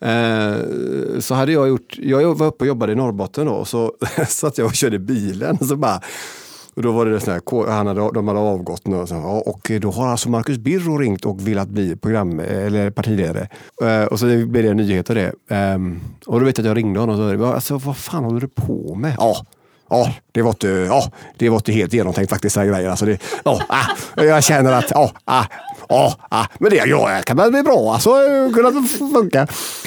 Eh, 0.00 1.20
så 1.20 1.34
hade 1.34 1.52
jag 1.52 1.68
gjort, 1.68 1.98
jag 1.98 2.34
var 2.34 2.46
uppe 2.46 2.64
och 2.64 2.68
jobbade 2.68 2.92
i 2.92 2.94
Norrbotten 2.94 3.46
då, 3.46 3.52
och 3.52 3.68
så 3.68 3.92
satt 4.28 4.58
jag 4.58 4.66
och 4.66 4.74
körde 4.74 4.98
bilen. 4.98 5.58
Och 5.60 5.66
så 5.66 5.76
bara, 5.76 6.00
och 6.74 6.82
då 6.82 6.92
var 6.92 7.06
det 7.06 7.20
sån 7.20 7.32
här, 7.32 7.70
han 7.70 7.86
hade, 7.86 8.10
de 8.14 8.28
hade 8.28 8.40
avgått 8.40 8.86
nu 8.86 8.96
och, 8.96 9.08
så, 9.08 9.16
och 9.46 9.70
då 9.80 9.90
har 9.90 10.08
alltså 10.08 10.30
Marcus 10.30 10.58
Birro 10.58 10.98
ringt 10.98 11.24
och 11.24 11.48
velat 11.48 11.68
bli 11.68 11.96
program, 11.96 12.40
eller 12.40 12.90
partiledare. 12.90 13.48
Eh, 13.82 14.04
och 14.04 14.18
så 14.18 14.26
blev 14.26 14.52
det 14.52 14.68
en 14.68 14.76
nyhet 14.76 15.10
av 15.10 15.16
det. 15.16 15.32
Eh, 15.48 15.78
och 16.26 16.40
då 16.40 16.46
vet 16.46 16.58
jag 16.58 16.64
att 16.64 16.68
jag 16.68 16.76
ringde 16.76 17.00
honom 17.00 17.20
och 17.20 17.40
sa, 17.40 17.54
alltså, 17.54 17.78
vad 17.78 17.96
fan 17.96 18.24
håller 18.24 18.40
du 18.40 18.48
på 18.48 18.94
med? 18.94 19.14
Ja, 19.18 19.46
Ja, 19.90 20.12
det 20.32 20.42
var 20.42 20.50
inte, 20.50 20.68
ja, 20.68 21.10
det 21.36 21.48
var 21.48 21.56
inte 21.56 21.72
helt 21.72 21.92
genomtänkt 21.92 22.30
faktiskt. 22.30 22.56
Grejer. 22.56 22.90
Alltså 22.90 23.06
det, 23.06 23.18
ja, 23.44 23.62
ah, 23.68 24.22
jag 24.22 24.44
känner 24.44 24.72
att, 24.72 24.90
ja, 24.90 25.12
ah, 25.24 25.44
ja, 25.88 26.14
ah, 26.28 26.46
men 26.58 26.70
det 26.70 26.76
ja, 26.76 27.20
kan 27.24 27.36
väl 27.36 27.50
bli 27.50 27.62
bra. 27.62 27.92
Alltså, 27.94 28.10
kunna 28.54 28.88
funka. 29.12 29.46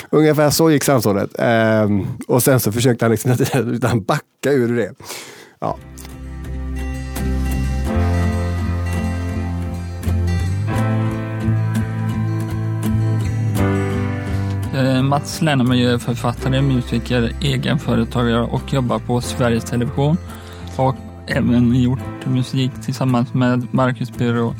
Ungefär 0.10 0.50
så 0.50 0.72
gick 0.72 0.84
samtalet. 0.84 1.30
Ehm, 1.40 2.08
och 2.28 2.44
sen 2.44 2.60
så 2.60 2.72
försökte 2.72 3.06
han 3.06 3.12
liksom 3.12 3.32
utan 3.74 4.04
backa 4.04 4.52
ur 4.52 4.78
det. 4.78 4.94
Ja. 5.60 5.78
Mats 15.04 15.42
Lenneman 15.42 15.78
är 15.78 15.98
författare, 15.98 16.62
musiker, 16.62 17.32
egenföretagare 17.42 18.42
och 18.42 18.74
jobbar 18.74 19.00
på 19.00 19.22
Sveriges 19.22 19.64
Television. 19.64 20.18
Och 20.78 20.96
även 21.28 21.76
gjort 21.82 22.26
musik 22.26 22.72
tillsammans 22.86 23.34
med 23.34 23.68
Marcus 23.72 24.12
Byrå. 24.18 24.56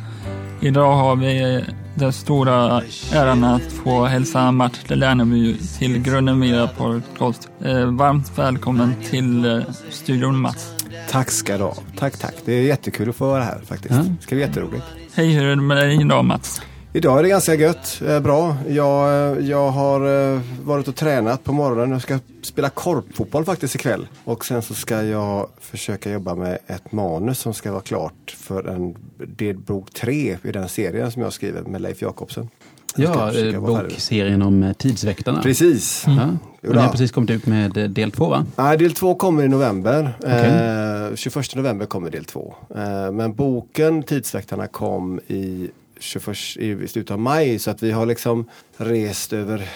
Idag 0.62 0.96
har 0.96 1.16
vi 1.16 1.64
den 1.96 2.14
stora 2.14 2.82
äran 3.14 3.44
att 3.44 3.72
få 3.84 4.06
hälsa 4.06 4.52
Mats 4.52 4.90
Lerneby 4.90 5.58
till 5.58 6.02
Grunden 6.02 6.40
Media 6.40 6.68
Podcast. 6.68 7.50
Eh, 7.64 7.86
varmt 7.86 8.38
välkommen 8.38 8.94
till 9.10 9.46
eh, 9.46 9.62
studion 9.90 10.42
Mats. 10.42 10.74
Tack 11.10 11.32
ska 11.32 11.58
du 11.58 11.64
ha. 11.64 11.76
Tack, 11.98 12.18
tack. 12.18 12.34
Det 12.46 12.54
är 12.54 12.62
jättekul 12.62 13.10
att 13.10 13.16
få 13.16 13.26
vara 13.26 13.44
här 13.44 13.62
faktiskt. 13.66 13.94
Det 13.94 14.24
ska 14.24 14.36
bli 14.36 14.44
jätteroligt. 14.44 14.84
Hej, 15.14 15.34
hur 15.34 15.46
är 15.46 15.56
det 15.56 15.62
med 15.62 15.78
dig 15.78 16.02
idag 16.02 16.26
Mats? 16.26 16.62
Idag 16.94 17.20
är 17.20 17.24
det 17.24 17.30
ganska 17.30 17.56
gött, 17.56 18.02
eh, 18.08 18.20
bra. 18.20 18.58
Jag, 18.68 19.34
eh, 19.38 19.46
jag 19.46 19.72
har 19.72 20.34
eh, 20.34 20.42
varit 20.64 20.88
och 20.88 20.96
tränat 20.96 21.44
på 21.44 21.54
morgonen. 21.54 21.92
Jag 21.92 22.02
ska 22.02 22.20
spela 22.42 22.70
korpfotboll 22.70 23.46
faktiskt 23.46 23.76
ikväll. 23.76 24.08
Och 24.24 24.46
sen 24.46 24.62
så 24.62 24.74
ska 24.74 25.04
jag 25.04 25.48
försöka 25.60 26.12
jobba 26.12 26.36
med 26.36 26.58
ett 26.68 26.92
manus 26.92 27.40
som 27.40 27.54
ska 27.54 27.72
vara 27.72 27.82
klart 27.82 28.36
för 28.38 28.68
en 28.68 28.96
delbok 29.18 29.94
3 29.94 30.38
i 30.44 30.52
den 30.52 30.70
serien 30.70 31.12
som 31.12 31.22
jag 31.22 31.34
skriver 31.34 31.62
med 31.62 31.82
Leif 31.82 32.02
Jakobsen. 32.02 32.50
Ja, 32.96 33.32
bokserien 33.60 34.42
om 34.42 34.74
Tidsväktarna. 34.78 35.42
Precis. 35.42 36.08
Mm. 36.08 36.20
Ja. 36.62 36.70
Och 36.70 36.76
ni 36.76 36.82
har 36.82 36.90
precis 36.90 37.12
kommit 37.12 37.30
ut 37.30 37.46
med 37.46 37.72
del 37.90 38.12
två 38.12 38.30
va? 38.30 38.46
Nej, 38.56 38.78
del 38.78 38.94
två 38.94 39.16
kommer 39.16 39.44
i 39.44 39.48
november. 39.48 40.14
Okay. 40.20 41.10
Eh, 41.10 41.16
21 41.16 41.56
november 41.56 41.86
kommer 41.86 42.10
del 42.10 42.26
två. 42.26 42.54
Eh, 42.76 43.12
men 43.12 43.34
boken 43.34 44.04
Tidsväktarna 44.04 44.68
kom 44.68 45.20
i 45.28 45.70
21, 46.02 46.38
i 46.58 46.88
slutet 46.88 47.12
av 47.12 47.20
maj 47.20 47.60
så 47.60 47.72
att 47.72 47.84
vi 47.84 47.92
har 47.92 48.06
liksom 48.06 48.50
rest 48.78 49.34
över 49.34 49.70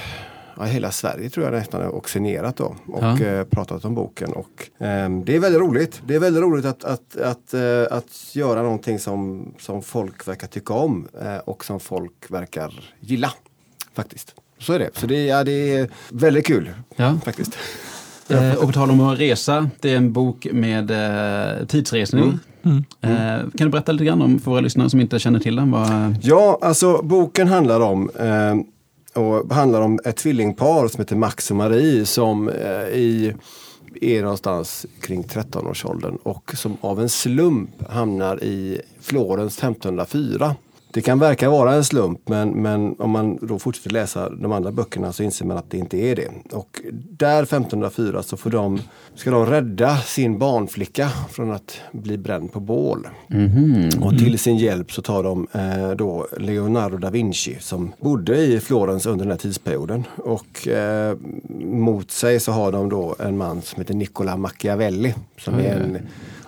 ja, 0.58 0.64
hela 0.64 0.92
Sverige 0.92 1.30
tror 1.30 1.45
jag 1.45 1.54
nästan 1.54 1.88
och 1.88 2.09
signerat 2.09 2.58
då 2.58 2.76
och 2.88 3.04
ja. 3.04 3.22
eh, 3.22 3.44
pratat 3.44 3.86
om 3.86 3.95
boken. 3.95 4.34
Och, 4.34 4.84
eh, 4.86 5.09
det 5.09 5.36
är 5.36 5.40
väldigt 5.40 5.62
roligt. 5.62 6.02
Det 6.08 6.16
är 6.16 6.20
väldigt 6.20 6.44
roligt 6.44 6.66
att, 6.66 6.84
att, 6.84 7.18
att, 7.18 7.53
eh, 7.53 7.98
att 7.98 8.36
göra 8.36 8.62
någonting 8.62 9.00
som, 9.00 9.48
som 9.59 9.81
folk 9.81 10.28
verkar 10.28 10.48
tycka 10.48 10.73
om 10.73 11.08
eh, 11.22 11.38
och 11.38 11.66
som 11.66 11.80
folk 11.80 12.31
verkar 12.31 12.94
gilla. 13.00 13.34
Faktiskt. 13.94 14.36
Så 14.58 14.73
är 14.73 14.80
det. 14.80 14.90
Så 14.94 15.08
det, 15.08 15.26
ja, 15.26 15.44
det 15.44 15.73
är 15.73 15.90
väldigt 16.09 16.46
kul 16.46 16.73
ja. 16.96 17.20
faktiskt. 17.26 17.58
Eh, 18.30 18.56
och 18.56 18.66
på 18.66 18.72
tal 18.72 18.92
om 18.92 19.02
att 19.02 19.20
resa, 19.20 19.70
det 19.80 19.92
är 19.92 19.98
en 19.98 20.14
bok 20.14 20.48
med 20.52 20.92
tidsresning. 21.68 22.24
Mm. 22.24 22.40
Mm. 22.66 22.84
Eh, 23.02 23.40
kan 23.40 23.68
du 23.68 23.70
berätta 23.70 23.92
lite 23.92 24.06
grann 24.06 24.22
om 24.22 24.40
för 24.40 24.52
våra 24.52 24.62
lyssnare 24.62 24.90
som 24.90 25.00
inte 25.00 25.20
känner 25.20 25.40
till 25.40 25.56
den? 25.56 25.72
Vad... 25.72 26.16
Ja, 26.22 26.59
alltså 26.62 27.02
boken 27.03 27.48
handlar 27.48 27.80
om 27.80 28.09
eh, 28.20 28.56
och 29.24 29.53
handlar 29.53 29.81
om 29.81 30.00
ett 30.06 30.18
tvillingpar 30.18 30.88
som 30.88 31.02
heter 31.02 31.16
Max 31.16 31.52
och 31.52 31.58
Marie 31.58 32.06
som 32.06 32.50
eh, 32.50 32.88
i 32.94 33.34
är 34.02 34.22
någonstans 34.22 34.86
kring 35.02 35.24
13-årsåldern 35.24 36.18
och 36.24 36.52
som 36.56 36.78
av 36.81 37.02
en 37.02 37.09
slump 37.09 37.90
hamnar 37.90 38.44
i 38.44 38.81
Florens 39.02 39.58
1504. 39.58 40.56
Det 40.95 41.01
kan 41.01 41.19
verka 41.19 41.50
vara 41.50 41.73
en 41.73 41.83
slump 41.83 42.29
men, 42.29 42.50
men 42.50 42.95
om 43.00 43.09
man 43.09 43.38
då 43.41 43.59
fortsätter 43.59 43.89
läsa 43.89 44.29
de 44.29 44.51
andra 44.51 44.72
böckerna 44.72 45.13
så 45.13 45.23
inser 45.23 45.45
man 45.45 45.57
att 45.57 45.72
det 45.72 45.78
inte 45.78 45.97
är 45.97 46.16
det. 46.16 46.29
Och 46.51 46.81
där 47.09 47.44
1504 47.44 48.23
så 48.23 48.38
får 48.38 48.50
de, 48.50 48.79
ska 49.16 49.31
de 49.31 49.45
rädda 49.45 49.97
sin 49.97 50.39
barnflicka 50.39 51.09
från 51.31 51.51
att 51.51 51.79
bli 51.91 52.17
bränd 52.17 52.51
på 52.51 52.59
bål. 52.59 53.07
Mm 53.29 53.50
-hmm. 53.50 54.03
Och 54.03 54.17
till 54.17 54.39
sin 54.39 54.57
hjälp 54.57 54.91
så 54.91 55.01
tar 55.01 55.23
de 55.23 55.47
eh, 55.51 55.91
då 55.91 56.28
Leonardo 56.38 56.97
da 56.97 57.09
Vinci 57.09 57.57
som 57.59 57.94
bodde 58.00 58.38
i 58.38 58.59
Florens 58.59 59.06
under 59.06 59.25
den 59.25 59.31
här 59.31 59.39
tidsperioden. 59.39 60.03
Och 60.17 60.67
eh, 60.67 61.17
mot 61.59 62.12
sig 62.12 62.39
så 62.39 62.51
har 62.51 62.72
de 62.72 62.89
då 62.89 63.16
en 63.19 63.38
man 63.38 63.62
som 63.62 63.81
heter 63.81 63.94
Nicola 63.94 64.38
Machiavelli 64.38 65.13
som 65.38 65.53
mm. 65.53 65.66
är 65.66 65.75
en 65.75 65.97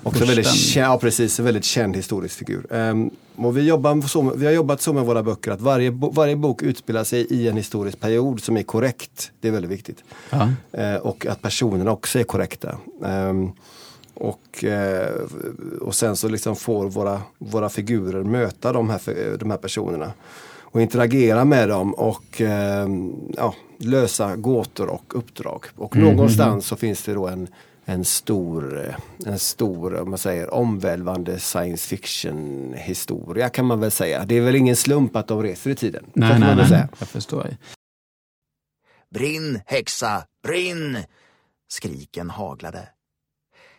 Också 0.07 0.25
väldigt, 0.25 0.75
ja, 0.75 0.97
precis, 1.01 1.39
en 1.39 1.45
väldigt 1.45 1.65
känd 1.65 1.95
historisk 1.95 2.37
figur. 2.37 2.65
Um, 2.69 3.11
och 3.35 3.57
vi, 3.57 3.61
jobbar 3.61 4.01
så, 4.01 4.33
vi 4.35 4.45
har 4.45 4.53
jobbat 4.53 4.81
så 4.81 4.93
med 4.93 5.05
våra 5.05 5.23
böcker 5.23 5.51
att 5.51 5.61
varje, 5.61 5.89
varje 5.91 6.35
bok 6.35 6.63
utspelar 6.63 7.03
sig 7.03 7.27
i 7.29 7.47
en 7.47 7.57
historisk 7.57 7.99
period 7.99 8.43
som 8.43 8.57
är 8.57 8.63
korrekt. 8.63 9.31
Det 9.41 9.47
är 9.47 9.51
väldigt 9.51 9.71
viktigt. 9.71 10.03
Uh, 10.77 10.95
och 10.95 11.25
att 11.25 11.41
personerna 11.41 11.91
också 11.91 12.19
är 12.19 12.23
korrekta. 12.23 12.77
Um, 12.99 13.51
och, 14.13 14.63
uh, 14.63 15.81
och 15.81 15.95
sen 15.95 16.15
så 16.15 16.27
liksom 16.27 16.55
får 16.55 16.89
våra, 16.89 17.21
våra 17.37 17.69
figurer 17.69 18.23
möta 18.23 18.73
de 18.73 18.89
här, 18.89 19.37
de 19.37 19.51
här 19.51 19.57
personerna. 19.57 20.13
Och 20.59 20.81
interagera 20.81 21.45
med 21.45 21.69
dem 21.69 21.93
och 21.93 22.41
uh, 22.41 22.47
ja, 23.37 23.53
lösa 23.77 24.35
gåtor 24.35 24.87
och 24.87 25.17
uppdrag. 25.17 25.65
Och 25.75 25.95
mm 25.95 26.07
-hmm. 26.07 26.11
någonstans 26.15 26.65
så 26.65 26.75
finns 26.75 27.03
det 27.03 27.13
då 27.13 27.27
en, 27.27 27.47
en 27.89 28.05
stor, 28.05 28.95
en 29.25 29.39
stor 29.39 29.95
om 29.95 30.09
man 30.09 30.19
säger, 30.19 30.53
omvälvande 30.53 31.39
science 31.39 31.87
fiction 31.87 32.73
historia 32.73 33.49
kan 33.49 33.65
man 33.65 33.79
väl 33.79 33.91
säga. 33.91 34.25
Det 34.25 34.35
är 34.35 34.41
väl 34.41 34.55
ingen 34.55 34.75
slump 34.75 35.15
att 35.15 35.27
de 35.27 35.43
reser 35.43 35.69
i 35.69 35.75
tiden. 35.75 36.05
Nej, 36.13 36.39
nej, 36.39 36.55
nej. 36.55 36.67
Säga. 36.67 36.89
jag 36.99 37.07
förstår. 37.07 37.57
Brinn, 39.09 39.61
häxa, 39.65 40.23
brinn! 40.43 40.97
Skriken 41.67 42.29
haglade. 42.29 42.89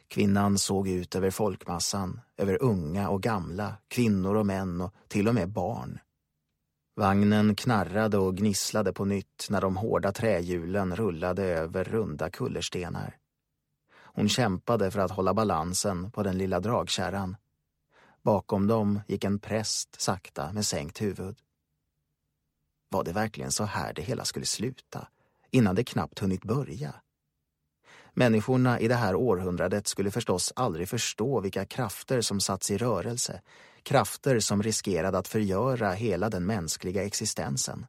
Kvinnan 0.08 0.58
såg 0.58 0.88
ut 0.88 1.14
över 1.14 1.30
folkmassan, 1.30 2.20
över 2.36 2.62
unga 2.62 3.08
och 3.08 3.22
gamla, 3.22 3.74
kvinnor 3.88 4.36
och 4.36 4.46
män 4.46 4.80
och 4.80 4.94
till 5.08 5.28
och 5.28 5.34
med 5.34 5.48
barn. 5.48 5.98
Vagnen 6.96 7.54
knarrade 7.54 8.18
och 8.18 8.36
gnisslade 8.36 8.92
på 8.92 9.04
nytt 9.04 9.46
när 9.50 9.60
de 9.60 9.76
hårda 9.76 10.12
trähjulen 10.12 10.96
rullade 10.96 11.44
över 11.44 11.84
runda 11.84 12.30
kullerstenar. 12.30 13.16
Hon 14.18 14.28
kämpade 14.28 14.90
för 14.90 15.00
att 15.00 15.10
hålla 15.10 15.34
balansen 15.34 16.10
på 16.10 16.22
den 16.22 16.38
lilla 16.38 16.60
dragkärran. 16.60 17.36
Bakom 18.22 18.66
dem 18.66 19.00
gick 19.08 19.24
en 19.24 19.38
präst 19.38 20.00
sakta 20.00 20.52
med 20.52 20.66
sänkt 20.66 21.02
huvud. 21.02 21.38
Var 22.88 23.04
det 23.04 23.12
verkligen 23.12 23.50
så 23.50 23.64
här 23.64 23.92
det 23.92 24.02
hela 24.02 24.24
skulle 24.24 24.46
sluta, 24.46 25.08
innan 25.50 25.74
det 25.74 25.84
knappt 25.84 26.18
hunnit 26.18 26.44
börja? 26.44 26.94
Människorna 28.14 28.80
i 28.80 28.88
det 28.88 28.94
här 28.94 29.14
århundradet 29.14 29.86
skulle 29.86 30.10
förstås 30.10 30.52
aldrig 30.56 30.88
förstå 30.88 31.40
vilka 31.40 31.64
krafter 31.64 32.20
som 32.20 32.40
satts 32.40 32.70
i 32.70 32.78
rörelse, 32.78 33.42
krafter 33.82 34.40
som 34.40 34.62
riskerade 34.62 35.18
att 35.18 35.28
förgöra 35.28 35.92
hela 35.92 36.30
den 36.30 36.46
mänskliga 36.46 37.04
existensen. 37.04 37.86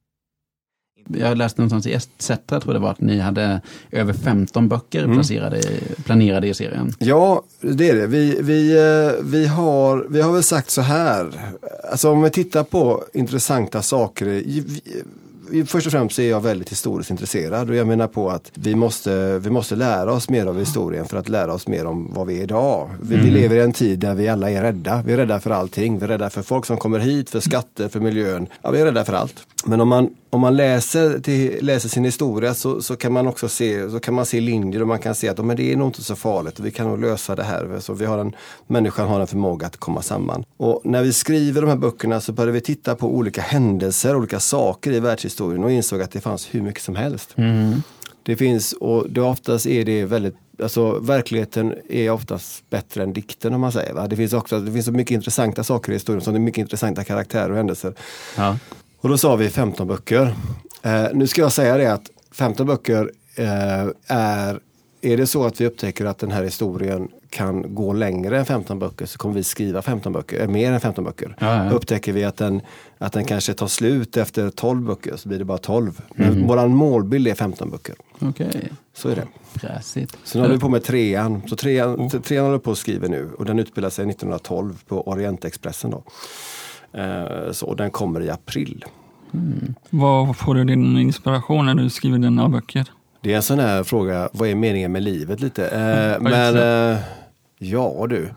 Jag 1.07 1.37
läste 1.37 1.61
någonstans 1.61 1.87
i 1.87 1.93
ETC, 1.93 2.27
tror 2.27 2.61
jag 2.65 2.75
det 2.75 2.79
var, 2.79 2.91
att 2.91 3.01
ni 3.01 3.19
hade 3.19 3.61
över 3.91 4.13
15 4.13 4.69
böcker 4.69 5.03
mm. 5.03 5.15
placerade, 5.15 5.61
planerade 6.05 6.47
i 6.47 6.53
serien. 6.53 6.93
Ja, 6.99 7.43
det 7.61 7.89
är 7.89 7.95
det. 7.95 8.07
Vi, 8.07 8.39
vi, 8.41 8.77
eh, 8.77 9.23
vi, 9.23 9.45
har, 9.45 10.07
vi 10.09 10.21
har 10.21 10.33
väl 10.33 10.43
sagt 10.43 10.69
så 10.69 10.81
här, 10.81 11.31
alltså 11.91 12.11
om 12.11 12.21
vi 12.21 12.29
tittar 12.29 12.63
på 12.63 13.03
intressanta 13.13 13.81
saker 13.81 14.27
först 15.65 15.87
och 15.87 15.91
främst 15.91 16.19
är 16.19 16.29
jag 16.29 16.41
väldigt 16.41 16.71
historiskt 16.71 17.11
intresserad 17.11 17.69
och 17.69 17.75
jag 17.75 17.87
menar 17.87 18.07
på 18.07 18.29
att 18.29 18.51
vi 18.53 18.75
måste, 18.75 19.39
vi 19.39 19.49
måste 19.49 19.75
lära 19.75 20.13
oss 20.13 20.29
mer 20.29 20.45
av 20.45 20.59
historien 20.59 21.05
för 21.05 21.17
att 21.17 21.29
lära 21.29 21.53
oss 21.53 21.67
mer 21.67 21.85
om 21.85 22.11
vad 22.13 22.27
vi 22.27 22.39
är 22.39 22.43
idag. 22.43 22.89
Vi, 23.01 23.15
mm. 23.15 23.25
vi 23.25 23.31
lever 23.31 23.55
i 23.55 23.59
en 23.59 23.73
tid 23.73 23.99
där 23.99 24.15
vi 24.15 24.27
alla 24.27 24.51
är 24.51 24.61
rädda. 24.61 25.03
Vi 25.05 25.13
är 25.13 25.17
rädda 25.17 25.39
för 25.39 25.51
allting. 25.51 25.97
Vi 25.99 26.03
är 26.03 26.07
rädda 26.07 26.29
för 26.29 26.41
folk 26.41 26.65
som 26.65 26.77
kommer 26.77 26.99
hit, 26.99 27.29
för 27.29 27.39
skatter, 27.39 27.87
för 27.87 27.99
miljön. 27.99 28.47
Ja, 28.61 28.71
vi 28.71 28.81
är 28.81 28.85
rädda 28.85 29.05
för 29.05 29.13
allt. 29.13 29.35
Men 29.65 29.81
om 29.81 29.87
man, 29.87 30.09
om 30.29 30.41
man 30.41 30.55
läser, 30.55 31.19
till, 31.19 31.57
läser 31.61 31.89
sin 31.89 32.05
historia 32.05 32.53
så, 32.53 32.81
så 32.81 32.95
kan 32.95 33.13
man 33.13 33.27
också 33.27 33.49
se, 33.49 33.89
så 33.89 33.99
kan 33.99 34.13
man 34.13 34.25
se 34.25 34.41
linjer 34.41 34.81
och 34.81 34.87
man 34.87 34.99
kan 34.99 35.15
se 35.15 35.29
att 35.29 35.45
men 35.45 35.57
det 35.57 35.73
är 35.73 35.77
nog 35.77 35.87
inte 35.87 36.03
så 36.03 36.15
farligt 36.15 36.59
och 36.59 36.65
vi 36.65 36.71
kan 36.71 36.87
nog 36.87 37.01
lösa 37.01 37.35
det 37.35 37.43
här. 37.43 37.79
Så 37.79 37.93
vi 37.93 38.05
har 38.05 38.17
en, 38.17 38.35
människan 38.67 39.07
har 39.07 39.19
en 39.19 39.27
förmåga 39.27 39.67
att 39.67 39.77
komma 39.77 40.01
samman. 40.01 40.43
Och 40.57 40.81
när 40.83 41.03
vi 41.03 41.13
skriver 41.13 41.61
de 41.61 41.67
här 41.67 41.77
böckerna 41.77 42.21
så 42.21 42.31
börjar 42.31 42.51
vi 42.51 42.61
titta 42.61 42.95
på 42.95 43.07
olika 43.15 43.41
händelser, 43.41 44.15
olika 44.15 44.39
saker 44.39 44.91
i 44.91 44.99
världshistorien 44.99 45.38
historien 45.39 45.63
och 45.63 45.71
insåg 45.71 46.01
att 46.01 46.11
det 46.11 46.21
fanns 46.21 46.47
hur 46.55 46.61
mycket 46.61 46.83
som 46.83 46.95
helst. 46.95 47.33
Mm. 47.37 47.83
Det 48.23 48.35
finns, 48.35 48.73
och 48.73 49.09
det 49.09 49.21
oftast 49.21 49.65
är 49.65 49.85
det 49.85 50.05
väldigt, 50.05 50.35
alltså 50.61 50.99
verkligheten 50.99 51.73
är 51.89 52.09
oftast 52.09 52.69
bättre 52.69 53.03
än 53.03 53.13
dikten 53.13 53.53
om 53.53 53.61
man 53.61 53.71
säger. 53.71 53.93
Va? 53.93 54.07
Det 54.07 54.15
finns 54.15 54.33
också, 54.33 54.59
det 54.59 54.71
finns 54.71 54.85
så 54.85 54.91
mycket 54.91 55.11
intressanta 55.11 55.63
saker 55.63 55.91
i 55.91 55.95
historien, 55.95 56.21
som 56.21 56.33
det 56.33 56.37
är 56.37 56.41
mycket 56.41 56.61
intressanta 56.61 57.03
karaktärer 57.03 57.51
och 57.51 57.57
händelser. 57.57 57.93
Ja. 58.37 58.57
Och 59.01 59.09
då 59.09 59.17
sa 59.17 59.35
vi 59.35 59.49
15 59.49 59.87
böcker. 59.87 60.35
Eh, 60.81 61.05
nu 61.13 61.27
ska 61.27 61.41
jag 61.41 61.51
säga 61.51 61.77
det 61.77 61.93
att 61.93 62.09
15 62.31 62.67
böcker 62.67 63.11
eh, 63.35 63.87
är, 64.07 64.59
är 65.01 65.17
det 65.17 65.27
så 65.27 65.45
att 65.45 65.61
vi 65.61 65.65
upptäcker 65.65 66.05
att 66.05 66.17
den 66.17 66.31
här 66.31 66.43
historien 66.43 67.07
kan 67.29 67.75
gå 67.75 67.93
längre 67.93 68.39
än 68.39 68.45
15 68.45 68.79
böcker 68.79 69.05
så 69.05 69.17
kommer 69.17 69.35
vi 69.35 69.43
skriva 69.43 69.81
15 69.81 70.13
böcker, 70.13 70.41
eh, 70.41 70.47
mer 70.47 70.71
än 70.71 70.79
15 70.79 71.03
böcker. 71.03 71.35
Ja, 71.39 71.65
ja. 71.65 71.71
Upptäcker 71.71 72.13
vi 72.13 72.23
att 72.23 72.37
den, 72.37 72.61
att 72.97 73.13
den 73.13 73.25
kanske 73.25 73.53
tar 73.53 73.67
slut 73.67 74.17
efter 74.17 74.49
12 74.49 74.81
böcker 74.85 75.15
så 75.15 75.29
blir 75.29 75.39
det 75.39 75.45
bara 75.45 75.57
12. 75.57 76.01
Men 76.15 76.47
våran 76.47 76.75
målbild 76.75 77.27
är 77.27 77.35
15 77.35 77.69
böcker. 77.71 77.95
Okej, 78.19 78.71
Så 78.95 79.09
är 79.09 79.15
det. 79.15 79.27
fräsigt. 79.53 80.17
Så 80.23 80.37
nu 80.37 80.41
håller 80.41 80.55
vi 80.55 80.61
på 80.61 80.69
med 80.69 80.83
trean. 80.83 81.41
Så 81.47 81.55
trean, 81.55 82.09
trean 82.09 82.45
håller 82.45 82.59
på 82.59 82.71
att 82.71 82.77
skriva 82.77 83.07
nu 83.07 83.29
och 83.37 83.45
den 83.45 83.59
utspelar 83.59 83.89
sig 83.89 84.05
1912 84.09 84.73
på 84.87 85.07
Orientexpressen. 85.07 85.91
Då. 85.91 86.03
Eh, 86.99 87.51
så 87.51 87.73
den 87.73 87.91
kommer 87.91 88.21
i 88.21 88.29
april. 88.29 88.85
Var 89.89 90.33
får 90.33 90.55
du 90.55 90.63
din 90.63 90.97
inspiration 90.97 91.65
när 91.65 91.75
du 91.75 91.89
skriver 91.89 92.17
dina 92.17 92.49
böcker? 92.49 92.85
Det 93.21 93.31
är 93.31 93.35
en 93.35 93.41
sån 93.43 93.59
här 93.59 93.83
fråga, 93.83 94.29
vad 94.33 94.49
är 94.49 94.55
meningen 94.55 94.91
med 94.91 95.03
livet 95.03 95.39
lite? 95.39 95.67
Eh, 95.67 96.15
Mm, 96.15 96.23
men 96.23 96.97
ja 97.59 98.07
du. 98.09 98.29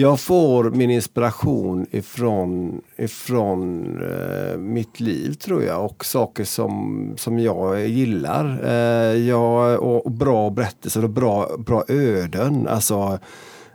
Jag 0.00 0.20
får 0.20 0.70
min 0.70 0.90
inspiration 0.90 1.86
ifrån, 1.90 2.80
ifrån 2.96 3.86
eh, 4.02 4.58
mitt 4.58 5.00
liv 5.00 5.32
tror 5.32 5.62
jag 5.62 5.84
och 5.84 6.04
saker 6.04 6.44
som, 6.44 7.14
som 7.16 7.38
jag 7.38 7.88
gillar. 7.88 8.60
Eh, 8.64 9.16
jag, 9.28 9.82
och, 9.82 10.06
och 10.06 10.12
bra 10.12 10.50
berättelser 10.50 11.04
och 11.04 11.10
bra, 11.10 11.56
bra 11.58 11.84
öden. 11.88 12.68
Alltså, 12.68 13.18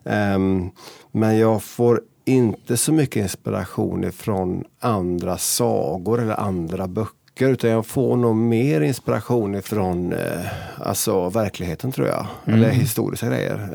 ehm, 0.06 0.70
men 1.12 1.38
jag 1.38 1.64
får 1.64 2.02
inte 2.26 2.78
så 2.78 2.94
mycket 2.94 3.24
inspiration 3.24 4.04
ifrån 4.04 4.64
andra 4.80 5.38
sagor 5.38 6.22
eller 6.22 6.40
andra 6.40 6.88
böcker 6.88 7.50
utan 7.50 7.70
jag 7.70 7.86
får 7.86 8.18
nog 8.18 8.36
mer 8.36 8.82
inspiration 8.82 9.56
ifrån 9.56 10.14
eh, 10.14 10.46
alltså, 10.78 11.30
verkligheten 11.30 11.92
tror 11.92 12.08
jag. 12.08 12.26
Eller 12.46 12.70
historiska 12.70 13.28
grejer. 13.28 13.70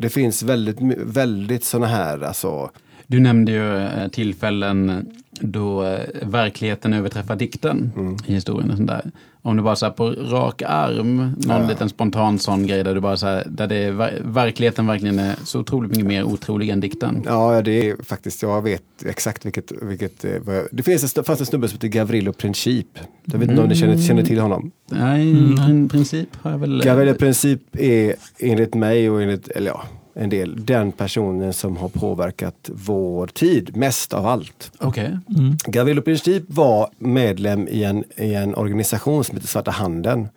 Det 0.00 0.08
finns 0.08 0.42
väldigt, 0.42 0.76
väldigt 0.98 1.64
såna 1.64 1.86
här, 1.86 2.20
alltså, 2.20 2.70
Du 3.06 3.20
nämnde 3.20 3.52
ju 3.52 3.76
eh, 3.76 4.08
tillfällen 4.08 5.06
då 5.40 5.84
eh, 5.84 6.00
verkligheten 6.22 6.92
överträffar 6.92 7.36
dikten 7.36 7.92
Mm. 7.96 8.16
i 8.26 8.34
historien. 8.34 8.70
Och 8.70 8.76
sånt 8.76 8.88
där. 8.88 9.10
Om 9.42 9.56
du 9.56 9.62
bara 9.62 9.76
så 9.76 9.86
här 9.86 9.92
på 9.92 10.10
rak 10.10 10.62
arm, 10.66 11.16
någon 11.38 11.62
Ja. 11.62 11.68
liten 11.68 11.88
spontan 11.88 12.38
sån 12.38 12.66
grej 12.66 12.84
där 12.84 12.94
du 12.94 13.00
bara 13.00 13.16
så 13.16 13.26
här, 13.26 13.44
där 13.50 13.66
det 13.66 13.76
är, 13.76 13.92
ver- 13.92 14.20
verkligheten 14.24 14.86
verkligen 14.86 15.18
är 15.18 15.34
så 15.44 15.60
otroligt 15.60 15.90
mycket 15.90 16.06
mer 16.06 16.24
otrolig 16.24 16.68
än 16.68 16.80
dikten. 16.80 17.22
ja 17.26 17.62
det 17.62 17.88
är 17.90 17.96
faktiskt, 18.04 18.42
jag 18.42 18.62
vet 18.62 18.82
exakt 19.06 19.46
vilket, 19.46 19.72
vilket 19.82 20.24
eh, 20.24 20.30
jag, 20.46 20.66
det 20.72 20.82
finns 20.82 21.16
en, 21.18 21.24
fanns 21.24 21.40
en 21.40 21.46
snubbe 21.46 21.68
som 21.68 21.74
heter 21.76 21.88
Gavrilo 21.88 22.32
Princip. 22.32 22.86
Jag 23.24 23.38
vet 23.38 23.50
inte 23.50 23.62
om 23.62 23.68
ni 23.68 23.74
känner, 23.76 23.98
känner 23.98 24.22
till 24.22 24.40
honom. 24.40 24.70
Nej, 24.90 25.30
Mm. 25.32 25.88
princip 25.88 26.28
har 26.42 26.50
jag 26.50 26.58
väl... 26.58 26.82
Gavrilo 26.84 27.14
Princip 27.14 27.62
är 27.72 28.14
enligt 28.38 28.74
mig 28.74 29.10
och 29.10 29.22
enligt, 29.22 29.48
eller 29.48 29.70
ja, 29.70 29.82
en 30.20 30.30
del, 30.30 30.66
den 30.66 30.92
personen 30.92 31.52
som 31.52 31.76
har 31.76 31.88
påverkat 31.88 32.70
vår 32.72 33.26
tid 33.26 33.76
mest 33.76 34.14
av 34.14 34.26
allt. 34.26 34.72
Okej. 34.78 35.18
Mm. 35.38 35.56
Gavrilo 35.66 36.02
Princip 36.02 36.42
var 36.46 36.90
medlem 36.98 37.68
i 37.68 37.84
en, 37.84 38.04
i 38.16 38.34
en 38.34 38.54
organisation 38.54 39.24
som 39.24 39.36
heter 39.36 39.48
Svarta 39.48 39.70
Handen. 39.70 40.28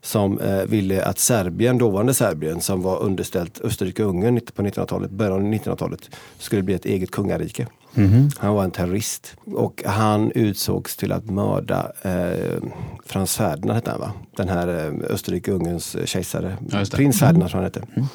Som 0.00 0.40
eh, 0.40 0.62
ville 0.62 1.04
att 1.04 1.18
Serbien, 1.18 1.78
dåvarande 1.78 2.14
Serbien, 2.14 2.60
som 2.60 2.82
var 2.82 3.02
underställt 3.02 3.60
Österrike-Ungern 3.60 4.40
på 4.54 4.62
1900-talet, 4.62 5.10
början 5.10 5.32
av 5.32 5.52
1900-talet, 5.52 6.10
skulle 6.38 6.62
bli 6.62 6.74
ett 6.74 6.86
eget 6.86 7.10
kungarike. 7.10 7.66
Mhm. 7.94 8.30
Han 8.38 8.54
var 8.54 8.64
en 8.64 8.70
terrorist 8.70 9.36
och 9.44 9.82
han 9.86 10.32
utsågs 10.32 10.96
till 10.96 11.12
att 11.12 11.30
mörda 11.30 11.92
eh, 12.02 12.62
Frans 13.06 13.36
Ferdinand, 13.36 13.74
hette 13.74 13.90
han 13.90 14.00
va? 14.00 14.12
Den 14.36 14.48
här 14.48 14.68
eh, 14.68 15.14
Österrike-Ungerns 15.14 15.94
eh, 15.94 16.04
kejsare. 16.04 16.56
Ja. 16.70 16.84
Prins 16.92 17.18
Ferdinand 17.18 17.50
tror 17.50 17.62
jag 17.62 17.70
han 17.74 17.82
hette. 17.86 18.08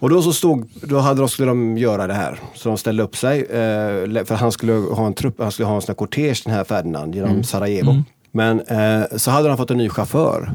Och 0.00 0.10
då 0.10 0.22
så 0.22 0.32
stod, 0.32 0.68
då 0.82 0.98
hade 0.98 1.20
de, 1.20 1.28
skulle 1.28 1.48
de 1.48 1.78
göra 1.78 2.06
det 2.06 2.14
här. 2.14 2.40
Så 2.54 2.68
de 2.68 2.78
ställde 2.78 3.02
upp 3.02 3.16
sig. 3.16 3.40
Eh, 3.40 4.24
för 4.24 4.34
han 4.34 4.52
skulle 4.52 4.72
ha 4.72 5.06
en 5.06 5.14
trupp, 5.14 5.34
han 5.38 5.52
skulle 5.52 5.66
ha 5.68 5.74
en 5.74 5.80
sån 5.82 5.88
här 5.88 5.94
kortege 5.94 6.42
den 6.44 6.54
här 6.54 6.64
Ferdinand 6.64 7.14
genom 7.14 7.44
Sarajevo. 7.44 8.02
Men 8.32 8.60
eh, 8.60 9.02
så 9.16 9.30
hade 9.30 9.48
han 9.48 9.56
fått 9.58 9.70
en 9.70 9.76
ny 9.78 9.88
chaufför. 9.88 10.52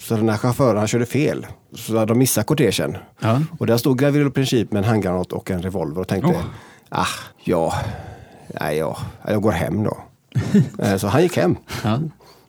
Så 0.00 0.14
den 0.16 0.28
här 0.28 0.36
chauffören, 0.36 0.76
han 0.78 0.88
körde 0.88 1.06
fel. 1.06 1.46
Så 1.76 2.04
de 2.04 2.18
missat 2.18 2.46
kortegen. 2.46 2.96
Ja. 3.20 3.40
Och 3.58 3.66
där 3.66 3.76
stod 3.76 3.98
Gavrilo 3.98 4.30
Princip 4.30 4.72
med 4.72 4.78
en 4.84 4.88
handgranat 4.88 5.32
och 5.32 5.50
en 5.50 5.62
revolver 5.62 6.00
och 6.00 6.08
tänkte, 6.08 6.30
Oh. 6.30 6.42
ah, 6.88 7.06
ja, 7.44 7.74
nej, 8.60 8.76
ja, 8.78 8.96
jag 9.28 9.42
går 9.42 9.52
hem 9.52 9.84
då. 9.84 9.96
Eh, 10.78 10.96
så 10.96 11.06
han 11.08 11.22
gick 11.22 11.36
hem. 11.36 11.56
Ja. 11.84 11.98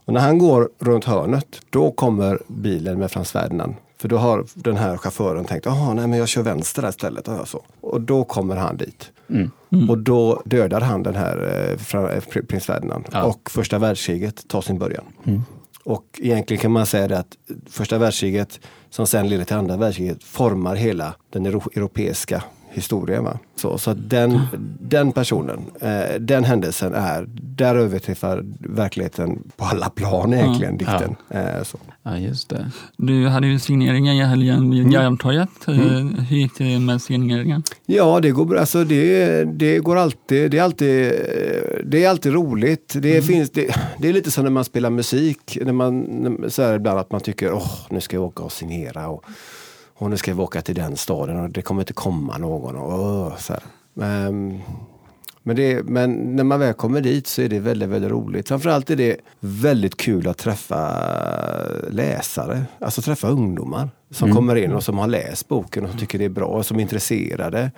Och 0.06 0.14
när 0.14 0.22
han 0.22 0.38
går 0.38 0.70
runt 0.80 1.06
hörnet, 1.06 1.48
då 1.70 1.92
kommer 1.92 2.40
bilen 2.48 3.00
med 3.00 3.12
Frans 3.12 3.32
Ferdinand. 3.32 3.76
För 3.98 4.08
då 4.08 4.18
har 4.18 4.46
den 4.54 4.78
här 4.78 4.98
chauffören 4.98 5.46
tänkt, 5.46 5.66
jaha, 5.66 5.94
nej 5.94 6.08
men 6.08 6.20
jag 6.20 6.28
kör 6.28 6.42
vänster 6.42 6.82
där 6.82 6.90
istället. 6.90 7.28
Och, 7.28 7.48
så. 7.48 7.64
och 7.82 8.02
då 8.02 8.24
kommer 8.24 8.56
han 8.56 8.78
dit. 8.78 9.12
Mm. 9.30 9.90
Och 9.90 9.98
då 9.98 10.42
dödar 10.46 10.82
han 10.82 11.04
den 11.04 11.16
här 11.16 11.38
eh, 11.38 11.72
eh, 11.72 12.22
pr- 12.22 12.46
prins 12.46 12.66
Ferdinand. 12.66 13.06
Ja. 13.12 13.24
Och 13.24 13.52
första 13.52 13.80
världskriget 13.80 14.48
tar 14.48 14.62
sin 14.62 14.80
början. 14.80 15.04
Mm. 15.26 15.42
Och 15.84 16.20
egentligen 16.22 16.62
kan 16.62 16.72
man 16.72 16.86
säga 16.86 17.08
det 17.08 17.20
att 17.20 17.38
första 17.70 17.98
världskriget 17.98 18.60
som 18.90 19.08
sen 19.08 19.30
leder 19.30 19.46
till 19.46 19.56
andra 19.56 19.78
världskriget 19.78 20.24
formar 20.24 20.76
hela 20.76 21.16
den 21.30 21.46
euro 21.46 21.62
europeiska 21.76 22.44
historien. 22.74 23.24
Va? 23.24 23.40
Så, 23.56 23.78
så 23.78 23.94
den, 23.94 24.40
den 24.80 25.12
personen, 25.12 25.60
eh, 25.82 26.20
den 26.20 26.44
händelsen 26.44 26.94
är, 26.94 27.26
där 27.32 27.76
överträffar 27.76 28.44
verkligheten 28.60 29.44
på 29.58 29.66
alla 29.66 29.90
plan 29.90 30.34
egentligen, 30.34 30.78
Ja. 30.80 30.92
dikten. 30.92 31.16
Eh, 31.30 31.64
så. 31.64 31.78
ja, 32.04 32.18
just 32.18 32.50
det. 32.50 32.72
Du 32.98 33.28
hade 33.28 33.48
ju 33.48 33.60
signeringen 33.60 34.16
i 34.16 34.24
helgen 34.26 34.72
vid 34.72 34.80
Mm. 34.80 34.92
Järntorget. 34.92 35.50
Eh, 35.68 35.74
Hur 36.30 36.38
gick 36.38 36.58
det 36.58 36.80
med 36.80 37.02
signeringen? 37.02 37.64
Ja, 37.86 38.20
det 38.20 38.32
går, 38.32 38.46
bra. 38.46 38.60
alltså 38.60 38.84
det, 38.84 39.44
det 39.44 39.80
går 39.80 39.96
alltid, 39.96 40.52
det 40.52 40.58
är 40.60 40.64
alltid, 40.64 41.12
det 41.86 42.04
är 42.04 42.10
alltid 42.10 42.34
roligt. 42.34 42.94
Det, 42.98 43.22
finns, 43.22 43.50
det, 43.50 43.76
det 43.98 44.10
är 44.10 44.14
lite 44.14 44.32
som 44.32 44.44
när 44.44 44.52
man 44.52 44.64
spelar 44.66 44.90
musik, 44.90 45.58
när 45.66 45.74
man, 45.74 46.46
så 46.50 46.62
här 46.62 46.76
ibland 46.76 47.00
att 47.00 47.12
man 47.12 47.22
tycker, 47.22 47.54
åh, 47.54 47.72
nu 47.90 48.02
ska 48.02 48.16
jag 48.16 48.24
åka 48.24 48.44
och 48.44 48.52
signera 48.52 49.08
och, 49.08 49.26
och 50.04 50.10
nu 50.10 50.18
ska 50.18 50.34
vi 50.34 50.42
åka 50.42 50.62
till 50.62 50.76
den 50.76 50.98
staden 50.98 51.40
och 51.40 51.50
det 51.50 51.62
kommer 51.62 51.82
inte 51.82 51.94
komma 51.94 52.38
någon. 52.38 52.76
Och, 52.76 53.40
så 53.40 53.54
här. 53.54 53.62
Men, 53.94 54.62
men, 55.44 55.56
det, 55.56 55.84
men 55.84 56.36
när 56.36 56.44
man 56.44 56.60
väl 56.60 56.74
kommer 56.74 57.02
dit 57.02 57.28
så 57.28 57.42
är 57.42 57.50
det 57.50 57.60
väldigt, 57.60 57.90
väldigt 57.90 58.12
roligt. 58.12 58.48
Framförallt 58.48 58.90
är 58.90 58.96
det 58.96 59.18
väldigt 59.40 59.98
kul 59.98 60.28
att 60.28 60.38
träffa 60.38 60.90
läsare, 61.90 62.64
alltså 62.80 63.02
träffa 63.02 63.28
ungdomar 63.28 63.90
som 64.12 64.26
Mm. 64.30 64.36
kommer 64.36 64.56
in 64.56 64.72
och 64.74 64.84
som 64.84 64.98
har 64.98 65.08
läst 65.08 65.48
boken 65.48 65.84
och 65.84 65.90
som 65.90 66.00
tycker 66.00 66.20
det 66.20 66.26
är 66.26 66.30
bra 66.30 66.46
och 66.46 66.66
som 66.66 66.78
är 66.78 66.82
intresserade. 66.82 67.72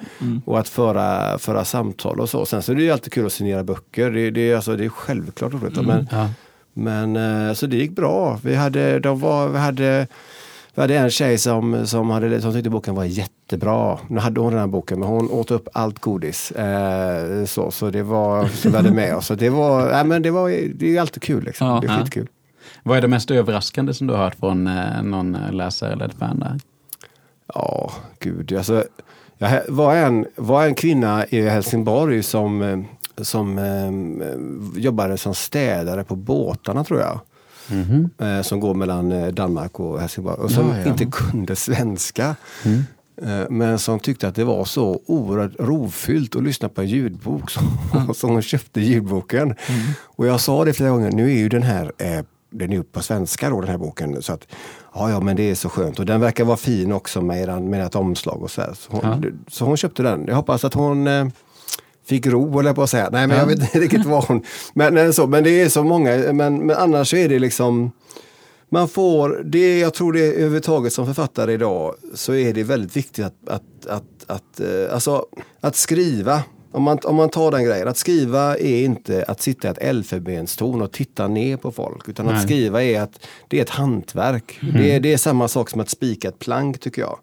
Och 0.46 0.60
att 0.60 0.70
föra, 0.70 1.38
föra 1.38 1.66
samtal 1.66 2.20
och 2.20 2.30
så. 2.30 2.46
Sen 2.46 2.62
så 2.62 2.72
är 2.72 2.76
det 2.76 2.84
ju 2.84 2.92
alltid 2.92 3.14
kul 3.14 3.26
att 3.26 3.32
signera 3.34 3.64
böcker. 3.64 4.12
Det, 4.12 4.32
det, 4.32 4.52
är, 4.52 4.56
alltså, 4.56 4.76
det 4.76 4.86
är 4.86 4.90
självklart 4.90 5.54
roligt. 5.54 5.86
Men, 5.86 6.08
Ja. 6.12 6.30
men 6.74 7.16
eh, 7.48 7.54
så 7.54 7.68
det 7.68 7.78
gick 7.78 7.92
bra. 7.92 8.40
Vi 8.44 8.56
hade, 8.56 9.00
de 9.00 9.20
var, 9.20 9.48
vi 9.50 9.58
hade, 9.58 10.08
vi 10.76 10.82
hade 10.82 10.98
en 10.98 11.10
tjej 11.10 11.38
som, 11.38 11.88
som, 11.88 12.10
hade, 12.10 12.42
som 12.42 12.54
tyckte 12.54 12.70
boken 12.70 12.96
var 12.96 13.04
jättebra. 13.04 14.00
Nu 14.08 14.20
hade 14.20 14.40
hon 14.40 14.52
den 14.52 14.60
här 14.60 14.68
boken 14.68 15.00
men 15.00 15.10
hon 15.10 15.32
åt 15.32 15.52
upp 15.52 15.68
allt 15.74 16.00
godis. 16.00 16.52
Eh, 16.52 17.46
så, 17.46 17.72
så 17.72 17.90
det 17.90 18.04
var, 18.04 18.48
som 18.48 18.72
vi 18.72 18.78
hade 18.78 18.92
med 18.92 19.16
oss. 19.16 19.26
Så 19.26 19.36
det 19.36 19.50
var, 19.50 19.92
nej, 19.92 20.04
men 20.06 20.22
det 20.22 20.32
var, 20.32 20.50
det 20.76 20.98
är 20.98 21.02
alltid 21.02 21.24
kul 21.24 21.44
liksom. 21.44 21.68
Ja. 21.68 21.80
det 21.82 21.88
är 21.88 22.00
skitkul. 22.00 22.28
Vad 22.84 22.98
är 22.98 23.02
det 23.02 23.08
mest 23.08 23.32
överraskande 23.32 23.94
som 23.94 24.08
du 24.08 24.14
har 24.14 24.24
hört 24.24 24.36
från 24.36 24.68
eh, 24.68 25.04
någon 25.04 25.38
läsare 25.52 25.94
eller 25.94 26.06
ett 26.06 26.20
fan 26.20 26.40
där? 26.40 26.60
Ja, 27.54 27.92
gud. 28.20 28.54
Alltså, 28.54 28.84
jag 29.38 29.62
var 29.68 29.96
en, 29.96 30.26
var 30.36 30.66
en 30.66 30.76
kvinna 30.76 31.26
i 31.26 31.42
Helsingborg 31.42 32.24
som, 32.24 32.62
eh, 32.62 32.80
som 33.24 33.58
eh, 33.58 34.82
jobbade 34.82 35.18
som 35.18 35.36
städare 35.36 36.04
på 36.04 36.16
båtarna 36.16 36.84
tror 36.84 37.00
jag. 37.00 37.20
Mhm. 37.72 38.10
Eh, 38.18 38.42
som 38.42 38.60
går 38.60 38.74
mellan 38.74 39.12
eh, 39.12 39.28
Danmark 39.28 39.80
och 39.80 40.00
Helsingborg. 40.00 40.38
Och 40.38 40.52
som 40.52 40.70
Ja, 40.70 40.78
ja. 40.80 40.86
inte 40.92 41.06
kunde 41.06 41.56
svenska. 41.56 42.36
Mm. 42.66 42.84
Eh, 43.22 43.50
Men 43.50 43.80
som 43.80 44.00
tyckte 44.00 44.28
att 44.28 44.36
det 44.36 44.44
var 44.44 44.66
så 44.66 45.00
oerhört 45.06 45.52
rovfyllt 45.60 46.36
att 46.36 46.44
lyssna 46.44 46.70
på 46.70 46.82
en 46.82 46.88
ljudbok. 46.88 47.52
Så, 47.52 47.62
hon 48.28 48.42
köpte 48.42 48.82
ljudboken. 48.82 49.56
Och 50.02 50.28
jag 50.28 50.40
sa 50.40 50.66
det 50.66 50.74
flera 50.74 50.90
gånger, 50.90 51.12
nu 51.12 51.32
är 51.32 51.38
ju 51.38 51.50
den 51.50 51.64
här 51.64 51.92
den 52.58 52.74
är 52.74 52.82
på 52.82 53.02
svenska 53.02 53.50
då 53.50 53.62
den 53.62 53.70
här 53.70 53.78
boken. 53.78 54.22
Så 54.22 54.34
att, 54.34 54.48
ja, 54.94 55.10
ja 55.10 55.20
men 55.20 55.36
det 55.36 55.44
är 55.52 55.56
så 55.56 55.70
skönt. 55.70 56.00
Och 56.00 56.06
den 56.06 56.22
verkar 56.22 56.44
vara 56.46 56.58
fin 56.58 56.92
också 56.92 57.22
med, 57.22 57.62
med 57.62 57.86
ett 57.86 57.96
omslag 57.96 58.44
och 58.44 58.52
så. 58.52 58.62
Så 58.74 58.92
hon, 58.92 59.02
Ja. 59.24 59.30
så 59.48 59.66
hon 59.66 59.78
köpte 59.78 60.04
den. 60.04 60.24
Jag 60.28 60.36
hoppas 60.36 60.64
att 60.66 60.74
hon 60.74 61.08
fick 62.06 62.28
ro, 62.28 62.64
jag 62.64 62.76
på 62.76 62.84
att 62.84 62.90
säga. 62.90 63.10
Nej, 63.12 63.28
men 63.28 63.38
jag 63.38 63.46
vet 63.46 63.60
inte 63.60 63.80
riktigt 63.80 64.06
vad 64.06 64.24
hon... 64.24 64.44
Men, 64.74 65.14
så, 65.14 65.28
men 65.28 65.44
det 65.44 65.62
är 65.62 65.70
så 65.70 65.84
många, 65.84 66.34
men, 66.34 66.66
men 66.66 66.76
annars 66.76 67.14
är 67.14 67.30
det 67.30 67.40
liksom... 67.40 67.92
Man 68.70 68.88
får, 68.88 69.42
det, 69.46 69.80
jag 69.80 69.94
tror 69.94 70.14
det 70.14 70.20
överhuvudtaget 70.20 70.94
som 70.94 71.06
författare 71.06 71.54
idag 71.54 71.96
så 72.14 72.34
är 72.34 72.54
det 72.54 72.64
väldigt 72.64 72.98
viktigt 72.98 73.26
att, 73.26 73.50
att, 73.50 73.86
att, 73.88 74.04
att, 74.28 74.60
eh, 74.60 74.94
alltså, 74.94 75.26
att 75.62 75.76
skriva. 75.76 76.44
Om 76.72 76.84
man, 76.84 77.00
om 77.04 77.16
man 77.16 77.30
tar 77.30 77.52
den 77.52 77.64
grejen, 77.66 77.88
att 77.88 77.98
skriva 77.98 78.58
är 78.58 78.84
inte 78.84 79.26
att 79.28 79.42
sitta 79.42 79.68
i 79.68 79.72
ett 79.72 79.78
elfenbenstorn 79.78 80.82
och 80.82 80.92
titta 80.92 81.28
ner 81.28 81.58
på 81.58 81.72
folk. 81.72 82.10
Utan 82.10 82.26
Nej. 82.26 82.36
att 82.36 82.44
skriva 82.44 82.84
är 82.84 83.02
att 83.02 83.28
det 83.48 83.58
är 83.58 83.62
ett 83.62 83.70
hantverk. 83.70 84.60
Det, 84.74 84.92
är, 84.92 85.00
det 85.00 85.14
är 85.14 85.18
samma 85.18 85.48
sak 85.48 85.70
som 85.70 85.82
att 85.82 85.90
spika 85.90 86.28
ett 86.28 86.40
plank 86.40 86.80
tycker 86.80 87.02
jag. 87.02 87.20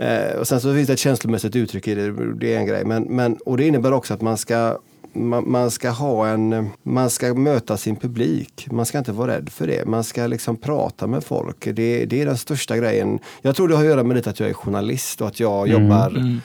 Eh, 0.00 0.38
och 0.38 0.48
sen 0.48 0.60
så 0.60 0.74
finns 0.74 0.86
det 0.86 0.92
ett 0.92 0.98
känslomässigt 0.98 1.56
uttryck 1.56 1.88
i 1.88 1.94
det, 1.94 2.34
det 2.34 2.54
är 2.54 2.58
en 2.58 2.66
grej. 2.66 2.84
Men, 2.84 3.02
men, 3.02 3.36
och 3.36 3.56
det 3.56 3.66
innebär 3.66 3.92
också 3.92 4.14
att 4.14 4.20
man 4.20 4.36
ska 4.36 4.78
man, 5.12 5.50
man 5.50 5.70
ska 5.70 5.90
ha 5.90 6.26
en, 6.26 6.70
man 6.82 7.10
ska 7.10 7.34
möta 7.34 7.76
sin 7.76 7.96
publik. 7.96 8.66
Man 8.70 8.86
ska 8.86 8.98
inte 8.98 9.12
vara 9.12 9.32
rädd 9.32 9.48
för 9.48 9.66
det. 9.66 9.86
Man 9.86 10.04
ska 10.04 10.26
liksom 10.26 10.56
prata 10.56 11.06
med 11.06 11.24
folk. 11.24 11.64
Det, 11.64 12.04
det 12.04 12.22
är 12.22 12.26
den 12.26 12.38
största 12.38 12.76
grejen. 12.76 13.18
Jag 13.42 13.56
tror 13.56 13.68
det 13.68 13.74
har 13.74 13.82
att 13.82 13.88
göra 13.88 14.02
med 14.02 14.16
det 14.16 14.26
att 14.26 14.40
jag 14.40 14.48
är 14.48 14.54
journalist 14.54 15.20
och 15.20 15.26
att 15.26 15.40
jag 15.40 15.68
jobbar, 15.68 16.40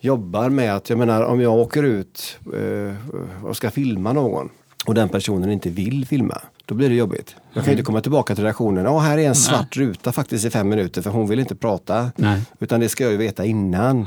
jobbar 0.00 0.48
med 0.48 0.76
att, 0.76 0.90
jag 0.90 0.98
menar 0.98 1.22
om 1.22 1.40
jag 1.40 1.54
åker 1.54 1.82
ut 1.82 2.38
eh, 2.54 3.44
och 3.44 3.56
ska 3.56 3.70
filma 3.70 4.12
någon 4.12 4.48
och 4.86 4.94
den 4.94 5.08
personen 5.08 5.50
inte 5.50 5.70
vill 5.70 6.06
filma, 6.06 6.40
då 6.66 6.74
blir 6.74 6.88
det 6.88 6.94
jobbigt. 6.94 7.36
Jag 7.52 7.64
kan 7.64 7.72
inte 7.72 7.82
komma 7.84 8.00
tillbaka 8.00 8.34
till 8.34 8.44
redaktionen, 8.44 8.84
ja 8.84 8.98
här 8.98 9.18
är 9.18 9.28
en 9.28 9.34
svart 9.34 9.76
ruta 9.76 10.12
faktiskt 10.12 10.44
i 10.44 10.50
fem 10.50 10.68
minuter 10.68 11.02
för 11.02 11.10
hon 11.10 11.26
vill 11.28 11.38
inte 11.40 11.54
prata. 11.56 12.10
Nej. 12.16 12.40
Utan 12.60 12.80
det 12.80 12.88
ska 12.88 13.04
jag 13.04 13.10
ju 13.12 13.18
veta 13.18 13.44
innan. 13.44 14.06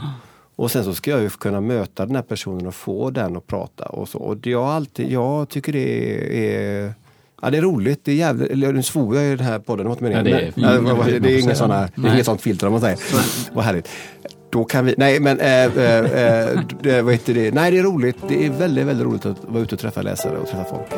Och 0.55 0.71
sen 0.71 0.83
så 0.83 0.93
ska 0.93 1.11
jag 1.11 1.21
ju 1.21 1.29
kunna 1.29 1.61
möta 1.61 2.05
den 2.05 2.15
här 2.15 2.23
personen 2.23 2.67
och 2.67 2.75
få 2.75 3.09
den 3.09 3.37
att 3.37 3.47
prata. 3.47 3.85
Och 3.85 4.09
så. 4.09 4.17
Och 4.19 4.37
det 4.37 4.49
jag, 4.49 4.63
alltid, 4.65 5.11
jag 5.11 5.49
tycker 5.49 5.73
det 5.73 6.55
är, 6.55 6.93
ja, 7.41 7.49
det 7.49 7.57
är 7.57 7.61
roligt. 7.61 7.99
Det 8.05 8.11
är 8.11 8.15
jävligt, 8.15 8.51
eller 8.51 8.73
nu 8.73 8.83
svor 8.83 9.15
jag 9.15 9.25
i 9.25 9.35
den 9.35 9.45
här 9.45 9.59
podden, 9.59 9.83
det 9.85 9.89
var 9.89 9.91
inte 9.91 10.03
meningen. 10.03 10.25
Ja, 10.27 10.37
det 10.39 10.45
är- 10.47 10.79
Men- 10.79 10.87
ja, 10.87 10.95
vad- 10.95 11.05
det 11.05 11.19
det 11.19 11.29
är 11.31 11.39
inget 11.39 11.57
det 11.57 12.07
är 12.07 12.13
inget 12.13 12.25
sånt 12.25 12.41
filter 12.41 12.67
om 12.67 12.71
man 12.73 12.81
säger. 12.81 12.99
Vad 13.55 13.65
härligt. 13.65 13.87
Då 14.49 14.63
kan 14.65 14.85
vi, 14.85 14.93
nej 14.97 15.19
men, 15.19 15.39
äh, 15.39 15.47
äh, 15.47 16.95
äh, 16.97 17.03
vad 17.03 17.13
heter 17.13 17.33
det? 17.33 17.53
Nej 17.53 17.71
det 17.71 17.77
är 17.79 17.83
roligt. 17.83 18.17
Det 18.27 18.45
är 18.45 18.49
väldigt, 18.49 18.85
väldigt 18.85 19.05
roligt 19.07 19.25
att 19.25 19.37
vara 19.47 19.63
ute 19.63 19.75
och 19.75 19.81
träffa 19.81 20.01
läsare 20.01 20.37
och 20.37 20.47
träffa 20.47 20.63
folk. 20.63 20.91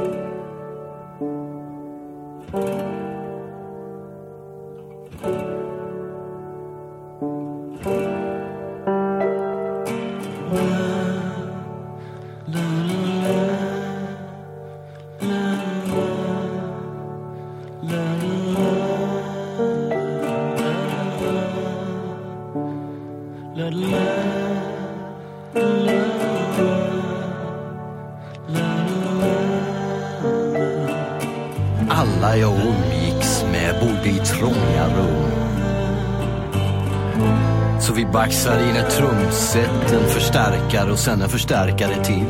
Och 40.91 40.99
sen 40.99 41.21
en 41.21 41.29
förstärkare 41.29 42.03
till 42.03 42.25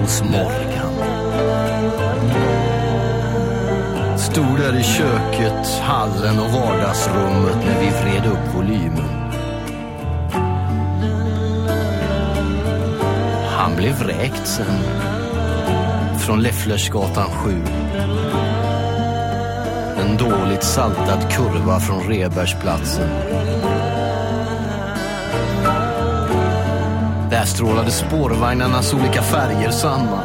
hos 0.00 0.22
Morgan. 0.22 0.92
Stod 4.18 4.58
där 4.58 4.80
i 4.80 4.82
köket, 4.82 5.66
hallen 5.80 6.38
och 6.38 6.50
vardagsrummet 6.50 7.56
när 7.66 7.80
vi 7.80 7.86
vred 7.86 8.26
upp 8.26 8.54
volymen. 8.54 9.22
Han 13.48 13.76
blev 13.76 13.94
vräkt 13.94 14.46
sen. 14.46 14.78
Från 16.18 16.42
Lefflersgatan 16.42 17.30
7. 17.30 17.62
En 19.98 20.16
dåligt 20.16 20.64
saltad 20.64 21.32
kurva 21.32 21.80
från 21.80 22.02
Rebergsplatsen. 22.08 23.08
Där 27.42 27.46
strålade 27.46 27.90
spårvagnarnas 27.90 28.94
olika 28.94 29.22
färger 29.22 29.70
samman. 29.70 30.24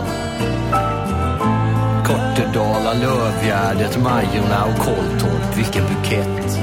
Kortedala, 2.06 2.94
Lövgärdet, 2.94 4.04
Majorna 4.04 4.66
och 4.66 4.78
Koltorp, 4.78 5.58
Vilken 5.58 5.84
bukett. 5.84 6.60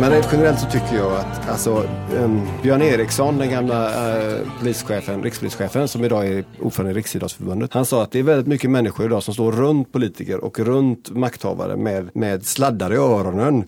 Men 0.00 0.10
rent 0.10 0.28
generellt 0.32 0.60
så 0.60 0.66
tycker 0.66 0.96
jag 0.96 1.12
att 1.12 1.48
alltså, 1.48 1.84
um, 2.16 2.48
Björn 2.62 2.82
Eriksson, 2.82 3.38
den 3.38 3.50
gamla 3.50 3.88
uh, 3.88 4.38
polischefen, 4.58 5.22
rikspolischefen 5.22 5.88
som 5.88 6.04
idag 6.04 6.26
är 6.26 6.44
ordförande 6.60 6.90
i 6.90 6.94
Riksidrottsförbundet. 6.94 7.74
Han 7.74 7.86
sa 7.86 8.02
att 8.02 8.10
det 8.10 8.18
är 8.18 8.22
väldigt 8.22 8.46
mycket 8.46 8.70
människor 8.70 9.06
idag 9.06 9.22
som 9.22 9.34
står 9.34 9.52
runt 9.52 9.92
politiker 9.92 10.44
och 10.44 10.58
runt 10.58 11.10
makthavare 11.10 11.76
med, 11.76 12.10
med 12.12 12.46
sladdar 12.46 12.92
i 12.92 12.96
öronen. 12.96 13.64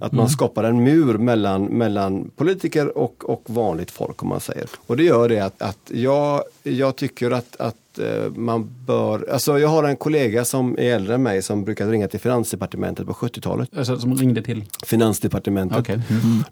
Att 0.00 0.12
man 0.12 0.28
skapar 0.28 0.64
en 0.64 0.84
mur 0.84 1.18
mellan, 1.18 1.64
mellan 1.64 2.30
politiker 2.36 2.98
och, 2.98 3.30
och 3.30 3.42
vanligt 3.46 3.90
folk 3.90 4.22
om 4.22 4.28
man 4.28 4.40
säger. 4.40 4.66
Och 4.86 4.96
det 4.96 5.04
gör 5.04 5.28
det 5.28 5.40
att, 5.40 5.62
att 5.62 5.90
jag, 5.92 6.42
jag 6.62 6.96
tycker 6.96 7.30
att, 7.30 7.56
att 7.60 7.76
eh, 7.98 8.30
man 8.36 8.70
bör, 8.86 9.28
alltså 9.32 9.58
jag 9.58 9.68
har 9.68 9.84
en 9.84 9.96
kollega 9.96 10.44
som 10.44 10.78
är 10.78 10.94
äldre 10.94 11.14
än 11.14 11.22
mig 11.22 11.42
som 11.42 11.64
brukade 11.64 11.90
ringa 11.92 12.08
till 12.08 12.20
Finansdepartementet 12.20 13.06
på 13.06 13.12
70-talet. 13.12 13.68
Alltså, 13.76 13.98
som 13.98 14.14
ringde 14.14 14.42
till? 14.42 14.64
Finansdepartementet. 14.86 15.78
Okej. 15.78 16.00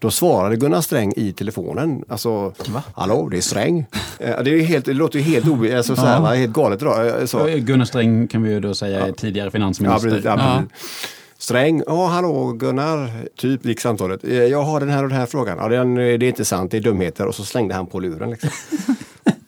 Då 0.00 0.10
svarade 0.10 0.56
Gunnar 0.56 0.80
Sträng 0.80 1.12
i 1.16 1.32
telefonen. 1.32 2.04
Alltså, 2.08 2.52
hallå, 2.94 3.28
det 3.30 3.36
är 3.36 3.40
Sträng. 3.40 3.86
Eh, 4.18 4.42
Det, 4.42 4.50
är 4.50 4.62
helt, 4.64 4.84
det 4.84 4.92
låter 4.92 5.18
ju 5.18 5.24
helt, 5.24 5.48
o, 5.48 5.76
alltså, 5.76 5.96
så 5.96 6.02
här, 6.02 6.14
Ja. 6.16 6.20
va, 6.22 6.28
helt 6.34 6.52
galet. 6.52 6.80
Då. 6.80 7.02
Eh, 7.02 7.24
Så. 7.26 7.44
Gunnar 7.58 7.84
Sträng 7.84 8.26
kan 8.28 8.42
vi 8.42 8.50
ju 8.50 8.60
då 8.60 8.74
säga 8.74 9.06
är 9.06 9.12
tidigare 9.12 9.46
Ja, 9.46 9.50
finansminister. 9.50 10.08
precis, 10.08 10.24
ja, 10.24 10.36
Ja. 10.38 10.62
precis. 10.68 11.08
Sträng, 11.38 11.82
ja 11.86 12.06
hallå 12.06 12.52
Gunnar, 12.52 13.10
typ 13.36 13.64
gick 13.66 13.80
samtalet. 13.80 14.24
Eh, 14.24 14.32
Jag 14.44 14.62
har 14.62 14.80
den 14.80 14.88
här 14.88 15.02
och 15.02 15.08
den 15.08 15.18
här 15.18 15.26
frågan. 15.26 15.58
Ja, 15.60 15.68
den, 15.68 15.94
det 15.94 16.02
är 16.02 16.22
inte 16.24 16.44
sant, 16.44 16.70
det 16.70 16.76
är 16.76 16.80
dumheter. 16.80 17.26
Och 17.26 17.34
så 17.34 17.44
slängde 17.44 17.74
han 17.74 17.86
på 17.86 18.00
luren. 18.00 18.30
Liksom. 18.30 18.50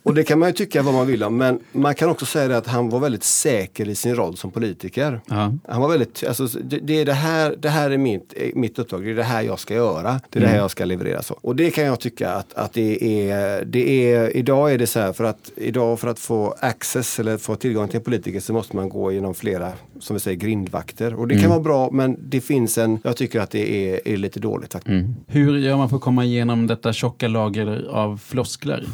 och 0.04 0.14
det 0.14 0.24
kan 0.24 0.38
man 0.38 0.48
ju 0.48 0.52
tycka 0.52 0.82
vad 0.82 0.94
man 0.94 1.06
vill 1.06 1.22
om. 1.22 1.36
Men 1.36 1.60
man 1.72 1.94
kan 1.94 2.10
också 2.10 2.26
säga 2.26 2.48
det 2.48 2.56
att 2.56 2.66
han 2.66 2.90
var 2.90 3.00
väldigt 3.00 3.24
säker 3.24 3.88
i 3.88 3.94
sin 3.94 4.14
roll 4.14 4.36
som 4.36 4.50
politiker. 4.50 5.20
Ja. 5.26 5.52
Han 5.68 5.80
var 5.80 5.88
väldigt, 5.88 6.24
alltså, 6.28 6.46
det, 6.46 6.78
det, 6.78 7.00
är 7.00 7.04
det, 7.04 7.12
här, 7.12 7.56
det 7.58 7.68
här 7.68 7.90
är 7.90 7.98
mitt, 7.98 8.34
mitt 8.54 8.78
uppdrag, 8.78 9.04
det 9.04 9.10
är 9.10 9.14
det 9.14 9.22
här 9.22 9.42
jag 9.42 9.58
ska 9.58 9.74
göra. 9.74 10.20
Det 10.30 10.38
är 10.38 10.40
det 10.40 10.48
här 10.48 10.56
jag 10.56 10.70
ska 10.70 10.84
leverera. 10.84 11.22
Så. 11.22 11.34
Och 11.40 11.56
det 11.56 11.70
kan 11.70 11.84
jag 11.84 12.00
tycka 12.00 12.30
att, 12.30 12.54
att 12.54 12.72
det, 12.72 13.30
är, 13.30 13.64
det 13.64 14.12
är, 14.12 14.36
idag 14.36 14.72
är 14.72 14.78
det 14.78 14.86
så 14.86 15.00
här 15.00 15.12
för 15.12 15.24
att 15.24 15.50
idag 15.56 16.00
för 16.00 16.08
att 16.08 16.18
få 16.18 16.54
access 16.60 17.20
eller 17.20 17.38
få 17.38 17.56
tillgång 17.56 17.88
till 17.88 17.96
en 17.96 18.04
politiker 18.04 18.40
så 18.40 18.52
måste 18.52 18.76
man 18.76 18.88
gå 18.88 19.12
genom 19.12 19.34
flera, 19.34 19.72
som 20.00 20.14
vi 20.14 20.20
säger, 20.20 20.36
grindvakter. 20.36 21.14
Och 21.14 21.28
det 21.28 21.38
kan 21.38 21.50
vara 21.50 21.60
bra 21.60 21.90
men 21.90 22.16
det 22.28 22.40
finns 22.40 22.78
en, 22.78 22.98
jag 23.04 23.16
tycker 23.16 23.40
att 23.40 23.50
det 23.50 23.90
är, 23.90 24.08
är 24.08 24.16
lite 24.16 24.40
dåligt. 24.40 24.76
Mm. 24.86 25.14
Hur 25.26 25.58
gör 25.58 25.76
man 25.76 25.88
för 25.88 25.96
att 25.96 26.02
komma 26.02 26.24
igenom 26.24 26.66
detta 26.66 26.92
tjocka 26.92 27.28
lager 27.28 27.88
av 27.90 28.18
floskler 28.24 28.86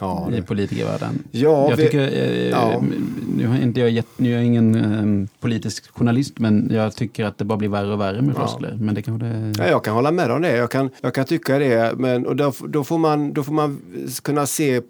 Ja, 0.00 0.30
i 0.32 0.42
politikervärlden? 0.42 1.22
Ja, 1.30 1.70
jag 1.70 1.76
vi- 1.76 1.82
tycker, 1.84 1.98
eh, 2.00 2.48
ja. 2.48 2.82
nu, 3.36 3.46
har 3.46 3.58
inte 3.58 3.80
jag 3.80 3.90
gett, 3.90 4.06
nu 4.16 4.30
är 4.30 4.34
jag 4.34 4.44
ingen 4.44 4.74
eh, 5.24 5.28
politisk 5.40 5.90
journalist, 5.94 6.38
men 6.38 6.68
jag 6.72 6.94
tycker 6.96 7.24
att 7.24 7.38
det 7.38 7.44
bara 7.44 7.58
blir 7.58 7.68
värre 7.68 7.92
och 7.92 8.00
värre 8.00 8.22
med 8.22 8.30
Ja. 8.30 8.38
floskler. 8.38 8.76
Men 8.80 8.94
det 8.94 9.02
kanske 9.02 9.26
det... 9.26 9.52
Ja, 9.58 9.66
jag 9.70 9.84
kan 9.84 9.94
hålla 9.94 10.10
med 10.10 10.30
om 10.30 10.42
det. 10.42 10.56
Jag 10.56 10.70
kan, 10.70 10.90
jag 11.00 11.14
kan 11.14 11.24
tycka 11.24 11.58
det. 11.58 11.92
Men, 11.98 12.26
och 12.26 12.36
då, 12.36 12.52
då, 12.68 12.84
får 12.84 12.98
man, 12.98 13.32
då 13.32 13.42
får 13.42 13.52
man 13.52 13.80
kunna 14.22 14.46
se 14.46 14.74
eh, 14.76 14.82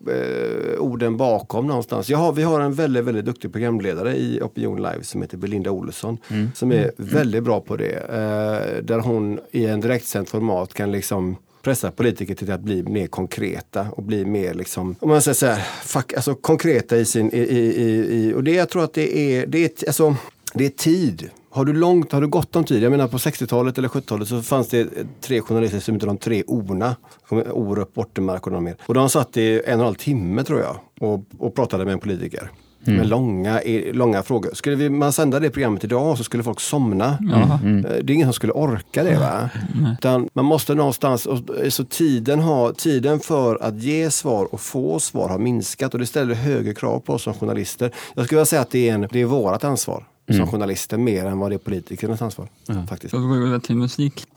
orden 0.79 1.17
bakom 1.17 1.67
någonstans. 1.67 2.11
Jag 2.11 2.19
har, 2.19 2.33
vi 2.33 2.43
har 2.43 2.61
en 2.61 2.73
väldigt, 2.75 3.05
väldigt 3.05 3.25
duktig 3.25 3.52
programledare 3.52 4.17
i 4.17 4.40
Opinion 4.43 4.76
Live 4.76 5.02
som 5.02 5.23
heter 5.23 5.37
Belinda 5.37 5.71
Olsson. 5.71 6.19
Som 6.55 6.73
är 6.73 6.90
väldigt 6.97 7.45
bra 7.45 7.61
på 7.61 7.76
det. 7.76 7.93
Eh, 7.97 8.85
där 8.85 8.99
hon 9.00 9.38
i 9.50 9.67
en 9.67 9.81
direktsänd 9.81 10.29
format 10.29 10.75
kan 10.75 10.93
liksom 10.93 11.37
pressa 11.62 11.90
politiker 11.90 12.35
till 12.35 12.52
att 12.52 12.61
bli 12.61 12.83
mer 12.83 13.07
konkreta 13.07 13.87
och 13.90 14.02
bli 14.02 14.25
mer 14.25 14.55
liksom, 14.55 14.97
om 15.00 15.09
man 15.09 15.23
säger 15.23 15.35
så 15.35 15.47
här, 15.47 15.62
fuck, 15.85 16.12
alltså 16.12 16.35
konkreta 16.35 16.97
i 16.97 17.05
sin, 17.05 17.31
i, 17.35 17.38
i, 17.38 17.87
i, 18.17 18.35
och 18.35 18.45
det 18.45 18.52
jag 18.52 18.69
tror 18.69 18.85
att 18.85 18.95
det 18.95 19.19
är, 19.19 19.47
det 19.47 19.64
är, 19.64 19.88
alltså, 19.88 20.17
det 20.55 20.67
är 20.67 20.71
tid. 20.71 21.31
Har 21.52 21.64
du 21.64 21.73
långt, 21.73 22.12
har 22.12 22.21
du 22.21 22.29
gott 22.29 22.57
om 22.57 22.64
tid? 22.64 22.83
Jag 22.83 22.90
menar 22.90 23.09
på 23.09 23.19
60-talet 23.19 23.79
eller 23.79 23.88
70-talet 23.88 24.29
så 24.29 24.43
fanns 24.43 24.69
det 24.69 24.88
tre 25.21 25.40
journalister 25.40 25.81
som 25.81 25.95
hette 25.95 26.07
de 26.07 26.19
tre 26.19 26.43
orna. 26.47 26.97
Orup, 27.31 27.95
Bortemark 27.95 28.47
och 28.47 28.52
de 28.52 28.64
mer. 28.64 28.76
Och 28.87 28.95
de 28.95 29.09
satt 29.09 29.37
i 29.37 29.52
en 29.55 29.61
och 29.61 29.69
en 29.69 29.81
halv 29.81 29.95
timme 29.95 30.45
tror 30.45 30.61
jag 30.61 30.76
och, 31.00 31.25
och 31.38 31.55
pratade 31.55 31.85
med 31.85 31.93
en 31.93 32.00
politiker. 32.00 32.50
Med 32.85 33.07
långa, 33.09 33.61
långa 33.93 34.23
frågor. 34.23 34.51
Skulle 34.55 34.77
vi, 34.77 34.91
man 34.91 35.13
sända 35.13 35.41
det 35.41 35.51
programmet 35.51 35.85
idag 35.85 36.19
så 36.19 36.25
skulle 36.25 36.43
folk 36.43 36.61
somna. 36.61 37.19
Jaha. 37.33 37.59
Eh, 37.65 37.81
Det 38.05 38.13
är 38.13 38.15
ingen 38.15 38.27
som 38.27 38.33
skulle 38.33 38.53
orka 38.53 39.03
det. 39.05 39.19
Va? 39.19 39.51
Utan 39.99 40.29
man 40.33 40.45
måste 40.45 40.75
någonstans, 40.75 41.27
och- 41.27 41.39
så 41.69 41.85
tiden, 41.85 42.41
har, 42.41 42.73
tiden 42.73 43.21
för 43.21 43.63
att 43.63 43.83
ge 43.83 44.11
svar 44.11 44.49
och 44.55 44.61
få 44.61 45.01
svar 45.01 45.29
har 45.29 45.39
minskat 45.39 45.95
och 45.95 46.01
det 46.01 46.07
ställer 46.07 46.35
högre 46.35 46.75
krav 46.75 47.01
på 47.01 47.13
oss 47.13 47.23
som 47.23 47.35
journalister. 47.35 47.91
Jag 48.15 48.25
skulle 48.25 48.37
vilja 48.37 48.47
säga 48.47 48.63
att 48.63 48.71
det 48.71 48.89
är, 48.89 48.95
en, 48.95 49.07
det 49.13 49.21
är 49.21 49.25
vårt 49.25 49.65
ansvar 49.65 50.05
som 50.37 50.47
journalister 50.47 50.99
mer 50.99 51.25
än 51.27 51.39
vad 51.39 51.51
det 51.51 51.55
är 51.55 51.59
politikernas 51.59 52.23
ansvar. 52.23 52.49
Faktiskt. 52.89 53.11
Så 53.11 53.19
går 53.21 53.37
vi 53.37 53.47
över 53.47 53.59
till 53.59 53.77
musik. 53.77 54.27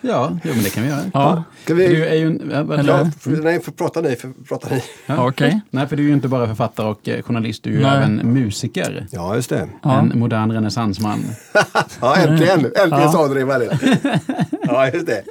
Ja, 0.00 0.38
jo, 0.44 0.50
men 0.54 0.62
det 0.64 0.70
kan 0.70 0.82
vi 0.82 0.88
göra. 0.88 1.00
Ja. 1.14 1.42
Ska 1.64 1.74
vi, 1.74 1.86
Du 1.88 2.04
är 2.06 2.14
ju 2.14 2.26
en, 2.26 2.50
ja, 2.68 2.74
Eller- 2.78 2.98
ja, 2.98 3.10
för, 3.20 3.30
nej, 3.30 3.60
för, 3.60 3.72
prata 3.72 4.00
ni. 4.00 4.16
För, 4.16 4.32
prata 4.48 4.68
ni. 4.70 4.82
Ja. 5.06 5.28
Okej. 5.28 5.60
Nej, 5.70 5.86
för 5.86 5.96
du 5.96 6.02
är 6.02 6.06
ju 6.08 6.12
inte 6.14 6.28
bara 6.28 6.46
författare 6.46 6.86
och 6.88 7.08
eh, 7.08 7.22
journalist, 7.22 7.62
du 7.62 7.70
är 7.70 7.74
ju 7.74 7.82
Nej. 7.82 7.96
även 7.96 8.16
musiker. 8.32 9.06
Ja, 9.10 9.34
just 9.36 9.50
det. 9.50 9.68
Ja. 9.82 9.98
En 10.00 10.18
modern 10.18 10.52
renässansman. 10.52 11.18
Ja, 12.00 12.16
äntligen! 12.16 12.58
Äntligen 12.64 12.88
Ja. 12.90 13.12
sa 13.12 13.28
du 13.28 13.34
det 13.34 13.44
Malin. 13.46 13.70
Ja, 14.62 14.88
just 14.88 15.06
det. 15.06 15.22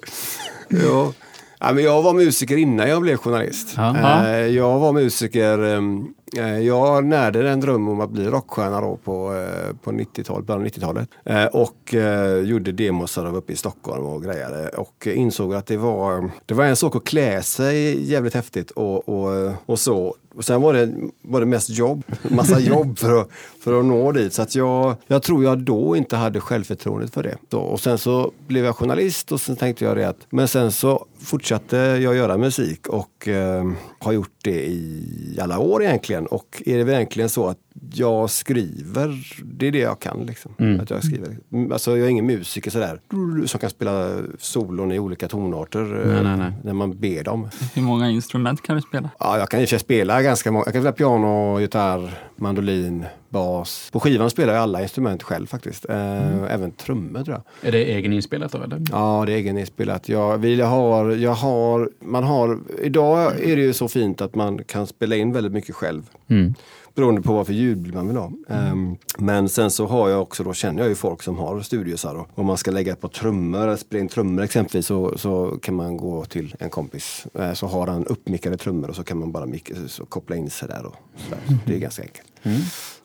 Jo. 0.70 1.14
Ja, 1.60 1.72
men 1.74 1.84
jag 1.84 2.02
var 2.02 2.14
musiker 2.14 2.58
innan 2.58 2.90
jag 2.90 3.02
blev 3.02 3.18
journalist. 3.18 3.74
Ja. 3.78 4.26
Eh, 4.28 4.36
Jag 4.48 4.80
var 4.80 4.92
musiker, 4.94 5.60
ehm, 5.64 5.98
eh, 6.02 6.06
Eh, 6.38 6.60
jag 6.60 7.06
närde 7.06 7.50
en 7.50 7.60
dröm 7.60 7.90
om 7.90 8.02
att 8.02 8.10
bli 8.10 8.26
rockstjärna 8.26 8.82
då 8.82 8.98
på, 9.04 9.34
eh, 9.34 9.76
på 9.84 9.92
90-talet, 9.92 10.46
början 10.46 10.62
av 10.62 10.68
90-talet. 10.68 11.10
Eh, 11.26 11.46
och 11.46 11.96
gjorde 12.44 12.72
demosar 12.72 13.36
uppe 13.36 13.54
i 13.54 13.56
Stockholm 13.56 14.06
och 14.06 14.24
grejade. 14.24 14.70
Och 14.70 15.08
insåg 15.08 15.54
att 15.54 15.66
det 15.66 15.78
var, 15.78 16.30
det 16.46 16.54
var 16.54 16.66
en 16.66 16.76
sak 16.76 16.96
att 16.96 17.04
klä 17.04 17.42
sig 17.42 18.10
jävligt 18.12 18.34
häftigt 18.34 18.72
och, 18.72 19.10
och, 19.10 19.54
och 19.66 19.80
så. 19.80 20.16
Och 20.36 20.46
sen 20.46 20.62
var 20.62 20.74
det, 20.74 20.94
var 21.22 21.40
det 21.40 21.46
mest 21.46 21.70
jobb, 21.70 22.04
massa 22.30 22.60
jobb 22.60 23.00
för 23.00 23.22
att, 23.22 23.30
för 23.64 23.80
att 23.80 23.86
nå 23.86 24.12
dit. 24.12 24.34
Så 24.34 24.42
att 24.42 24.56
jag, 24.56 24.96
jag 25.08 25.24
tror 25.24 25.44
jag 25.44 25.60
då 25.60 25.96
inte 25.96 26.16
hade 26.16 26.40
självförtroendet 26.40 27.14
för 27.14 27.24
det. 27.24 27.38
Så, 27.52 27.60
och 27.60 27.80
sen 27.80 27.98
så 27.98 28.32
blev 28.48 28.66
jag 28.66 28.76
journalist 28.76 29.32
och 29.32 29.42
sen 29.42 29.56
tänkte 29.56 29.86
jag 29.86 29.98
det 29.98 30.10
att, 30.10 30.28
men 30.30 30.48
sen 30.48 30.72
så 30.72 31.06
fortsatte 31.20 31.78
jag 31.78 32.16
göra 32.16 32.38
musik 32.38 32.88
och 32.88 33.28
eh, 33.28 33.72
har 34.00 34.12
gjort 34.12 34.36
det 34.44 34.66
i 34.66 35.40
alla 35.42 35.60
år 35.60 35.84
egentligen. 35.84 36.15
Och 36.24 36.64
är 36.66 36.78
det 36.78 36.84
verkligen 36.84 37.30
så 37.30 37.48
att 37.48 37.60
jag 37.94 38.30
skriver, 38.30 39.26
det 39.44 39.68
är 39.68 39.72
det 39.72 39.80
jag 39.80 40.00
kan. 40.00 40.26
Liksom. 40.26 40.80
Att 40.82 40.90
jag, 40.90 41.04
skriver. 41.04 41.38
Mm, 41.54 41.72
Alltså, 41.72 41.98
jag 41.98 42.06
är 42.06 42.12
ingen 42.12 42.26
musiker 42.26 42.72
sådär, 42.72 43.00
som 43.46 43.60
kan 43.60 43.70
spela 43.70 44.18
solon 44.40 44.92
i 44.92 45.00
olika 45.00 45.28
tonarter 45.28 45.80
eh, 45.80 46.14
Nej, 46.14 46.24
nej, 46.24 46.38
nej. 46.38 46.52
när 46.64 46.74
man 46.74 46.98
ber 47.00 47.24
dem. 47.24 47.50
Hur 47.74 47.82
många 47.82 48.10
instrument 48.10 48.62
kan 48.62 48.76
du 48.76 48.82
spela? 48.82 49.10
Ja, 49.20 49.38
jag 49.38 49.50
kan 49.50 49.60
i 49.60 49.66
och 49.66 49.70
spela 49.82 50.22
ganska 50.22 50.52
många. 50.52 50.64
Jag 50.66 50.74
kan 50.74 50.82
spela 50.82 50.92
piano, 50.92 51.60
gitarr, 51.60 52.10
mandolin, 52.36 53.06
bas. 53.30 53.90
På 53.92 54.00
skivan 54.00 54.30
spelar 54.30 54.54
jag 54.54 54.64
alla 54.64 54.82
instrument 54.82 55.24
själv 55.24 55.48
faktiskt. 55.48 55.86
Eh, 55.90 56.54
Även 56.54 56.72
trummor 56.72 57.24
tror 57.24 57.36
jag. 57.62 57.68
Är 57.68 57.72
det 57.72 57.92
egeninspelat 57.92 58.52
då 58.52 58.62
eller? 58.62 58.82
Ja, 58.92 59.24
det 59.26 59.34
är 59.34 59.38
egeninspelat. 59.38 60.10
Jag, 60.10 60.38
vi 60.38 60.62
har, 60.62 61.12
jag 61.12 61.34
har, 61.34 61.90
man 62.02 62.24
har, 62.24 62.60
idag 62.84 63.40
är 63.42 63.56
det 63.56 63.62
ju 63.62 63.74
så 63.74 63.88
fint 63.88 64.22
att 64.22 64.36
man 64.36 64.64
kan 64.64 64.88
spela 64.88 65.16
in 65.16 65.34
väldigt 65.34 65.54
mycket 65.54 65.76
själv. 65.76 66.10
Mm. 66.28 66.54
Beroende 66.96 67.22
på 67.22 67.34
vad 67.34 67.46
för 67.46 67.54
ljud 67.54 67.94
man 67.94 68.08
vill 68.08 68.18
ha. 68.18 68.32
Ehm, 68.50 68.98
men 69.18 69.50
sen 69.50 69.72
så 69.72 69.86
har 69.86 70.10
jag 70.10 70.22
också, 70.22 70.44
då 70.44 70.54
känner 70.54 70.82
jag 70.82 70.90
ju 70.90 70.96
folk 70.96 71.24
som 71.24 71.38
har 71.38 71.62
studiosar. 71.62 72.16
Och 72.16 72.28
om 72.36 72.46
man 72.46 72.58
ska 72.58 72.72
lägga 72.72 72.96
på 72.96 73.08
trummor, 73.08 73.76
spela 73.76 74.00
in 74.00 74.08
trummor 74.08 74.44
exempelvis, 74.44 74.86
så, 74.86 75.18
så 75.18 75.58
kan 75.62 75.76
man 75.76 75.98
gå 75.98 76.26
till 76.26 76.56
en 76.60 76.70
kompis. 76.70 77.28
Uh, 77.40 77.54
så 77.54 77.68
har 77.68 77.88
han 77.88 78.06
uppmickade 78.06 78.58
trummor 78.58 78.90
och 78.90 78.96
så 78.96 79.04
kan 79.04 79.20
man 79.20 79.32
bara 79.32 79.48
så 79.88 80.06
koppla 80.06 80.36
in 80.36 80.50
sig 80.50 80.68
där. 80.68 80.86
Och 80.86 80.96
sådär. 81.18 81.40
Det 81.66 81.76
är 81.76 81.80
ganska 81.80 82.02
enkelt. 82.02 82.35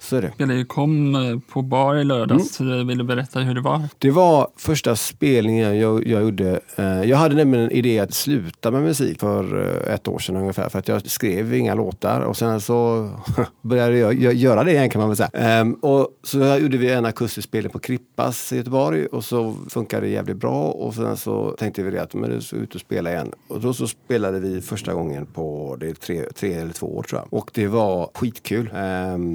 Så 0.03 0.17
är 0.17 0.23
det. 0.23 0.31
Spelade 0.35 0.65
kom 0.65 1.15
eh, 1.15 1.39
på 1.53 1.63
bar 1.63 1.95
i 1.97 2.05
lördags. 2.05 2.61
Mm. 2.61 2.81
Eh, 2.81 2.87
Vill 2.87 2.99
du 2.99 3.05
berätta 3.05 3.41
hur 3.41 3.55
det 3.55 3.61
var? 3.61 3.83
Det 3.99 4.11
var 4.11 4.49
första 4.57 4.97
spelningen 4.97 5.79
jag, 5.79 6.07
jag 6.07 6.23
gjorde. 6.23 6.61
Eh, 6.77 7.03
jag 7.03 7.17
hade 7.17 7.35
nämligen 7.35 7.65
en 7.67 7.73
idé 7.73 7.99
att 7.99 8.15
sluta 8.15 8.71
med 8.71 8.83
musik 8.83 9.21
för 9.21 9.63
ett 9.89 10.09
år 10.09 10.19
sedan 10.19 10.37
ungefär. 10.37 10.69
För 10.69 10.79
att 10.79 10.89
jag 10.89 11.11
skrev 11.11 11.55
inga 11.55 11.75
låtar 11.75 12.21
och 12.21 12.37
sen 12.37 12.61
så 12.61 13.11
började 13.63 13.97
jag 13.99 14.15
gö- 14.15 14.33
göra 14.33 14.65
det 14.65 14.71
igen 14.73 14.91
kan 14.91 15.01
man 15.01 15.09
väl 15.09 15.17
säga. 15.17 15.31
Ehm, 15.33 15.73
och 15.75 16.09
så 16.23 16.39
gjorde 16.39 16.77
vi 16.77 16.91
en 16.93 17.05
akustisk 17.05 17.49
spelning 17.49 17.73
på 17.73 17.79
Krippas 17.79 18.53
i 18.53 18.57
Göteborg 18.57 19.07
och 19.07 19.25
så 19.25 19.57
funkade 19.69 20.07
det 20.07 20.13
jävligt 20.13 20.37
bra. 20.37 20.65
Och 20.71 20.95
sen 20.95 21.17
så 21.17 21.51
tänkte 21.51 21.83
vi 21.83 21.99
att 21.99 22.15
men 22.15 22.31
det 22.31 22.41
så 22.43 22.57
ut 22.57 22.75
och 22.75 22.81
spela 22.81 23.11
igen. 23.13 23.33
Och 23.49 23.61
då 23.61 23.75
så 23.75 23.87
spelade 23.87 24.41
vi 24.41 24.61
första 24.61 24.93
gången 24.95 25.27
på 25.27 25.77
det 25.81 25.95
tre, 26.01 26.23
tre 26.37 26.53
eller 26.55 26.73
två 26.73 26.97
år 26.97 27.03
tror 27.03 27.21
jag. 27.21 27.39
Och 27.41 27.51
det 27.55 27.67
var 27.67 28.11
skitkul. 28.15 28.71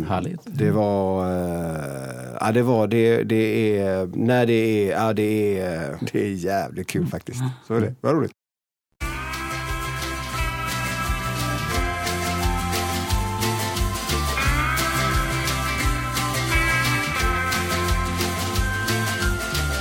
Härligt. 0.03 0.41
det 0.45 0.71
var, 0.71 1.25
eh, 1.31 2.37
ja 2.41 2.51
det 2.51 2.61
var, 2.61 2.87
det, 2.87 3.23
det 3.23 3.77
är, 3.79 4.07
när 4.13 4.45
det 4.45 4.53
är, 4.53 4.91
ja 4.91 5.13
det 5.13 5.59
är, 5.59 5.97
det 6.11 6.19
är 6.19 6.33
jävligt 6.33 6.87
kul 6.87 7.07
faktiskt. 7.07 7.39
Så 7.67 7.73
är 7.73 7.81
det, 7.81 7.95
vad 8.01 8.15
roligt. 8.15 8.31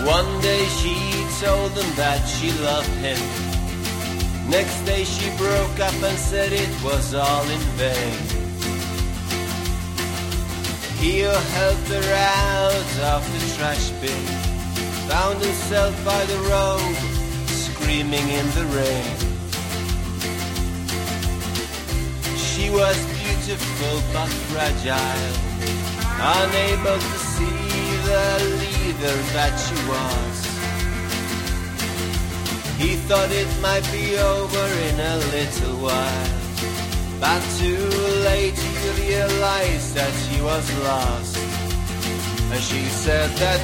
One 0.06 0.42
day 0.42 0.66
she 0.66 0.94
told 1.40 1.72
them 1.72 1.96
that 1.96 2.20
she 2.28 2.52
loved 2.62 2.90
him. 2.90 3.18
Next 4.50 4.84
day 4.84 5.04
she 5.04 5.34
broke 5.38 5.80
up 5.80 5.94
and 6.02 6.18
said 6.18 6.52
it 6.52 6.68
was 6.84 7.14
all 7.14 7.48
in 7.48 7.60
vain. 7.78 8.43
He 11.04 11.20
who 11.20 11.28
helped 11.28 11.88
her 11.88 12.14
out 12.14 12.92
of 13.12 13.20
the 13.32 13.40
trash 13.54 13.90
bin 14.00 14.24
found 15.06 15.38
himself 15.38 15.94
by 16.02 16.24
the 16.24 16.38
road, 16.48 16.96
screaming 17.46 18.26
in 18.30 18.46
the 18.56 18.64
rain. 18.72 19.16
She 22.38 22.70
was 22.70 22.96
beautiful 23.20 24.00
but 24.14 24.30
fragile, 24.48 25.34
unable 26.40 26.98
to 26.98 27.18
see 27.34 27.84
the 28.08 28.26
leader 28.64 29.16
that 29.36 29.54
she 29.64 29.76
was. 29.92 30.36
He 32.78 32.96
thought 33.06 33.30
it 33.30 33.50
might 33.60 33.86
be 33.92 34.16
over 34.16 34.66
in 34.88 34.98
a 35.00 35.16
little 35.36 35.76
while, 35.84 36.43
but 37.20 37.40
too 37.58 37.84
late 38.24 38.58
he 38.58 38.88
realized 39.06 39.94
that 39.94 40.12
she 40.24 40.40
was 40.42 40.64
lost. 40.84 41.36
And 42.52 42.62
she 42.62 42.82
said 43.02 43.30
that 43.42 43.60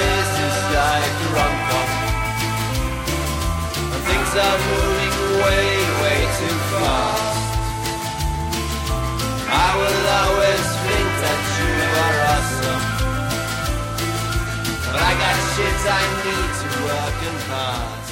this 0.00 0.30
is 0.46 0.56
like 0.74 1.16
a 1.24 1.28
rom-com, 1.36 1.90
and 3.92 4.02
things 4.08 4.32
are 4.44 4.58
moving 4.66 5.16
way, 5.44 5.70
way 6.02 6.20
too 6.38 6.56
fast. 6.72 7.38
I 9.48 9.70
will 9.78 10.06
always 10.20 10.66
think 10.84 11.08
that 11.22 11.40
you 11.56 11.70
are 12.06 12.18
awesome. 12.34 12.84
But 14.90 14.96
I 14.96 15.12
got 15.22 15.36
shit 15.54 15.80
I 15.86 16.02
need 16.24 16.50
to 16.60 16.68
work 16.86 17.18
and 17.28 17.38
pass. 17.46 18.05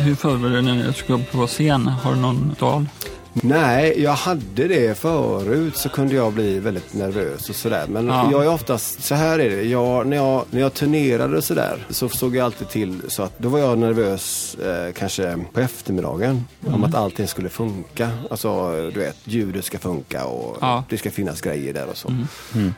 Hur 0.00 0.14
förbereder 0.14 0.62
ni 0.62 0.80
er 0.88 0.92
ska 0.92 1.12
upp 1.14 1.32
på 1.32 1.46
scen? 1.46 1.86
Har 1.86 2.14
du 2.14 2.20
någon 2.20 2.50
ritual? 2.50 2.86
Nej, 3.32 4.02
jag 4.02 4.12
hade 4.12 4.68
det 4.68 4.98
förut 4.98 5.76
så 5.76 5.88
kunde 5.88 6.14
jag 6.14 6.32
bli 6.32 6.58
väldigt 6.58 6.94
nervös 6.94 7.48
och 7.50 7.54
sådär. 7.56 7.84
Men 7.88 8.06
Ja. 8.06 8.28
jag 8.32 8.44
är 8.44 8.48
oftast, 8.48 9.02
så 9.02 9.14
här 9.14 9.38
är 9.38 9.50
det. 9.50 9.62
Jag, 9.62 10.06
när, 10.06 10.16
jag, 10.16 10.44
när 10.50 10.60
jag 10.60 10.74
turnerade 10.74 11.36
och 11.36 11.44
sådär 11.44 11.86
så 11.90 12.08
såg 12.08 12.36
jag 12.36 12.44
alltid 12.44 12.68
till 12.68 13.00
så 13.08 13.22
att 13.22 13.38
då 13.38 13.48
var 13.48 13.58
jag 13.58 13.78
nervös 13.78 14.54
eh, 14.54 14.92
kanske 14.92 15.38
på 15.52 15.60
eftermiddagen. 15.60 16.44
Om 16.66 16.84
att 16.84 16.94
allting 16.94 17.28
skulle 17.28 17.48
funka. 17.48 18.10
Alltså 18.30 18.70
du 18.94 19.00
vet, 19.00 19.16
ljudet 19.24 19.64
ska 19.64 19.78
funka 19.78 20.24
och 20.26 20.56
Ja. 20.60 20.84
det 20.88 20.98
ska 20.98 21.10
finnas 21.10 21.40
grejer 21.40 21.72
där 21.74 21.86
och 21.86 21.96
så. 21.96 22.12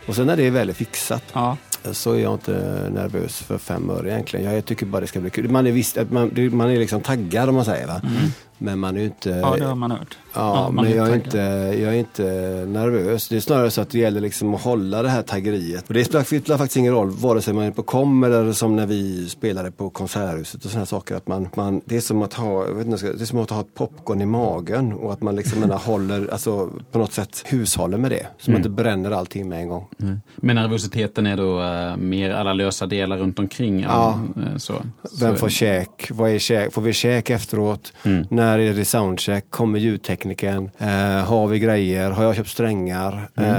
Och 0.06 0.14
sen 0.16 0.26
när 0.26 0.36
det 0.36 0.50
väl 0.50 0.68
är 0.68 0.74
fixat 0.74 1.22
Ja 1.32 1.56
så 1.92 2.12
är 2.12 2.18
jag 2.18 2.34
inte 2.34 2.52
nervös 2.94 3.38
för 3.38 3.58
fem 3.58 3.90
öre 3.90 4.10
egentligen. 4.10 4.54
Jag 4.54 4.64
tycker 4.64 4.86
bara 4.86 5.00
det 5.00 5.06
ska 5.06 5.20
bli 5.20 5.30
kul. 5.30 5.50
Man 5.50 5.66
är, 5.66 5.72
visst, 5.72 5.98
man, 6.10 6.30
man 6.52 6.70
är 6.70 6.78
liksom 6.78 7.00
taggad 7.00 7.48
om 7.48 7.54
man 7.54 7.64
säger 7.64 7.86
va. 7.86 8.00
Mm. 8.04 8.32
Men 8.62 8.78
man 8.78 8.96
är 8.96 9.00
ju 9.00 9.06
inte... 9.06 9.30
ja, 9.30 9.56
det 9.58 9.64
har 9.64 9.74
man 9.74 9.90
hört. 9.90 10.18
Ja, 10.34 10.70
man 10.70 10.84
men 10.84 10.96
jag 10.96 11.08
är, 11.08 11.14
inte, 11.14 11.38
jag 11.82 11.94
är 11.94 11.98
inte 11.98 12.22
nervös. 12.68 13.28
Det 13.28 13.36
är 13.36 13.40
snarare 13.40 13.70
så 13.70 13.80
att 13.80 13.90
det 13.90 13.98
gäller 13.98 14.20
liksom 14.20 14.54
att 14.54 14.62
hålla 14.62 15.02
det 15.02 15.08
här 15.08 15.22
taggeriet. 15.22 15.88
Och 15.88 15.94
det 15.94 16.04
spelar, 16.04 16.58
faktiskt 16.58 16.76
ingen 16.76 16.92
roll 16.92 17.10
vare 17.10 17.42
sig 17.42 17.54
man 17.54 17.64
är 17.64 17.70
på 17.70 17.82
kom 17.82 18.24
eller 18.24 18.52
som 18.52 18.76
när 18.76 18.86
vi 18.86 19.28
spelade 19.28 19.70
på 19.70 19.90
Konserthuset 19.90 20.64
och 20.64 20.70
sådana 20.70 20.86
saker. 20.86 21.14
Att 21.14 21.26
man, 21.26 21.48
man, 21.54 21.80
det, 21.84 21.96
är 21.96 22.00
som 22.00 22.22
att 22.22 22.34
ha, 22.34 22.66
jag 22.66 22.74
vet 22.74 22.86
inte, 22.86 23.12
det 23.12 23.22
är 23.22 23.24
som 23.24 23.38
att 23.38 23.50
ha 23.50 23.60
ett 23.60 23.74
popcorn 23.74 24.20
i 24.20 24.26
magen 24.26 24.92
och 24.92 25.12
att 25.12 25.22
man 25.22 25.36
liksom 25.36 25.60
menar, 25.60 25.78
håller, 25.78 26.32
alltså, 26.32 26.70
på 26.92 26.98
något 26.98 27.12
sätt 27.12 27.42
hushåller 27.46 27.98
med 27.98 28.10
det. 28.10 28.26
Så 28.38 28.50
man 28.50 28.58
inte 28.58 28.70
bränner 28.70 29.10
allting 29.10 29.48
med 29.48 29.60
en 29.60 29.68
gång. 29.68 29.88
Men 30.36 30.56
nervositeten 30.56 31.26
är 31.26 31.36
då 31.36 31.62
eh, 31.62 31.96
mer 31.96 32.30
alla 32.30 32.52
lösa 32.52 32.86
delar 32.86 33.18
runt 33.18 33.38
omkring? 33.38 33.80
Ja. 33.80 34.20
eh, 34.36 34.56
så. 34.56 34.74
Vem 35.20 35.32
så, 35.32 35.38
får 35.40 35.48
käk? 35.48 36.10
Vad 36.10 36.30
är 36.30 36.38
käk? 36.38 36.72
Får 36.72 36.82
vi 36.82 36.92
käk 36.92 37.30
efteråt? 37.30 37.92
När 38.28 38.51
när 38.52 38.58
är 38.58 38.74
det 38.74 38.84
soundcheck, 38.84 39.44
kommer 39.50 39.78
ljudtekniken, 39.78 40.70
eh, 40.78 40.88
har 41.24 41.46
vi 41.46 41.58
grejer, 41.58 42.10
har 42.10 42.24
jag 42.24 42.36
köpt 42.36 42.48
strängar, 42.48 43.28
eh, 43.36 43.54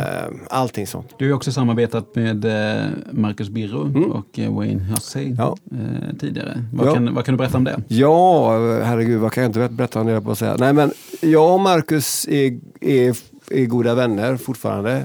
allting 0.50 0.88
sånt. 0.88 1.10
Du 1.18 1.30
har 1.30 1.36
också 1.36 1.52
samarbetat 1.52 2.16
med 2.16 2.46
eh, 2.46 2.86
Marcus 3.12 3.50
Birro 3.50 4.12
och 4.14 4.40
eh, 4.40 4.54
Wayne 4.56 4.84
Hussey 4.84 5.26
Mm. 5.26 5.36
Ja. 5.38 5.58
eh, 5.72 6.18
tidigare. 6.20 6.64
Vad, 6.74 6.88
Ja. 6.88 6.94
kan, 6.94 7.14
vad 7.14 7.26
kan 7.26 7.34
du 7.34 7.38
berätta 7.38 7.58
om 7.58 7.64
det? 7.64 7.82
Ja, 7.88 8.52
herregud, 8.84 9.20
vad 9.20 9.32
kan 9.32 9.44
jag 9.44 9.50
inte 9.50 9.70
berätta 9.70 10.00
om 10.00 10.06
det 10.08 10.14
jag 10.14 10.24
på 10.24 10.32
att 10.32 10.38
säga. 10.38 10.56
Nej, 10.60 10.74
men 10.74 10.92
jag 11.22 11.54
och 11.54 11.60
Marcus 11.60 12.28
är, 12.28 12.60
är, 12.82 13.16
är 13.52 13.66
goda 13.66 13.96
vänner 13.96 14.38
fortfarande. 14.38 15.04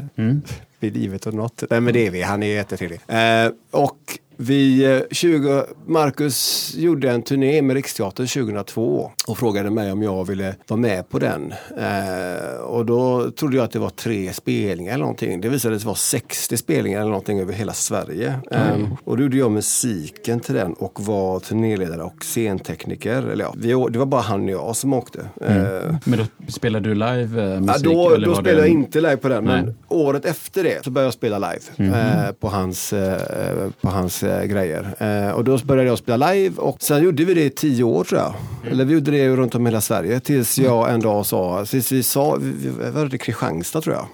Vid 0.81 0.96
livet 0.96 1.27
och 1.27 1.35
något. 1.35 1.62
Nej, 1.70 1.81
men 1.81 1.92
det 1.94 2.07
är 2.07 2.11
vi. 2.11 2.22
Han 2.22 2.42
är 2.42 2.46
jättetrevlig. 2.46 3.01
Eh, 3.07 3.51
och 3.70 3.98
vi, 4.40 4.85
eh, 4.96 5.01
20, 5.11 5.64
Marcus 5.87 6.74
gjorde 6.77 7.11
en 7.11 7.22
turné 7.22 7.62
med 7.62 7.77
Riksteatern 7.77 8.27
2002 8.27 9.11
och 9.29 9.38
frågade 9.38 9.70
mig 9.70 9.92
om 9.92 10.03
jag 10.03 10.24
ville 10.27 10.55
vara 10.68 10.81
med 10.81 11.09
på 11.09 11.18
den. 11.18 11.55
Eh, 11.79 12.61
och 12.61 12.87
då 12.87 13.31
trodde 13.31 13.57
jag 13.57 13.64
att 13.64 13.70
det 13.72 13.79
var 13.79 13.90
tre 13.90 14.33
spelningar 14.33 14.92
eller 14.92 15.01
någonting. 15.03 15.40
Det 15.40 15.48
visade 15.48 15.79
sig 15.81 15.87
vara 15.87 15.96
60 15.96 16.57
spelningar 16.57 17.01
eller 17.01 17.11
någonting 17.11 17.40
över 17.40 17.53
hela 17.53 17.72
Sverige. 17.72 18.35
Eh, 18.51 18.77
och 19.05 19.16
då 19.16 19.22
gjorde 19.22 19.37
jag 19.37 19.51
musiken 19.51 20.40
till 20.40 20.55
den 20.55 20.72
och 20.72 21.01
var 21.01 21.40
turnéledare 21.40 22.03
och 22.03 22.24
scentekniker. 22.24 23.22
Eller 23.22 23.44
ja, 23.44 23.55
vi, 23.57 23.68
det 23.90 23.98
var 23.98 24.07
bara 24.07 24.20
han 24.22 24.44
och 24.44 24.51
jag 24.51 24.77
som 24.77 24.92
åkte. 24.92 25.20
Eh, 25.40 25.96
Men 26.05 26.18
då 26.18 26.24
spelade 26.53 26.88
du 26.88 26.94
live 26.94 27.42
eh, 27.42 27.48
Ja, 27.48 27.61
musik? 27.61 27.85
då 27.85 28.11
eller 28.11 28.27
då 28.27 28.33
var 28.33 28.40
spelade 28.40 28.62
det... 28.62 28.68
jag 28.68 28.79
inte 28.79 29.01
live 29.01 29.16
på 29.16 29.29
den, 29.29 29.44
men 29.44 29.64
Nej. 29.64 29.74
året 29.88 30.24
efter 30.24 30.64
det 30.64 30.85
så 30.85 30.90
började 30.90 31.07
jag 31.07 31.14
spela 31.14 31.38
live 31.38 31.96
eh, 31.98 32.33
på 32.33 32.48
hans, 32.48 32.92
eh, 32.92 33.68
på 33.81 33.88
hans 33.88 34.22
eh, 34.29 34.45
grejer. 34.45 34.95
Eh, 34.99 35.31
och 35.31 35.45
då 35.45 35.59
började 35.59 35.88
jag 35.88 35.99
spela 35.99 36.33
live 36.33 36.57
och 36.57 36.83
sen 36.83 37.03
gjorde 37.03 37.25
vi 37.25 37.35
det 37.35 37.45
i 37.45 37.51
tio 37.51 37.85
år 37.85 38.05
tror 38.05 38.21
jag. 38.21 38.35
Eller 38.73 38.85
vi 38.85 38.95
gjorde 38.95 39.11
det 39.11 39.29
runt 39.29 39.55
om 39.55 39.67
hela 39.67 39.81
Sverige 39.81 40.21
tills 40.21 40.59
jag 40.59 40.91
en 40.95 41.01
dag 41.01 41.27
sa, 41.27 41.64
tills 41.64 41.93
vi 41.93 42.03
sa, 42.03 42.37
vi, 42.37 42.51
vi, 42.51 42.91
var 42.91 43.07
det 43.07 43.19
Kristianstad 43.19 43.81
tror 43.81 43.95
jag. 43.95 44.07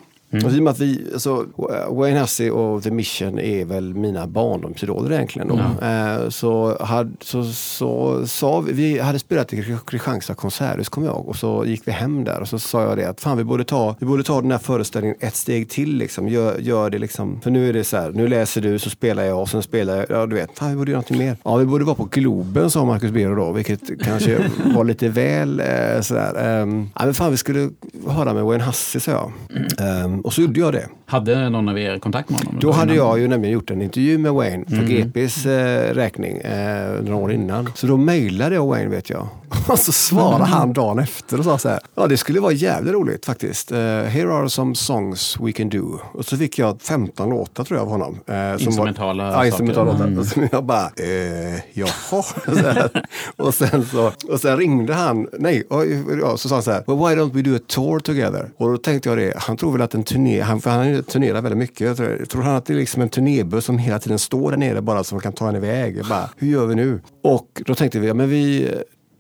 Och 0.45 0.53
i 0.53 0.59
och 0.59 0.63
med 0.63 0.71
att 0.71 0.81
vi, 0.81 1.07
alltså, 1.13 1.47
Wayne 1.91 2.21
Hussey 2.21 2.51
och 2.51 2.83
The 2.83 2.91
Mission 2.91 3.39
är 3.39 3.65
väl 3.65 3.95
mina 3.95 4.27
barndomsidoler 4.27 5.13
egentligen. 5.13 5.49
Då. 5.49 5.87
Eh, 5.87 6.29
så, 6.29 6.77
hade, 6.85 7.11
så, 7.21 7.45
så 7.45 8.23
sa 8.27 8.61
vi, 8.61 8.73
vi 8.73 8.99
hade 8.99 9.19
spelat 9.19 9.53
i 9.53 9.77
Kristianstad 9.87 10.35
konserthus 10.35 10.89
kommer 10.89 11.07
jag 11.07 11.17
ihåg. 11.17 11.29
Och 11.29 11.37
så 11.37 11.65
gick 11.67 11.89
vi 11.89 11.93
hem 11.93 12.25
där 12.25 12.41
och 12.41 12.49
så 12.49 12.59
sa 12.59 12.83
jag 12.83 12.99
det 12.99 13.05
att 13.05 13.21
fan 13.21 13.39
vi 13.39 13.45
borde 13.45 13.65
ta, 13.65 13.97
vi 13.99 14.07
borde 14.07 14.23
ta 14.23 14.41
den 14.41 14.51
här 14.51 14.59
föreställningen 14.59 15.17
ett 15.21 15.37
steg 15.37 15.71
till. 15.71 15.97
Liksom. 15.97 16.29
Gör, 16.29 16.59
gör 16.59 16.91
det 16.91 16.99
liksom. 16.99 17.41
För 17.41 17.51
nu 17.51 17.69
är 17.69 17.73
det 17.73 17.85
så 17.85 17.97
här, 17.97 18.11
nu 18.11 18.29
läser 18.29 18.61
du 18.61 18.79
så 18.79 18.91
spelar 18.91 19.23
jag 19.23 19.41
och 19.41 19.49
sen 19.49 19.63
spelar 19.63 19.97
jag. 19.97 20.07
Ja 20.09 20.27
du 20.27 20.37
vet, 20.37 20.59
fan 20.59 20.71
vi 20.71 20.77
borde 20.77 20.91
göra 20.91 21.01
någonting 21.01 21.19
mer. 21.19 21.37
Ja 21.45 21.57
vi 21.57 21.65
borde 21.65 21.85
vara 21.85 21.97
på 21.97 22.05
Globen 22.05 22.71
sa 22.71 22.85
Marcus 22.85 23.11
Bero 23.11 23.35
då. 23.35 23.53
Vilket 23.53 24.03
kanske 24.03 24.39
var 24.75 24.85
lite 24.85 25.09
väl 25.09 25.61
eh, 25.61 26.01
sådär. 26.01 26.61
Um, 26.63 26.91
ja 26.95 27.05
men 27.05 27.15
fan 27.15 27.31
vi 27.31 27.37
skulle 27.37 27.71
höra 28.07 28.35
med 28.35 28.45
Wayne 28.45 28.65
Hussey 28.65 29.01
sa 29.01 29.11
jag. 29.11 29.33
Ehm, 29.79 30.24
och 30.25 30.33
så 30.33 30.41
gjorde 30.43 30.61
jag 30.61 30.73
det. 30.73 30.89
Hade 31.07 31.49
någon 31.49 31.69
av 31.69 31.79
er 31.79 31.99
kontakt 31.99 32.31
med 32.31 32.39
honom? 32.39 32.59
Då 32.61 32.71
hade 32.73 32.95
jag 32.95 33.19
ju 33.19 33.29
nämligen 33.29 33.53
gjort 33.55 33.71
en 33.71 33.83
intervju 33.83 34.19
med 34.19 34.33
Wayne 34.33 34.65
för 34.67 34.77
Mm. 34.77 34.89
GPs 35.13 35.47
eh, 35.47 35.95
räkning 35.95 36.37
eh, 36.39 37.03
några 37.03 37.17
år 37.17 37.33
innan. 37.33 37.69
Så 37.75 37.87
då 37.87 37.97
mejlade 37.97 38.55
jag 38.55 38.67
Wayne 38.67 38.89
vet 38.91 39.11
jag. 39.11 39.29
Och 39.69 39.79
så 39.79 39.93
svarade 39.93 40.45
han 40.45 40.73
dagen 40.73 40.99
efter 40.99 41.39
och 41.39 41.45
sa 41.45 41.59
så 41.59 41.69
här. 41.69 41.81
Ja 41.95 42.07
det 42.07 42.17
skulle 42.17 42.41
vara 42.41 42.53
jävligt 42.53 42.95
roligt 42.95 43.27
faktiskt. 43.27 43.73
Eh, 43.73 43.79
here 43.79 44.33
are 44.33 44.51
some 44.51 44.75
songs 44.75 45.37
we 45.41 45.53
can 45.53 45.69
do. 45.69 45.99
Och 46.13 46.25
så 46.25 46.37
fick 46.37 46.59
jag 46.59 46.83
15 46.83 47.31
låtar 47.31 47.65
tror 47.65 47.79
jag 47.79 47.85
av 47.85 47.91
honom. 47.91 48.19
som 48.27 48.67
Instrumentala 48.67 49.25
var, 49.25 49.31
saker. 49.31 49.41
Ja, 49.41 49.47
instrumentala 49.47 49.93
låtar. 49.93 50.07
Mm. 50.07 50.19
Och 50.19 50.27
så 50.27 50.49
jag 50.53 50.65
bara, 50.65 50.85
eh, 50.97 51.61
jaha. 51.73 52.25
Och, 53.37 53.55
sen 53.55 53.87
så, 53.87 54.13
och 54.29 54.41
sen 54.41 54.57
ringde 54.57 54.95
han, 54.95 55.29
nej, 55.39 55.65
och, 55.71 55.87
ja, 56.21 56.37
så 56.37 56.49
sa 56.49 56.55
han 56.55 56.63
så 56.63 56.71
här. 56.71 56.85
Well, 56.87 56.97
why 56.97 57.23
don't 57.23 57.33
we 57.33 57.43
do 57.43 57.57
a 57.57 57.61
tour 57.67 57.99
together? 57.99 58.51
Och 58.57 58.71
då 58.71 58.77
tänkte 58.77 59.09
jag 59.09 59.19
det, 59.19 59.33
han 59.37 59.57
tror 59.57 59.73
väl 59.73 59.83
att 59.83 59.95
en 59.95 60.05
turné, 60.05 60.41
han, 60.41 60.61
för 60.61 60.71
han 60.71 61.03
turnerar 61.03 61.43
väldigt 61.43 61.59
mycket. 61.59 61.81
Jag 61.81 61.97
tror, 61.97 62.17
jag 62.19 62.29
tror 62.29 62.43
han 62.43 62.57
att 62.57 62.67
det 62.67 62.73
är 62.73 62.77
liksom 62.77 63.03
en 63.03 63.09
turnébuss 63.09 63.65
som 63.65 63.79
hela 63.79 63.99
tiden 63.99 64.19
står 64.19 64.51
där 64.51 64.59
nere 64.59 64.81
bara 64.81 65.05
så 65.05 65.15
man 65.15 65.23
kan 65.23 65.33
ta 65.33 65.49
en 65.49 65.57
iväg. 65.57 65.97
Jag 65.97 66.07
bara, 66.07 66.31
hur 66.37 66.49
gör 66.49 66.67
vi 66.67 66.75
nu? 66.75 67.01
Och 67.23 67.63
då 67.67 67.75
tänkte 67.75 67.99
vi, 67.99 68.09
ja 68.09 68.15
men 68.15 68.29
vi 68.29 68.71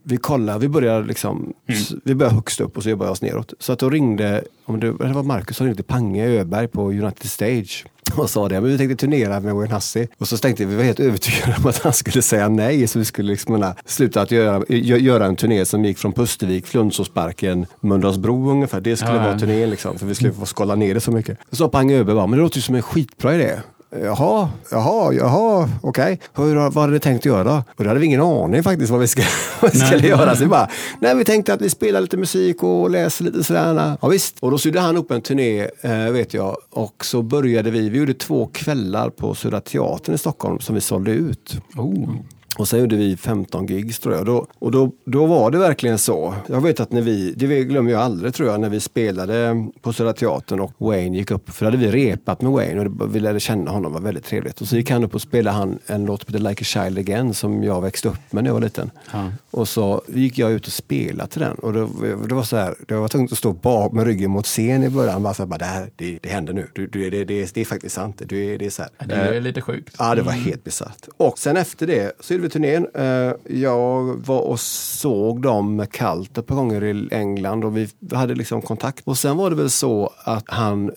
vi 0.05 0.17
kollar, 0.17 0.59
vi 0.59 0.69
börjar 0.69 1.03
liksom, 1.05 1.53
s- 1.69 1.93
vi 2.05 2.15
börjar 2.15 2.33
högst 2.33 2.61
upp 2.61 2.77
och 2.77 2.83
så 2.83 2.89
jobbar 2.91 3.07
jag 3.07 3.13
oss 3.13 3.23
neråt. 3.23 3.53
Så 3.59 3.73
att 3.73 3.79
då 3.79 3.91
ringde, 3.91 4.45
om 4.65 4.81
det, 4.81 4.87
det 4.93 5.13
var 5.13 5.23
Marcus 5.23 5.57
som 5.57 5.67
ringde 5.67 5.83
Pange 5.83 6.25
Öberg 6.41 6.69
på 6.69 6.83
United 6.91 7.31
Stage 7.31 7.85
och 8.17 8.31
sa 8.31 8.49
det, 8.49 8.61
men 8.61 8.71
vi 8.71 8.79
tänkte 8.79 8.97
turnera 8.97 9.41
med 9.41 9.55
Wayne 9.55 9.75
Hussey. 9.75 10.07
Och 10.19 10.29
så 10.29 10.37
tänkte 10.37 10.65
vi, 10.65 10.71
vi 10.71 10.77
var 10.77 10.85
helt 10.85 11.01
övertygade 11.01 11.57
om 11.59 11.67
att 11.67 11.79
han 11.79 11.93
skulle 11.93 12.23
säga 12.23 12.49
nej, 12.49 12.87
så 12.87 12.99
vi 12.99 13.05
skulle 13.05 13.31
liksom 13.33 13.73
sluta 13.87 14.21
att 14.23 14.31
göra, 14.31 14.59
gö- 14.61 14.99
göra 14.99 15.27
en 15.27 15.37
turné 15.37 15.65
som 15.65 15.85
gick 15.85 15.99
från 15.99 16.13
Pustervik, 16.13 16.67
Flundsåsparken, 16.67 17.67
Mölndalsbro 17.81 18.51
ungefär. 18.51 18.81
Det 18.81 18.97
skulle 18.97 19.17
ja. 19.17 19.23
vara 19.23 19.39
turnén 19.39 19.71
liksom, 19.71 19.99
för 19.99 20.07
vi 20.07 20.15
skulle 20.15 20.33
få 20.33 20.47
skala 20.47 20.75
ner 20.75 20.95
det 20.95 21.01
så 21.01 21.11
mycket. 21.13 21.39
Så 21.51 21.57
sa 21.57 21.69
Pange 21.69 21.97
Öberg 21.99 22.15
bara, 22.17 22.27
men 22.27 22.39
det 22.39 22.43
låter 22.43 22.57
ju 22.57 22.63
som 22.63 22.75
en 22.75 22.83
skitbra 22.83 23.35
idé. 23.35 23.57
Jaha, 24.03 24.49
jaha, 24.71 25.13
jaha, 25.13 25.69
okej. 25.83 26.21
Hur, 26.35 26.55
vad 26.55 26.75
hade 26.75 26.93
ni 26.93 27.01
tänkt 27.01 27.21
att 27.21 27.25
göra 27.25 27.45
då? 27.45 27.63
Och 27.77 27.85
då 27.85 27.91
hade 27.91 28.01
vi 28.01 28.07
ingen 28.07 28.21
aning 28.21 28.63
faktiskt 28.63 28.91
vad 28.91 29.01
vi, 29.01 29.09
ska, 29.09 29.23
vad 29.61 29.73
vi 29.73 29.79
skulle 29.79 30.09
göra. 30.09 30.37
Så 30.37 30.43
vi 30.43 30.49
bara, 30.49 30.69
nej 31.01 31.17
vi 31.17 31.25
tänkte 31.25 31.55
att 31.55 31.63
vi 31.63 31.71
spelar 31.71 32.01
lite 32.01 32.17
musik 32.17 32.63
och 32.63 32.91
läser 32.91 33.25
lite 33.25 33.45
sådär. 33.45 33.97
Ja 34.03 34.09
visst. 34.09 34.37
Och 34.41 34.51
då 34.51 34.59
sydde 34.59 34.81
han 34.81 34.97
upp 34.97 35.11
en 35.11 35.21
turné, 35.21 35.69
eh, 35.81 36.11
vet 36.11 36.35
jag. 36.35 36.57
Och 36.71 37.05
så 37.05 37.23
började 37.23 37.71
vi, 37.71 37.89
vi 37.89 37.99
gjorde 37.99 38.15
två 38.15 38.47
kvällar 38.47 39.11
på 39.11 39.35
Södra 39.35 39.61
Teatern 39.61 40.15
i 40.15 40.19
Stockholm 40.19 40.61
som 40.61 40.75
vi 40.75 40.81
sålde 40.81 41.11
ut. 41.11 41.57
Oh. 41.77 42.09
Och 42.59 42.69
sen 42.69 42.81
gjorde 42.81 42.97
vi 42.97 43.17
15 43.17 43.67
gigs 43.67 43.99
tror 43.99 44.15
jag. 44.15 44.21
Och 44.21 44.27
då, 44.27 44.47
och 44.59 44.71
då, 44.71 44.93
då 45.05 45.27
var 45.27 45.51
det 45.51 45.59
verkligen 45.59 45.99
så. 45.99 46.35
Jag 46.47 46.61
vet 46.61 46.81
att 46.81 46.93
när 46.93 47.03
vi, 47.03 47.33
det 47.37 47.65
glömmer 47.65 47.91
jag 47.91 48.01
aldrig 48.01 48.35
tror 48.35 48.49
jag, 48.49 48.61
när 48.61 48.69
vi 48.69 48.81
spelade 48.81 49.67
på 49.83 49.93
Södra 49.93 50.13
Teatern 50.13 50.61
och 50.61 50.73
Wayne 50.79 51.17
gick 51.17 51.31
upp. 51.31 51.51
För 51.51 51.65
då 51.65 51.71
hade 51.71 51.87
vi 51.87 51.91
repat 51.91 52.43
med 52.43 52.53
Wayne 52.53 52.81
och 52.81 52.91
det, 52.91 53.07
vi 53.07 53.21
lärde 53.21 53.41
känna 53.41 53.71
honom, 53.71 53.93
det 53.93 53.99
var 53.99 54.05
väldigt 54.05 54.25
trevligt. 54.25 54.61
Och 54.61 54.69
så 54.69 54.77
gick 54.77 54.91
han 54.91 55.05
upp 55.05 55.15
och 55.15 55.23
spelade 55.23 55.57
han 55.57 55.79
en 55.87 56.05
låt 56.05 56.23
som 56.23 56.35
heter 56.35 56.49
Like 56.49 56.63
a 56.63 56.65
Child 56.65 56.99
Again 56.99 57.35
som 57.35 57.65
jag 57.65 57.81
växte 57.81 58.09
upp 58.09 58.33
med 58.33 58.45
när 58.45 58.49
jag 58.49 58.55
var 58.55 58.61
liten. 58.61 58.91
Ja. 59.13 59.31
Och 59.51 59.69
så 59.69 60.03
gick 60.09 60.39
jag 60.39 60.53
ut 60.53 60.67
och 60.67 60.73
spelade 60.73 61.31
till 61.31 61.41
den. 61.41 61.55
Och 61.55 61.73
det, 61.73 61.89
det 62.29 62.35
var 62.35 62.43
så 62.43 62.57
här, 62.57 62.75
jag 62.89 63.01
var 63.01 63.09
tvungen 63.09 63.29
att 63.33 63.39
stå 63.39 63.53
bak 63.53 63.93
med 63.93 64.07
ryggen 64.07 64.31
mot 64.31 64.47
scen 64.47 64.85
i 64.85 64.91
början. 64.91 65.23
Bara 65.23 65.35
så 65.35 65.43
här, 65.43 65.47
bara, 65.47 65.59
det, 65.59 65.65
här, 65.65 65.91
det, 65.97 66.19
det 66.23 66.29
händer 66.29 66.53
nu. 66.53 66.69
Du, 66.73 66.87
du, 66.87 67.11
det, 67.11 67.25
det, 67.25 67.55
det 67.55 67.61
är 67.61 67.65
faktiskt 67.65 67.95
sant. 67.95 68.23
Det, 68.27 68.57
det 68.57 68.67
är 68.67 68.71
så 68.71 68.83
här. 68.83 69.07
Det 69.07 69.15
är 69.15 69.41
lite 69.41 69.61
sjukt. 69.61 69.97
Ja, 69.99 70.15
det 70.15 70.23
var 70.23 70.33
helt 70.33 70.65
bisarrt. 70.65 71.09
Och 71.17 71.39
sen 71.39 71.57
efter 71.57 71.87
det 71.87 72.13
så 72.21 72.35
turnén. 72.49 72.87
Eh, 72.95 73.33
Jag 73.61 74.03
var 74.27 74.41
och 74.41 74.61
såg 74.61 75.43
dem 75.43 75.77
med 75.77 75.93
kallt 75.93 76.39
ett 76.39 76.47
par 76.47 76.55
gånger 76.57 76.85
i 76.85 77.09
England 77.11 77.65
och 77.65 77.77
vi 77.77 77.89
hade 78.13 78.35
liksom 78.35 78.63
kontakt. 78.63 79.03
Och 79.07 79.19
sen 79.19 79.37
var 79.37 79.51
det 79.51 79.57
väl 79.57 79.71
så 79.71 80.11
att 80.25 80.45
han, 80.47 80.91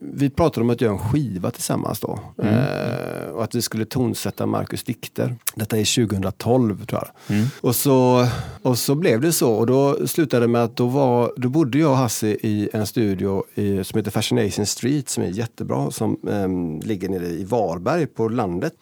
vi 0.00 0.30
pratade 0.30 0.64
om 0.64 0.70
att 0.70 0.80
göra 0.80 0.92
en 0.92 0.98
skiva 0.98 1.50
tillsammans 1.50 2.00
då. 2.00 2.18
Eh, 2.42 3.28
Och 3.34 3.44
att 3.44 3.54
vi 3.54 3.62
skulle 3.62 3.84
tonsätta 3.84 4.46
Marcus 4.46 4.82
dikter. 4.84 5.36
Detta 5.54 5.78
är 5.78 6.06
2012 6.06 6.86
tror 6.86 7.02
jag. 7.26 7.38
Och, 7.60 7.76
så, 7.76 8.26
och 8.62 8.78
så 8.78 8.94
blev 8.94 9.20
det 9.20 9.32
så 9.32 9.52
och 9.52 9.66
då 9.66 10.06
slutade 10.06 10.44
det 10.44 10.48
med 10.48 10.64
att 10.64 10.76
då, 10.76 10.86
var, 10.86 11.32
då 11.36 11.48
bodde 11.48 11.78
jag 11.78 11.90
och 11.90 11.96
Hasse 11.96 12.26
i 12.28 12.68
en 12.72 12.86
studio 12.86 13.44
i, 13.54 13.84
som 13.84 13.96
heter 13.98 14.10
Fascination 14.10 14.66
Street 14.66 15.08
som 15.08 15.22
är 15.22 15.28
jättebra. 15.28 15.90
Som 15.90 16.16
ehm, 16.30 16.80
ligger 16.80 17.08
nere 17.08 17.26
i 17.26 17.44
Varberg 17.44 18.06
på 18.06 18.28
landet. 18.28 18.72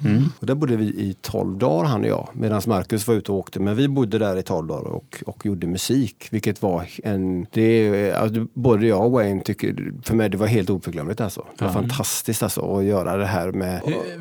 Och 0.40 0.46
där 0.46 0.54
bodde 0.54 0.76
vi 0.76 0.84
i 0.84 1.16
12 1.20 1.58
dagar 1.58 1.84
han 1.88 2.04
och 2.12 2.18
jag. 2.18 2.28
Medan 2.32 2.62
Marcus 2.66 3.08
var 3.08 3.14
ute 3.14 3.32
och 3.32 3.38
åkte. 3.38 3.60
Men 3.60 3.76
vi 3.76 3.88
bodde 3.88 4.18
där 4.18 4.36
i 4.36 4.42
12 4.42 4.66
dagar 4.66 4.90
och, 4.90 5.22
och 5.26 5.46
gjorde 5.46 5.66
musik. 5.66 6.28
Vilket 6.30 6.62
var 6.62 6.88
en... 7.02 7.46
Det, 7.52 8.12
alltså, 8.12 8.46
både 8.54 8.86
jag 8.86 9.04
och 9.04 9.10
Wayne 9.10 9.40
tycker, 9.42 9.92
för 10.02 10.14
mig 10.14 10.28
det 10.28 10.36
var 10.36 10.46
helt 10.46 10.70
oförglömligt 10.70 11.20
alltså. 11.20 11.46
Det 11.58 11.64
var 11.64 11.72
fantastiskt 11.72 12.42
alltså 12.42 12.76
att 12.76 12.84
göra 12.84 13.16
det 13.16 13.26
här 13.26 13.52
med... 13.52 13.80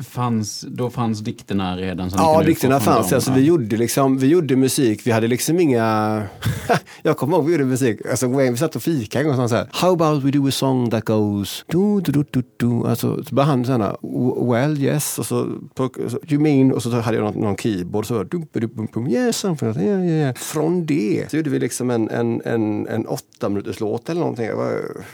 Fanns, 0.10 0.66
då 0.68 0.90
fanns 0.90 1.20
dikterna 1.20 1.78
redan? 1.78 2.12
som 2.12 2.20
Ja, 2.20 2.44
dikterna 2.44 2.80
fanns. 2.80 3.10
dem? 3.10 3.16
Alltså, 3.16 3.32
vi, 3.34 3.42
gjorde 3.42 3.78
liksom, 3.78 4.18
vi 4.18 4.28
gjorde 4.28 4.56
musik, 4.56 5.02
vi 5.08 5.12
hade 5.12 5.28
liksom 5.28 5.60
inga... 5.60 6.24
jag 7.02 7.18
kommer 7.18 7.38
ihåg 7.38 7.46
vi 7.46 7.52
gjorde 7.52 7.66
musik. 7.66 8.00
Alltså, 8.10 8.28
Wayne, 8.28 8.52
vi 8.52 8.58
satt 8.58 8.76
och 8.76 8.84
fikade 8.84 9.30
en 9.30 9.38
gång 9.38 9.50
så 9.50 9.56
här. 9.56 9.68
How 9.72 9.94
about 9.94 10.24
we 10.24 10.32
do 10.32 10.48
a 10.48 10.52
song 10.52 10.90
that 10.90 11.06
goes... 11.06 11.66
Du, 11.68 12.02
du, 12.02 12.12
du, 12.12 12.26
du, 12.32 12.44
du. 12.58 12.88
Alltså, 12.88 13.24
så 13.24 13.36
började 13.36 13.52
han 13.52 13.66
sådana, 13.66 13.96
well 14.52 14.78
yes, 14.84 15.20
och 15.20 15.26
så, 15.26 15.48
you 16.28 16.42
mean, 16.42 16.72
och 16.72 16.84
så 16.84 16.90
hade 16.90 17.18
jag 17.18 17.24
någon, 17.24 17.44
någon 17.44 17.56
keyboard, 17.76 18.06
så 18.06 18.24
dum, 18.24 18.48
dum, 18.54 18.88
dum, 18.94 19.08
yes, 19.08 19.46
yeah, 19.46 20.06
yeah. 20.06 20.36
Från 20.36 20.86
det 20.86 21.26
så 21.30 21.38
gjorde 21.38 21.50
vi 21.50 21.60
liksom 21.60 21.90
en, 21.90 22.10
en, 22.10 22.42
en, 22.46 22.88
en 22.88 23.08
åtta 23.08 23.50
minuters 23.50 23.80
låt 23.80 24.10
eller 24.10 24.22
någonting. 24.22 24.46
Jag, 24.46 24.56
var, 24.56 24.74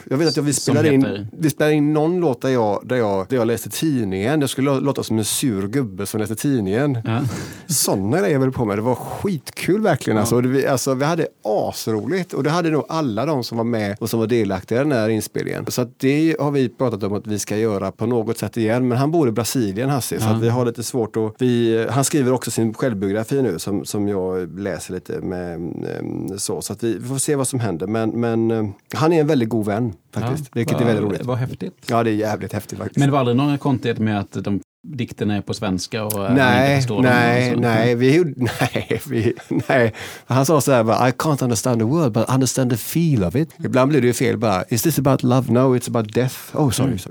jag 0.10 0.18
vet 0.18 0.28
att 0.28 0.38
jag, 0.38 0.44
vi 0.44 0.54
spelade 0.54 0.94
in, 0.94 1.28
vi 1.38 1.50
spelade 1.50 1.76
in 1.76 1.94
någon 1.94 2.20
låt 2.20 2.42
där 2.42 2.50
jag, 2.50 2.82
där 2.86 2.96
jag, 2.96 3.26
där 3.30 3.38
jag 3.38 3.48
läste 3.48 3.70
tidningen. 3.70 4.42
Jag 4.42 4.50
skulle 4.50 4.80
låta 4.80 5.04
som 5.04 5.18
en 5.18 5.26
sur 5.26 5.68
gubbe 5.68 6.06
som 6.06 6.20
läste 6.20 6.36
tidningen. 6.36 6.98
Ja. 7.06 7.22
Sådana 7.68 8.20
grejer 8.20 8.40
vi 8.40 8.52
på 8.52 8.66
med. 8.66 8.78
Det 8.78 8.82
var 8.82 8.96
skitkul 8.96 9.82
verkligen. 9.82 10.20
Alltså, 10.20 10.36
Och 10.36 10.44
det, 10.44 10.50
vi, 10.50 10.68
alltså, 10.68 10.94
vi 10.94 11.06
hade 11.06 11.28
asroligt 11.44 12.34
och 12.34 12.44
det 12.44 12.50
hade 12.50 12.70
nog 12.70 12.86
alla 12.90 13.26
de 13.26 13.44
som 13.44 13.58
var 13.58 13.66
med 13.66 13.98
och 14.00 14.10
som 14.10 14.20
var 14.20 14.28
delaktiga 14.28 14.82
i 14.82 14.84
den 14.84 14.92
här 14.92 15.10
inspelningen. 15.10 15.66
Så 15.68 15.88
det 15.98 16.36
har 16.40 16.52
vi 16.52 16.70
pratat 16.70 17.04
om 17.04 17.14
att 17.14 17.28
vi 17.28 17.40
ska 17.40 17.58
göra 17.58 17.92
på 17.92 18.06
något 18.06 18.38
sätt 18.38 18.58
igen. 18.58 18.88
Men 18.88 18.98
han 18.98 19.12
bor 19.12 19.28
i 19.28 19.32
Brasilien 19.32 19.90
Hasse, 19.90 20.20
så 20.20 20.28
att 20.28 20.42
vi 20.42 20.50
har 20.50 20.66
lite 20.66 20.84
svårt 20.84 21.18
att... 21.18 21.36
Vi, 21.38 21.86
han 21.90 22.04
skriver 22.04 22.34
också 22.34 22.51
också 22.52 22.62
sin 22.62 22.74
självbiografi 22.74 23.42
nu 23.42 23.60
som, 23.60 23.86
som 23.86 24.08
jag 24.08 24.60
läser 24.60 24.94
lite 24.94 25.22
med. 25.22 25.56
eh, 25.62 26.38
Så, 26.38 26.62
så 26.62 26.74
att 26.74 26.84
vi, 26.84 27.00
får 27.00 27.18
se 27.18 27.36
vad 27.36 27.48
som 27.48 27.60
händer. 27.60 27.88
Men, 27.88 28.10
men 28.10 28.52
eh, 28.52 28.70
han 28.94 29.14
är 29.14 29.22
en 29.22 29.28
väldigt 29.28 29.50
god 29.50 29.66
vän 29.66 29.94
faktiskt. 30.14 30.50
vilket 30.56 30.82
är 30.82 30.86
väldigt 30.86 31.04
roligt. 31.04 31.26
Vad 31.26 31.38
häftigt. 31.38 31.74
Ja, 31.90 32.04
det 32.04 32.10
är 32.10 32.16
jävligt 32.16 32.54
häftigt 32.54 32.78
faktiskt. 32.80 32.98
Men 32.98 33.08
det 33.08 33.12
var 33.12 33.20
aldrig 33.20 33.38
några 33.38 33.58
konstigheter 33.58 34.02
med 34.04 34.20
att 34.20 34.32
de 34.44 34.60
dikterna 34.84 35.36
är 35.36 35.42
på 35.42 35.54
svenska 35.54 36.04
och 36.04 36.26
eh, 36.26 36.34
Nej, 36.34 36.78
förstår 36.78 36.96
dem 36.96 37.06
nej, 37.06 37.56
nej, 37.56 37.96
vi 37.96 38.16
gjorde, 38.16 38.34
nej, 38.62 39.02
vi, 39.08 39.34
nej. 39.68 39.94
Han 40.26 40.46
sa 40.46 40.62
så 40.62 40.72
här 40.72 40.84
bara, 40.84 41.10
I 41.10 41.12
can't 41.12 41.44
understand 41.44 41.80
the 41.82 41.86
word 41.86 42.12
but 42.12 42.30
I 42.30 42.34
understand 42.34 42.72
the 42.72 42.78
feel 42.78 43.24
of 43.24 43.36
it. 43.36 43.50
Ibland 43.64 43.90
blir 43.90 44.02
det 44.02 44.08
ju 44.08 44.14
fel 44.14 44.38
bara, 44.38 44.64
is 44.70 44.82
this 44.82 45.00
about 45.00 45.24
love? 45.24 45.52
No, 45.54 45.78
it's 45.78 45.88
about 45.88 46.14
death. 46.14 46.36
Oh, 46.54 46.70
sorry. 46.70 46.98
så, 46.98 47.10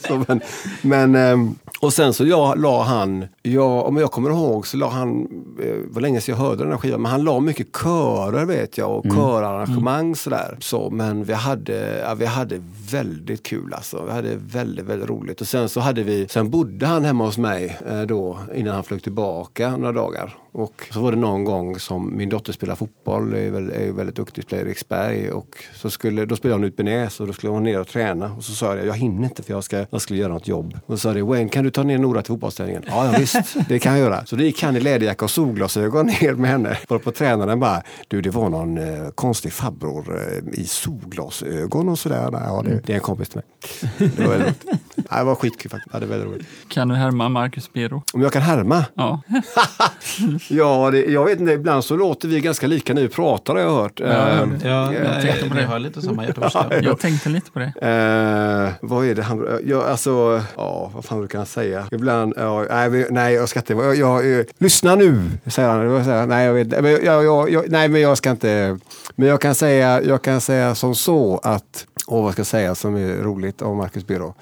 så, 0.08 0.24
men, 0.28 0.40
men, 0.82 1.14
ehm, 1.14 1.54
och 1.80 1.92
sen 1.92 2.12
så 2.12 2.26
jag, 2.26 2.58
la 2.58 2.82
han, 2.82 3.26
jag, 3.42 3.86
om 3.86 3.96
jag 3.96 4.12
kommer 4.12 4.30
ihåg 4.30 4.66
så 4.66 4.76
la 4.76 4.88
han, 4.88 5.28
eh, 5.62 5.74
var 5.90 6.00
länge 6.00 6.20
sedan 6.20 6.34
jag 6.38 6.44
hörde 6.44 6.62
den 6.62 6.72
här 6.72 6.78
skivan, 6.78 7.02
men 7.02 7.10
han 7.10 7.24
la 7.24 7.40
mycket 7.40 7.66
körer 7.82 8.44
vet 8.44 8.78
jag 8.78 8.90
och 8.90 9.04
körarrangemang 9.04 10.16
sådär. 10.16 10.56
Så, 10.60 10.90
men 10.90 11.24
vi 11.24 11.32
hade, 11.32 11.98
ja, 11.98 12.14
vi 12.14 12.26
hade 12.26 12.60
väldigt 12.90 13.42
kul 13.42 13.74
alltså. 13.74 14.04
Vi 14.06 14.12
hade 14.12 14.36
väldigt, 14.36 14.84
väldigt 14.84 15.08
roligt. 15.08 15.40
Och 15.40 15.48
sen 15.48 15.68
så 15.68 15.80
hade 15.80 16.02
vi, 16.02 16.28
sen 16.38 16.50
bodde 16.50 16.86
han 16.86 17.04
hemma 17.04 17.24
hos 17.24 17.38
mig 17.38 17.78
eh, 17.86 18.02
då 18.02 18.38
innan 18.54 18.74
han 18.74 18.84
flög 18.84 19.02
tillbaka 19.02 19.76
några 19.76 19.92
dagar. 19.92 20.34
Och 20.52 20.88
så 20.90 21.00
var 21.00 21.12
det 21.12 21.18
någon 21.18 21.44
gång 21.44 21.78
som 21.78 22.16
min 22.16 22.28
dotter 22.28 22.52
spelar 22.52 22.74
fotboll, 22.74 23.34
är, 23.34 23.50
väl, 23.50 23.70
är 23.70 23.84
ju 23.84 23.92
väldigt 23.92 24.16
duktig, 24.16 24.44
spelar 24.44 24.62
i 24.62 24.66
Eriksberg. 24.66 25.30
Och 25.30 25.64
så 25.74 25.90
skulle, 25.90 26.24
då 26.24 26.36
spelade 26.36 26.60
hon 26.60 26.64
ut 26.64 26.76
Benäs 26.76 27.20
och 27.20 27.26
då 27.26 27.32
skulle 27.32 27.52
hon 27.52 27.62
ner 27.62 27.80
och 27.80 27.88
träna. 27.88 28.32
Och 28.32 28.44
så 28.44 28.52
sa 28.52 28.76
jag, 28.76 28.86
jag 28.86 28.94
hinner 28.94 29.24
inte 29.24 29.42
för 29.42 29.52
jag, 29.52 29.64
ska, 29.64 29.86
jag 29.90 30.00
skulle 30.00 30.18
göra 30.18 30.32
något 30.32 30.48
jobb. 30.48 30.78
Och 30.86 30.94
så 30.94 30.98
sa 30.98 31.14
det, 31.14 31.22
Wayne 31.22 31.48
kan 31.48 31.64
du 31.64 31.70
ta 31.70 31.82
ner 31.82 31.98
Nora 31.98 32.22
till 32.22 32.28
fotbollsträningen? 32.32 32.82
Ja, 32.86 33.12
ja 33.12 33.18
visst, 33.18 33.56
det 33.68 33.78
kan 33.78 33.92
jag 33.92 34.00
göra. 34.00 34.26
Så 34.26 34.36
det 34.36 34.44
gick 34.44 34.62
han 34.62 34.76
i 34.76 34.80
läderjacka 34.80 35.24
och 35.24 35.30
solglasögon 35.30 36.06
ner 36.20 36.32
med 36.34 36.50
henne. 36.50 36.78
Var 36.88 36.98
på 36.98 37.12
tränaren 37.12 37.60
bara, 37.60 37.82
du 38.08 38.20
det 38.20 38.30
var 38.30 38.48
någon 38.48 38.78
eh, 38.78 39.08
konstig 39.14 39.52
farbror 39.52 40.20
eh, 40.20 40.60
i 40.60 40.64
solglasögon 40.64 41.88
och 41.88 41.98
sådär. 41.98 42.28
Ja, 42.32 42.62
det, 42.66 42.80
det 42.84 42.92
är 42.92 42.94
en 42.94 43.02
kompis 43.02 43.28
till 43.28 43.40
mig. 43.40 44.10
Det 44.16 44.26
var, 44.26 44.28
väldigt. 44.28 44.64
Nej, 44.94 45.18
det 45.18 45.24
var 45.24 45.34
skitkul 45.34 45.70
faktiskt. 45.70 45.90
Ja, 45.92 46.00
det 46.00 46.06
var 46.06 46.16
väldigt 46.16 46.34
roligt. 46.34 46.46
Kan 46.68 46.88
du 46.88 46.94
härma 46.94 47.28
Marcus 47.28 47.72
Biro? 47.72 48.02
Om 48.12 48.22
jag 48.22 48.32
kan 48.32 48.42
härma? 48.42 48.84
Ja. 48.94 49.22
Ja, 50.48 50.90
det, 50.90 51.04
jag 51.04 51.24
vet 51.24 51.40
inte, 51.40 51.52
ibland 51.52 51.84
så 51.84 51.96
låter 51.96 52.28
vi 52.28 52.40
ganska 52.40 52.66
lika 52.66 52.94
när 52.94 53.02
vi 53.02 53.08
pratar 53.08 53.54
har 53.54 53.60
jag 53.60 53.70
hört. 53.70 54.00
Ehm, 54.00 54.06
Ja, 54.08 54.68
Jag 54.68 54.94
jag, 54.94 55.22
tänkte 55.22 55.48
på 55.48 55.54
det. 55.54 55.60
jag 55.62 55.68
har 55.68 55.78
lite 55.78 56.02
samma 56.02 56.26
göteborgska. 56.26 56.66
Jag 56.82 56.98
tänkte 56.98 57.28
lite 57.28 57.50
på 57.50 57.58
det. 57.58 57.72
Eh, 57.82 58.88
vad 58.88 59.06
är 59.06 59.14
det 59.14 59.22
han... 59.22 59.60
Ja, 59.64 59.84
alltså, 59.84 60.42
ja, 60.56 60.90
vad 60.94 61.04
fan 61.04 61.18
brukar 61.18 61.38
han 61.38 61.46
säga? 61.46 61.88
Ibland, 61.92 62.34
ja, 62.36 62.66
nej, 62.70 63.06
nej 63.10 63.34
jag 63.34 63.48
ska 63.48 63.58
inte... 63.60 63.72
Jag, 63.72 63.96
jag, 63.96 64.38
eh, 64.38 64.44
lyssna 64.58 64.94
nu, 64.94 65.30
säger 65.46 65.68
han. 65.68 66.06
Jag 66.06 66.28
nej, 66.28 66.46
jag 66.46 66.54
vet, 66.54 66.68
men, 66.68 66.84
jag, 67.04 67.24
jag, 67.24 67.50
jag, 67.50 67.64
nej, 67.70 67.88
men 67.88 68.00
jag 68.00 68.18
ska 68.18 68.30
inte... 68.30 68.78
Men 69.16 69.28
jag 69.28 69.40
kan 69.40 69.54
säga, 69.54 70.02
jag 70.02 70.22
kan 70.22 70.40
säga 70.40 70.74
som 70.74 70.94
så 70.94 71.40
att... 71.42 71.86
Åh, 72.06 72.22
vad 72.24 72.32
ska 72.32 72.40
jag 72.40 72.46
säga 72.46 72.74
som 72.74 72.96
är 72.96 73.22
roligt 73.22 73.62
om 73.62 73.76
Marcus 73.76 74.06
Birro? 74.06 74.34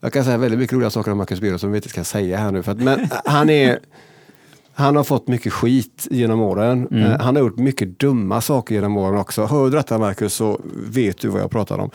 Jag 0.00 0.12
kan 0.12 0.24
säga 0.24 0.36
väldigt 0.38 0.60
mycket 0.60 0.76
roliga 0.76 0.90
saker 0.90 1.10
om 1.12 1.18
Marcus 1.18 1.40
Birro 1.40 1.58
som 1.58 1.72
vi 1.72 1.76
inte 1.78 1.88
ska 1.88 2.04
säga 2.04 2.38
här 2.38 2.50
nu. 2.50 2.62
För 2.62 2.72
att, 2.72 2.78
men 2.78 3.08
han 3.24 3.50
är... 3.50 3.78
Han 4.74 4.96
har 4.96 5.04
fått 5.04 5.28
mycket 5.28 5.52
skit 5.52 6.08
genom 6.10 6.40
åren. 6.40 6.88
Eh, 6.90 7.20
Han 7.20 7.36
har 7.36 7.42
gjort 7.42 7.58
mycket 7.58 7.98
dumma 7.98 8.40
saker 8.40 8.74
genom 8.74 8.96
åren 8.96 9.18
också. 9.20 9.44
Hör 9.44 9.64
du 9.64 9.70
detta 9.70 9.98
Marcus 9.98 10.34
så 10.34 10.60
vet 10.86 11.18
du 11.20 11.28
vad 11.28 11.40
jag 11.42 11.50
pratar 11.50 11.78
om. 11.78 11.90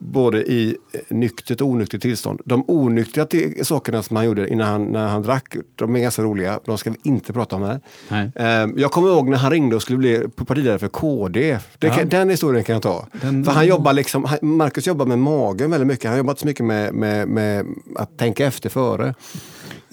Både 0.00 0.38
i 0.52 0.76
nyktert 1.08 1.60
och 1.60 1.68
onyktert 1.68 2.02
tillstånd. 2.02 2.40
De 2.44 2.64
onyktra 2.68 3.26
sakerna 3.62 4.02
som 4.02 4.16
han 4.16 4.26
gjorde 4.26 4.48
innan 4.48 4.66
han, 4.68 4.84
när 4.84 5.06
han 5.08 5.22
drack, 5.22 5.56
de 5.74 5.96
är 5.96 6.00
ganska 6.00 6.22
roliga. 6.22 6.60
De 6.64 6.78
ska 6.78 6.90
vi 6.90 6.96
inte 7.02 7.32
prata 7.32 7.56
om 7.56 7.62
här. 7.62 7.80
Nej. 8.08 8.30
Eh, 8.34 8.68
Jag 8.76 8.90
kommer 8.92 9.08
ihåg 9.08 9.28
när 9.28 9.36
han 9.38 9.50
ringde 9.50 9.76
och 9.76 9.82
skulle 9.82 9.98
bli 9.98 10.24
partiledare 10.46 10.78
för 10.78 10.88
KD. 10.88 11.58
Det 11.78 11.90
kan, 11.90 12.08
Den 12.08 12.30
historien 12.30 12.64
kan 12.64 12.72
jag 12.72 12.82
ta. 12.82 13.06
Den- 13.22 13.44
för 13.44 13.52
han 13.52 13.66
jobbar 13.66 13.92
liksom, 13.92 14.26
Marcus 14.42 14.86
jobbar 14.86 15.06
med 15.06 15.18
magen 15.18 15.70
väldigt 15.70 15.86
mycket. 15.86 16.04
Han 16.04 16.12
har 16.12 16.18
jobbat 16.18 16.38
så 16.38 16.46
mycket 16.46 16.66
med, 16.66 16.94
med, 16.94 17.28
med 17.28 17.66
att 17.96 18.18
tänka 18.18 18.46
efter 18.46 18.68
före. 18.70 19.14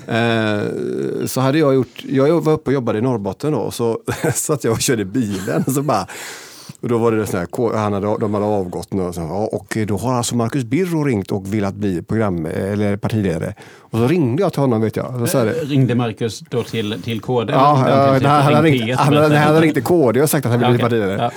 Eh, 0.08 1.26
så 1.26 1.42
hade 1.42 1.58
jag 1.60 1.76
gjort, 1.76 2.04
jag 2.10 2.42
var 2.42 2.54
uppe 2.54 2.70
och 2.70 2.74
jobbade 2.74 2.98
i 3.00 3.02
Norrbotten 3.02 3.52
då, 3.52 3.72
så 3.72 4.00
satt 4.34 4.64
jag 4.64 4.74
och 4.74 4.82
körde 4.82 5.06
bilen. 5.06 5.64
Så 5.74 5.82
bara, 5.82 6.08
och 6.82 6.90
då 6.90 6.98
var 6.98 7.12
det 7.12 7.28
sån 7.28 7.40
här, 7.40 7.78
han 7.78 7.94
hade, 7.94 8.18
de 8.20 8.34
hade 8.34 8.46
avgått 8.46 8.94
nu 8.94 9.02
och, 9.02 9.16
så, 9.16 9.22
ja, 9.22 9.50
och 9.52 9.78
då 9.88 9.98
har 9.98 10.14
alltså 10.14 10.36
Marcus 10.36 10.64
Birro 10.64 11.04
ringt 11.04 11.32
och 11.32 11.54
vill 11.54 11.66
att 11.66 11.76
bli 11.76 12.02
program, 12.02 12.46
eller 12.46 12.98
partiledare. 12.98 13.54
Och 13.80 13.98
så 14.00 14.08
ringde 14.08 14.42
jag 14.44 14.54
till 14.54 14.62
honom 14.62 14.82
vet 14.82 14.96
jag. 14.96 15.20
Så 15.20 15.28
sa 15.28 15.38
jag 15.38 15.48
det. 15.48 15.54
Ringde 15.54 15.96
Marcus 15.96 16.40
då 16.40 16.64
till, 16.64 17.02
till 17.04 17.22
KD? 17.22 17.54
Ja, 17.54 17.90
ja, 17.90 18.14
ringde 18.14 18.30
han, 18.30 18.36
han 18.36 18.44
han, 18.44 18.54
hade 18.54 18.70
till 18.70 18.80
ringt, 18.82 19.00
P1 19.00 19.04
han, 19.04 19.18
och 19.18 19.24
han 19.24 19.32
hade 19.32 19.62
ringt 19.62 19.74
till 19.74 19.84
KD 19.84 20.22
och 20.22 20.30
sagt 20.30 20.46
att 20.46 20.52
han 20.52 20.60
ville 20.60 20.74
bli 20.74 20.82
Ja, 20.82 20.88
okej. 20.88 21.00
partiledare. 21.00 21.32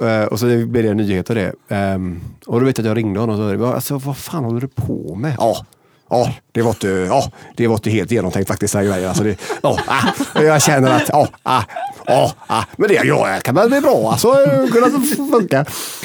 Ja. 0.00 0.06
Eh, 0.22 0.24
och 0.26 0.38
så 0.40 0.46
blev 0.46 0.82
det 0.84 0.88
en 0.88 0.96
nyhet 0.96 1.30
av 1.30 1.36
det. 1.36 1.52
Ehm, 1.68 2.20
och 2.46 2.60
då 2.60 2.66
vet 2.66 2.78
jag 2.78 2.84
att 2.84 2.88
jag 2.88 2.96
ringde 2.96 3.20
honom 3.20 3.40
och 3.40 3.50
sa, 3.60 3.64
"Ja, 3.66 3.74
alltså, 3.74 3.98
vad 3.98 4.16
fan 4.16 4.44
håller 4.44 4.60
du 4.60 4.68
på 4.68 5.14
med? 5.14 5.34
Ja, 5.38 5.56
ja, 6.10 6.32
det 6.52 6.62
var 6.62 6.70
inte, 6.70 6.88
ja, 6.88 7.30
det 7.56 7.66
var 7.66 7.74
inte 7.74 7.90
helt 7.90 8.10
genomtänkt 8.10 8.48
faktiskt. 8.48 8.74
här. 8.74 9.08
Alltså, 9.08 9.24
det, 9.24 9.36
ja, 9.62 9.78
ah, 9.86 10.42
jag 10.42 10.62
känner 10.62 10.90
att, 10.90 11.08
ja, 11.08 11.28
ah, 11.42 11.62
ja, 12.06 12.32
ah, 12.46 12.64
men 12.76 12.88
det 12.88 12.94
ja, 12.94 13.38
kan 13.44 13.54
väl 13.54 13.68
bli 13.68 13.80
bra. 13.80 14.10
Alltså, 14.10 14.32
kunde 14.72 15.16
funka. 15.30 15.64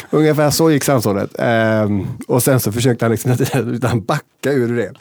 Ungefär 0.09 0.49
så 0.49 0.71
gick 0.71 0.83
samtalet. 0.83 1.29
Ehm, 1.39 2.07
och 2.27 2.43
sen 2.43 2.59
så 2.59 2.71
försökte 2.71 3.05
han 3.05 3.11
liksom 3.11 3.31
utan 3.73 4.01
backa 4.05 4.51
ur 4.51 4.75
det. 4.77 4.91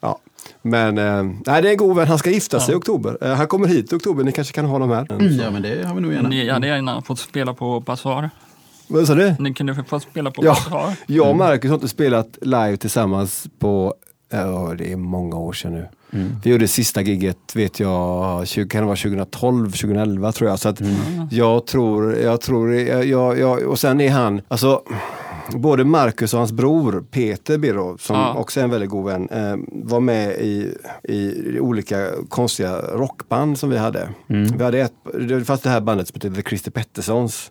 Ja. 0.00 0.18
Men 0.62 0.98
eh, 0.98 1.22
nej, 1.46 1.62
det 1.62 1.68
är 1.68 1.72
en 1.72 1.76
god 1.76 1.96
vän. 1.96 2.08
Han 2.08 2.18
ska 2.18 2.30
gifta 2.30 2.60
sig 2.60 2.74
i 2.74 2.76
oktober. 2.76 3.18
Eh, 3.20 3.34
han 3.34 3.46
kommer 3.46 3.68
hit 3.68 3.92
i 3.92 3.96
oktober. 3.96 4.24
Ni 4.24 4.32
kanske 4.32 4.52
kan 4.54 4.64
ha 4.64 4.72
honom 4.72 4.90
här. 4.90 5.06
Mm, 5.10 5.40
Ja, 5.40 5.50
men 5.50 5.62
det 5.62 5.86
har 5.86 5.94
vi 5.94 6.00
nog 6.00 6.12
gärna. 6.12 6.28
Ni 6.28 6.50
hade 6.50 6.66
gärna 6.66 7.02
fått 7.02 7.18
spela 7.18 7.54
på 7.54 7.80
Bazaar. 7.80 8.30
Vad 8.88 9.06
sa 9.06 9.14
du? 9.14 9.34
Ni 9.38 9.54
kunde 9.54 9.84
få 9.88 10.00
spela 10.00 10.30
på 10.30 10.44
Ja, 10.44 10.50
Bazaar. 10.50 10.94
jag 11.06 11.28
och 11.28 11.36
Marcus 11.36 11.68
har 11.68 11.74
inte 11.74 11.88
spelat 11.88 12.38
live 12.40 12.76
tillsammans 12.76 13.46
på, 13.58 13.94
ja 14.30 14.74
det 14.78 14.92
är 14.92 14.96
många 14.96 15.36
år 15.36 15.52
sedan 15.52 15.72
nu. 15.72 15.88
Vi 16.44 16.50
gjorde 16.50 16.68
sista 16.68 17.00
gigget, 17.02 17.56
vet 17.56 17.80
jag, 17.80 18.46
20, 18.48 18.68
kan 18.68 18.80
det 18.80 18.86
vara 18.86 18.96
2012, 18.96 19.70
2011 19.70 20.32
tror 20.32 20.50
jag. 20.50 20.58
Så 20.58 20.68
att 20.68 20.80
jag 21.30 21.66
tror, 21.66 22.16
jag 22.16 22.40
tror, 22.40 22.74
jag, 22.74 23.04
jag, 23.04 23.38
jag, 23.38 23.62
och 23.62 23.78
sen 23.78 24.00
är 24.00 24.10
han, 24.10 24.40
alltså 24.48 24.82
både 25.52 25.84
Marcus 25.84 26.32
och 26.34 26.38
hans 26.38 26.52
bror 26.52 27.04
Peter 27.10 27.58
Birro, 27.58 27.98
som 27.98 28.16
Ja. 28.16 28.34
också 28.34 28.60
är 28.60 28.64
en 28.64 28.70
väldigt 28.70 28.90
god 28.90 29.06
vän, 29.06 29.28
eh, 29.30 29.56
var 29.72 30.00
med 30.00 30.30
i, 30.30 30.74
i 31.02 31.60
olika 31.60 32.08
konstiga 32.28 32.76
rockband 32.80 33.58
som 33.58 33.70
vi 33.70 33.76
hade. 33.78 34.08
Vi 34.26 34.64
hade 34.64 34.78
ett, 34.80 34.92
det 35.28 35.44
fanns 35.44 35.60
det 35.60 35.70
här 35.70 35.80
bandet 35.80 36.08
som 36.08 36.14
hette 36.14 36.42
The 36.42 36.48
Christer 36.48 36.70
Petterssons. 36.70 37.50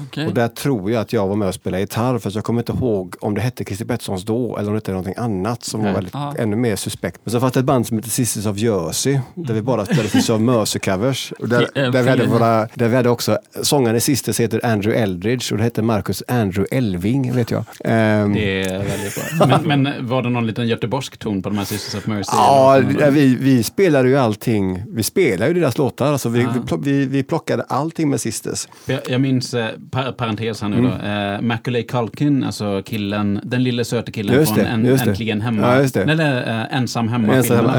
Okej. 0.00 0.26
Och 0.26 0.34
där 0.34 0.48
tror 0.48 0.90
jag 0.90 1.00
att 1.00 1.12
jag 1.12 1.26
var 1.28 1.36
med 1.36 1.48
och 1.48 1.54
spelade 1.54 1.80
gitarr 1.80 2.18
för 2.18 2.30
jag 2.34 2.44
kommer 2.44 2.60
inte 2.60 2.72
ihåg 2.72 3.14
om 3.20 3.34
det 3.34 3.40
hette 3.40 3.64
Christer 3.64 3.84
Petterssons 3.84 4.22
då 4.24 4.56
eller 4.56 4.68
om 4.68 4.72
det 4.74 4.76
hette 4.76 4.90
någonting 4.90 5.14
annat 5.16 5.64
som 5.64 5.80
var 5.80 5.84
Nej. 5.86 5.94
väldigt, 5.94 6.14
Ja. 6.14 6.34
ännu 6.38 6.56
mer 6.56 6.76
suspekt. 6.76 7.20
Men 7.24 7.32
så 7.32 7.40
fanns 7.40 7.52
det 7.52 7.60
ett 7.60 7.66
band 7.66 7.86
som 7.86 7.96
hette 7.96 8.10
Sisters 8.10 8.46
of 8.46 8.56
Jersey 8.58 9.18
där 9.34 9.54
vi 9.54 9.62
bara 9.62 9.84
spelade 9.84 10.08
Sisters 10.08 10.30
of 10.30 10.40
Mercy-covers. 10.40 11.32
Där, 11.38 11.68
där, 11.92 12.02
vi 12.02 12.10
hade 12.10 12.22
fi- 12.24 12.28
våra, 12.30 12.68
där 12.74 12.88
vi 12.88 12.96
hade 12.96 13.08
också, 13.10 13.38
sångaren 13.62 13.96
i 13.96 14.00
Sisters 14.00 14.40
heter 14.40 14.66
Andrew 14.66 15.02
Eldridge 15.02 15.46
och 15.54 15.56
det 15.58 15.64
hette 15.64 15.82
Marcus 15.82 16.22
Andrew 16.28 16.76
Elving 16.76 17.23
vet 17.32 17.50
jag. 17.50 17.64
Ehm, 17.84 18.32
Det 18.32 18.60
är 18.62 18.78
väldigt 18.78 19.14
bra. 19.38 19.46
Men, 19.66 19.84
men 19.84 20.06
var 20.06 20.22
det 20.22 20.28
någon 20.30 20.46
liten 20.46 20.68
göteborgsk 20.68 21.16
ton 21.16 21.42
på 21.42 21.48
de 21.48 21.58
här 21.58 21.64
Sisters 21.64 21.94
of 21.94 22.06
Mercy? 22.06 22.30
Ja, 22.32 22.80
det- 22.98 23.10
vi, 23.10 23.36
vi 23.36 23.62
spelade 23.62 24.08
ju 24.08 24.16
allting. 24.16 24.82
Vi 24.88 25.02
spelade 25.02 25.52
ju 25.52 25.60
deras 25.60 25.78
låtar. 25.78 26.12
Alltså 26.12 26.28
vi, 26.28 26.42
Ja. 26.70 26.76
vi, 26.82 27.06
vi, 27.06 27.22
plockade 27.22 27.62
allting 27.62 28.10
med 28.10 28.20
Sisters. 28.20 28.68
Jag, 28.86 29.00
jag 29.08 29.20
minns, 29.20 29.54
eh, 29.54 29.66
par, 29.90 30.12
parentes 30.12 30.62
här 30.62 30.68
nu 30.68 30.78
Mm. 30.78 30.90
då, 30.90 31.06
eh, 31.06 31.40
Macaulay 31.40 31.82
Culkin, 31.82 32.44
alltså 32.44 32.82
killen, 32.86 33.40
den 33.44 33.62
lille 33.62 33.84
söte 33.84 34.12
killen 34.12 34.34
Just 34.34 34.54
från 34.54 34.64
det, 34.64 34.70
en, 34.70 34.84
just 34.84 35.04
det. 35.04 35.10
Äntligen 35.10 35.40
Hemma. 35.40 35.62
Ja, 35.74 35.80
just 35.80 35.94
det. 35.94 36.02
Eller 36.02 36.60
eh, 36.70 36.76
Ensam 36.76 37.08
Hemma. 37.08 37.34
Ensam, 37.34 37.70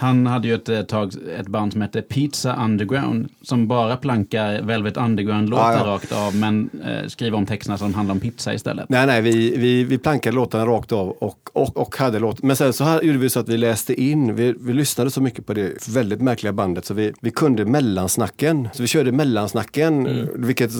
ja, 0.00 0.06
ja. 0.06 0.06
Han 0.06 0.26
hade 0.26 0.48
ju 0.48 0.54
ett 0.54 0.68
eh, 0.68 0.82
tag 0.82 1.12
ett 1.38 1.48
band 1.48 1.72
som 1.72 1.80
hette 1.82 2.02
Pizza 2.02 2.64
Underground 2.64 3.28
som 3.42 3.68
bara 3.68 3.96
plankar 3.96 4.62
Velvet 4.62 4.96
Underground-låtar 4.96 5.72
Ja, 5.72 5.78
ja. 5.78 5.86
rakt 5.86 6.12
av 6.12 6.36
men 6.36 6.70
eh, 6.84 7.08
skriver 7.08 7.36
om 7.36 7.46
texterna 7.46 7.78
som 7.78 7.94
handlar 7.94 8.14
om 8.14 8.20
pizza 8.20 8.54
istället. 8.54 8.88
Nej, 8.88 9.06
nej, 9.06 9.22
vi, 9.22 9.56
vi, 9.56 9.84
vi 9.84 9.98
plankade 9.98 10.36
låtarna 10.36 10.66
rakt 10.66 10.92
av 10.92 11.08
och, 11.08 11.50
och, 11.52 11.76
och 11.76 11.96
hade 11.96 12.18
låt. 12.18 12.42
Men 12.42 12.56
sen 12.56 12.72
så 12.72 12.84
här 12.84 13.02
gjorde 13.02 13.18
vi 13.18 13.30
så 13.30 13.40
att 13.40 13.48
vi 13.48 13.56
läste 13.56 14.02
in, 14.02 14.34
vi, 14.34 14.54
vi 14.60 14.72
lyssnade 14.72 15.10
så 15.10 15.20
mycket 15.20 15.46
på 15.46 15.54
det 15.54 15.88
väldigt 15.88 16.20
märkliga 16.20 16.52
bandet 16.52 16.84
så 16.84 16.94
vi, 16.94 17.12
vi 17.20 17.30
kunde 17.30 17.64
mellansnacken. 17.64 18.68
Så 18.72 18.82
vi 18.82 18.88
körde 18.88 19.12
mellansnacken, 19.12 20.28
vilket 20.34 20.72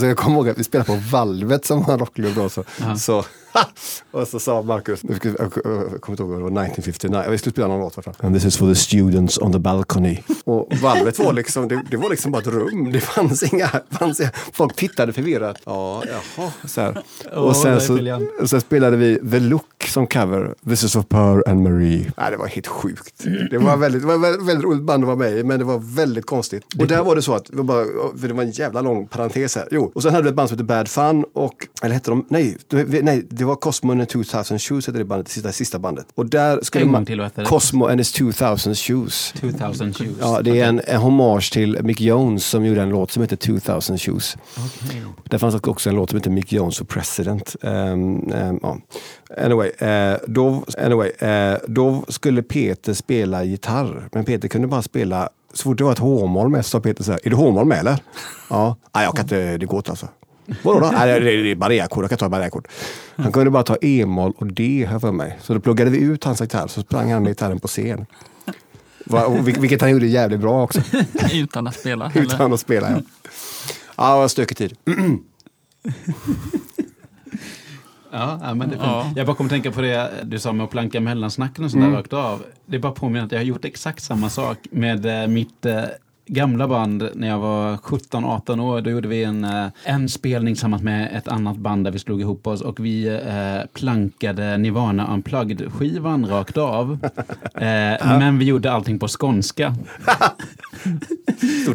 så 0.00 0.06
jag 0.06 0.16
kommer 0.16 0.36
ihåg 0.36 0.48
att 0.48 0.58
vi 0.58 0.64
spelade 0.64 0.86
på 0.86 0.98
valvet 1.12 1.64
som 1.64 1.82
var 1.82 1.92
en 1.92 1.98
rockklubb 2.00 2.34
då. 2.34 2.48
Så, 2.48 2.64
så 2.98 3.24
och 4.10 4.28
så 4.28 4.38
sa 4.38 4.62
Marcus, 4.62 5.00
jag 5.02 5.52
kommer 5.52 6.10
inte 6.10 6.22
ihåg 6.22 6.30
vad 6.30 6.38
det 6.38 6.42
var, 6.42 6.62
1959, 6.64 7.22
vi 7.30 7.38
skulle 7.38 7.52
spela 7.52 7.68
någon 7.68 7.80
låt. 7.80 7.96
varför? 7.96 8.26
And 8.26 8.34
this 8.34 8.44
is 8.44 8.56
for 8.56 8.68
the 8.68 8.74
students 8.74 9.38
on 9.38 9.52
the 9.52 9.58
balcony. 9.58 10.18
Och 10.44 10.72
valvet 10.82 11.18
var 11.18 11.32
liksom, 11.32 11.68
det, 11.68 11.82
det 11.90 11.96
var 11.96 12.10
liksom 12.10 12.32
bara 12.32 12.42
ett 12.42 12.48
rum. 12.48 12.92
Det 12.92 13.00
fanns 13.00 13.42
inga, 13.42 13.70
fanns 13.90 14.20
inga 14.20 14.30
folk 14.52 14.76
tittade 14.76 15.12
förvirrat. 15.12 15.56
Ja, 15.64 16.02
jaha. 16.06 16.52
Så 16.64 16.80
här. 16.80 17.02
Och 17.34 17.56
sen, 17.56 17.80
så, 17.80 18.20
och 18.40 18.50
sen 18.50 18.60
spelade 18.60 18.96
vi 18.96 19.30
The 19.30 19.40
Look 19.40 19.84
som 19.88 20.06
cover. 20.06 20.54
This 20.68 20.84
is 20.84 20.92
for 20.92 21.02
Per 21.02 21.50
and 21.50 21.62
Marie. 21.62 22.12
Nej, 22.16 22.30
det 22.30 22.36
var 22.36 22.46
helt 22.46 22.66
sjukt. 22.66 23.24
Det 23.50 23.58
var 23.58 23.76
väldigt, 23.76 24.02
det 24.02 24.08
var 24.08 24.18
väldigt, 24.18 24.48
väldigt 24.48 24.64
roligt 24.64 24.82
band 24.82 25.04
att 25.04 25.06
vara 25.06 25.16
med 25.16 25.38
i, 25.38 25.44
men 25.44 25.58
det 25.58 25.64
var 25.64 25.78
väldigt 25.78 26.26
konstigt. 26.26 26.64
Och 26.78 26.86
där 26.86 27.02
var 27.02 27.16
det 27.16 27.22
så 27.22 27.34
att, 27.34 27.44
det 27.44 27.56
var, 27.56 27.64
bara, 27.64 27.84
för 28.20 28.28
det 28.28 28.34
var 28.34 28.42
en 28.42 28.50
jävla 28.50 28.80
lång 28.80 29.06
parentes 29.06 29.56
här. 29.56 29.68
Jo, 29.70 29.92
och 29.94 30.02
sen 30.02 30.12
hade 30.12 30.22
vi 30.22 30.28
ett 30.28 30.34
band 30.34 30.48
som 30.48 30.58
hette 30.58 30.64
Bad 30.64 30.88
Fun 30.88 31.24
och, 31.34 31.66
eller 31.82 31.94
hette 31.94 32.10
de, 32.10 32.26
nej, 32.28 32.56
nej, 33.02 33.26
det 33.30 33.44
var 33.46 33.56
Cosmo 33.56 33.92
and 33.92 34.00
the 34.00 34.06
2000 34.06 34.58
Shoes 34.58 34.86
hette 34.86 34.98
det 34.98 35.04
bandet, 35.04 35.26
det 35.26 35.32
sista, 35.32 35.52
sista 35.52 35.78
bandet. 35.78 36.06
Och 36.14 36.26
där 36.26 36.60
skulle 36.62 36.84
En 36.84 36.90
man, 36.90 37.06
till, 37.06 37.20
vad 37.20 37.30
det? 37.34 37.44
Cosmo 37.44 37.86
and 37.86 38.00
his 38.00 38.12
2000 38.12 38.74
Shoes. 38.74 39.32
2000 39.40 39.94
shoes. 39.94 40.16
Ja, 40.20 40.40
det 40.42 40.60
är 40.60 40.68
en, 40.68 40.80
en 40.86 41.00
hommage 41.00 41.52
till 41.52 41.78
Mick 41.82 42.00
Jones 42.00 42.46
som 42.46 42.64
gjorde 42.64 42.82
en 42.82 42.88
låt 42.88 43.10
som 43.10 43.22
heter 43.22 43.36
2000 43.36 43.98
Shoes. 43.98 44.36
Det 45.24 45.38
fanns 45.38 45.54
också 45.54 45.90
en 45.90 45.96
låt 45.96 46.10
som 46.10 46.16
heter 46.16 46.30
Mick 46.30 46.52
Jones 46.52 46.78
for 46.78 46.84
President. 46.84 47.56
Um, 47.60 48.32
um, 48.32 48.60
ja. 48.62 48.78
Anyway, 49.38 49.68
eh, 49.68 50.16
då, 50.26 50.64
anyway 50.78 51.10
eh, 51.10 51.58
då 51.68 52.04
skulle 52.08 52.42
Peter 52.42 52.94
spela 52.94 53.44
gitarr. 53.44 54.08
Men 54.12 54.24
Peter 54.24 54.48
kunde 54.48 54.68
bara 54.68 54.82
spela, 54.82 55.28
så 55.52 55.62
fort 55.62 55.78
det 55.78 55.84
var 55.84 55.92
ett 55.92 55.98
H-moll 55.98 56.48
med 56.48 56.64
så 56.64 56.70
sa 56.70 56.80
Peter 56.80 57.04
så 57.04 57.12
här, 57.12 57.20
är 57.24 57.30
det 57.30 57.36
H-moll 57.36 57.66
med 57.66 57.78
eller? 57.78 57.98
Ja, 58.50 58.76
nej 58.94 59.04
jag 59.04 59.16
kan 59.16 59.24
inte, 59.24 59.58
det 59.58 59.66
går 59.66 59.78
inte 59.78 59.90
alltså. 59.90 60.08
Vadå 60.62 60.80
då? 60.80 60.90
Nej, 60.90 61.20
det 61.20 61.50
är- 61.50 61.54
bara 61.54 61.74
jag 61.74 61.90
kan 61.90 62.08
ta 62.18 62.28
bara. 62.28 62.50
Han 63.16 63.32
kunde 63.32 63.50
bara 63.50 63.62
ta 63.62 63.76
E-moll 63.82 64.32
och 64.36 64.46
D 64.46 64.86
här 64.90 64.98
för 64.98 65.12
mig. 65.12 65.38
Så 65.42 65.54
då 65.54 65.60
pluggade 65.60 65.90
vi 65.90 65.98
ut 65.98 66.24
hans 66.24 66.40
gitarr, 66.40 66.66
så 66.66 66.80
sprang 66.82 67.12
han 67.12 67.22
med 67.22 67.30
gitarren 67.30 67.60
på 67.60 67.68
scen. 67.68 68.06
Vilket 69.58 69.80
han 69.80 69.90
gjorde 69.90 70.06
jävligt 70.06 70.40
bra 70.40 70.62
också. 70.62 70.80
Utan 71.32 71.66
att 71.66 71.74
spela. 71.74 72.10
eller? 72.14 72.22
Utan 72.26 72.52
att 72.52 72.60
spela, 72.60 72.90
ja. 72.90 72.96
Ja, 73.96 74.08
det 74.10 74.14
var 74.16 74.22
en 74.22 74.28
stökig 74.28 74.56
tid. 74.56 74.76
Ja, 78.12 78.54
men 78.54 78.68
det 78.70 78.76
är 78.76 78.80
Ja. 78.80 79.12
Jag 79.16 79.26
bara 79.26 79.36
kom 79.36 79.46
att 79.46 79.52
tänka 79.52 79.70
på 79.72 79.80
det 79.80 80.10
du 80.24 80.38
sa 80.38 80.52
med 80.52 80.64
att 80.64 80.70
planka 80.70 81.00
mellansnacken 81.00 81.64
och 81.64 81.70
sånt 81.70 81.84
där 81.84 81.90
rakt 81.90 82.12
av. 82.12 82.42
Det 82.66 82.76
är 82.76 82.80
bara 82.80 82.92
påminner 82.92 83.24
att 83.26 83.32
jag 83.32 83.38
har 83.38 83.44
gjort 83.44 83.64
exakt 83.64 84.02
samma 84.02 84.30
sak 84.30 84.58
med 84.70 85.22
eh, 85.22 85.28
mitt 85.28 85.66
eh, 85.66 85.82
gamla 86.26 86.68
band 86.68 87.08
när 87.14 87.28
jag 87.28 87.38
var 87.38 87.76
17-18 87.76 88.60
år. 88.60 88.80
Då 88.80 88.90
gjorde 88.90 89.08
vi 89.08 89.24
en, 89.24 89.44
eh, 89.44 89.66
en 89.84 90.08
spelning 90.08 90.54
tillsammans 90.54 90.82
med 90.82 91.16
ett 91.16 91.28
annat 91.28 91.56
band 91.56 91.84
där 91.84 91.90
vi 91.90 91.98
slog 91.98 92.20
ihop 92.20 92.46
oss 92.46 92.60
och 92.60 92.84
vi 92.84 93.06
eh, 93.06 93.70
plankade 93.72 94.56
Nirvana 94.58 95.06
Unplugged-skivan 95.14 96.26
rakt 96.28 96.56
av. 96.56 96.98
Eh, 97.56 98.18
Men 98.18 98.38
vi 98.38 98.44
gjorde 98.44 98.72
allting 98.72 98.98
på 98.98 99.08
skånska. 99.08 99.74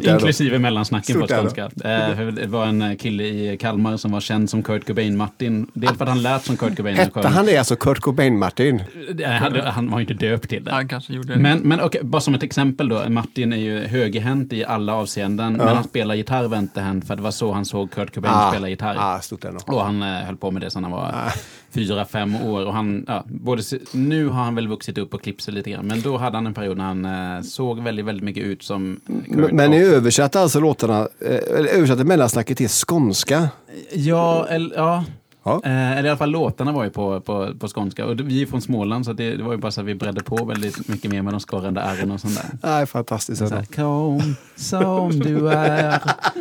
Inklusive 0.02 0.58
mellansnacken 0.58 1.20
på 1.20 1.26
Stort 1.26 1.30
ära. 1.38 1.40
skånska. 1.42 1.64
Eh, 1.64 2.16
för 2.16 2.30
det 2.30 2.46
var 2.46 2.66
en 2.66 2.96
kille 2.96 3.24
i 3.24 3.56
Kalmar 3.60 3.96
som 3.96 4.12
var 4.12 4.20
känd 4.20 4.50
som 4.50 4.62
Kurt 4.62 4.86
Cobain-Martin. 4.88 5.66
Dels 5.74 5.98
för 5.98 6.04
att 6.04 6.08
han 6.08 6.22
lät 6.22 6.44
som 6.44 6.56
Kurt 6.56 6.76
Cobain. 6.76 6.96
Hette 6.96 7.28
han 7.28 7.46
det 7.46 7.56
alltså, 7.56 7.76
Kurt 7.76 8.00
Cobain-Martin? 8.00 8.82
Eh, 9.20 9.30
Han, 9.30 9.60
han 9.60 9.90
var 9.90 9.98
ju 9.98 10.06
inte 10.06 10.26
döpt 10.26 10.48
till 10.48 10.64
det. 10.64 10.70
Han 10.70 10.88
kanske 10.88 11.12
gjorde 11.12 11.34
det. 11.34 11.40
Men, 11.40 11.58
men 11.58 11.80
okej, 11.80 12.00
bara 12.04 12.20
som 12.20 12.34
ett 12.34 12.42
exempel 12.42 12.88
då. 12.88 13.02
Martin 13.08 13.52
är 13.52 13.56
ju 13.56 13.78
högerhänt 13.86 14.41
i 14.52 14.64
alla 14.64 14.94
avseenden. 14.94 15.52
Men 15.52 15.68
han 15.68 15.84
spelar 15.84 16.14
gitarr 16.14 16.48
vänsterhänt 16.48 17.06
för 17.06 17.16
det 17.16 17.22
var 17.22 17.30
så 17.30 17.52
han 17.52 17.64
såg 17.64 17.90
Kurt 17.90 18.14
Cobain 18.14 18.50
spela 18.52 18.68
gitarr. 18.68 18.96
ah, 18.98 19.20
stort 19.20 19.44
ära. 19.44 19.56
Och 19.66 19.84
han 19.84 20.02
eh, 20.02 20.08
höll 20.08 20.36
på 20.36 20.50
med 20.50 20.62
det 20.62 20.70
sedan 20.70 20.84
han 20.84 20.92
var 20.92 21.32
fyra, 21.70 22.04
fem 22.04 22.36
år. 22.36 22.66
Och 22.66 22.74
han, 22.74 23.04
ja, 23.08 23.24
både, 23.26 23.62
nu 23.92 24.28
har 24.28 24.44
han 24.44 24.54
väl 24.54 24.68
vuxit 24.68 24.98
upp 24.98 25.14
och 25.14 25.22
klippt 25.22 25.42
sig 25.42 25.54
lite 25.54 25.70
grann. 25.70 25.86
Men 25.86 26.02
då 26.02 26.16
hade 26.16 26.36
han 26.36 26.46
en 26.46 26.54
period 26.54 26.76
när 26.76 26.84
han 26.84 27.04
eh, 27.36 27.42
såg 27.42 27.82
väldigt, 27.82 28.04
väldigt 28.04 28.24
mycket 28.24 28.44
ut 28.44 28.62
som 28.62 29.00
Kurt. 29.06 29.36
Men, 29.36 29.56
men 29.56 29.70
ni 29.70 29.76
översatte 29.78 30.40
alltså 30.40 30.60
låtarna, 30.60 31.08
eh, 31.20 31.76
översatte 31.76 32.04
mellansnacket 32.04 32.56
till 32.58 32.68
skånska? 32.68 33.48
Ja, 33.92 34.46
eller, 34.48 34.76
ja. 34.76 35.04
Ja. 35.44 35.60
Eh, 35.64 35.92
eller 35.92 36.04
i 36.04 36.08
alla 36.08 36.16
fall 36.18 36.30
låtarna 36.30 36.72
var 36.72 36.84
ju 36.84 36.90
på, 36.90 37.20
på, 37.20 37.48
på 37.60 37.68
skånska. 37.68 38.06
Och 38.06 38.20
vi 38.20 38.42
är 38.42 38.46
från 38.46 38.60
Småland 38.60 39.04
så 39.04 39.12
det, 39.12 39.36
det 39.36 39.42
var 39.42 39.52
ju 39.52 39.58
bara 39.58 39.72
så 39.72 39.80
att 39.80 39.86
vi 39.86 39.94
bredde 39.94 40.22
på 40.22 40.44
väldigt 40.44 40.88
mycket 40.88 41.10
mer 41.10 41.22
med 41.22 41.32
de 41.34 41.40
skorrande 41.40 41.80
ärren 41.80 42.10
och 42.10 42.20
sånt 42.20 42.34
där. 42.36 42.68
Nej, 42.70 42.86
fantastiskt. 42.86 43.48
Så 43.48 43.54
här, 43.54 43.64
Kom 43.64 44.34
som 44.56 45.10
du 45.20 45.48
är, 45.48 45.98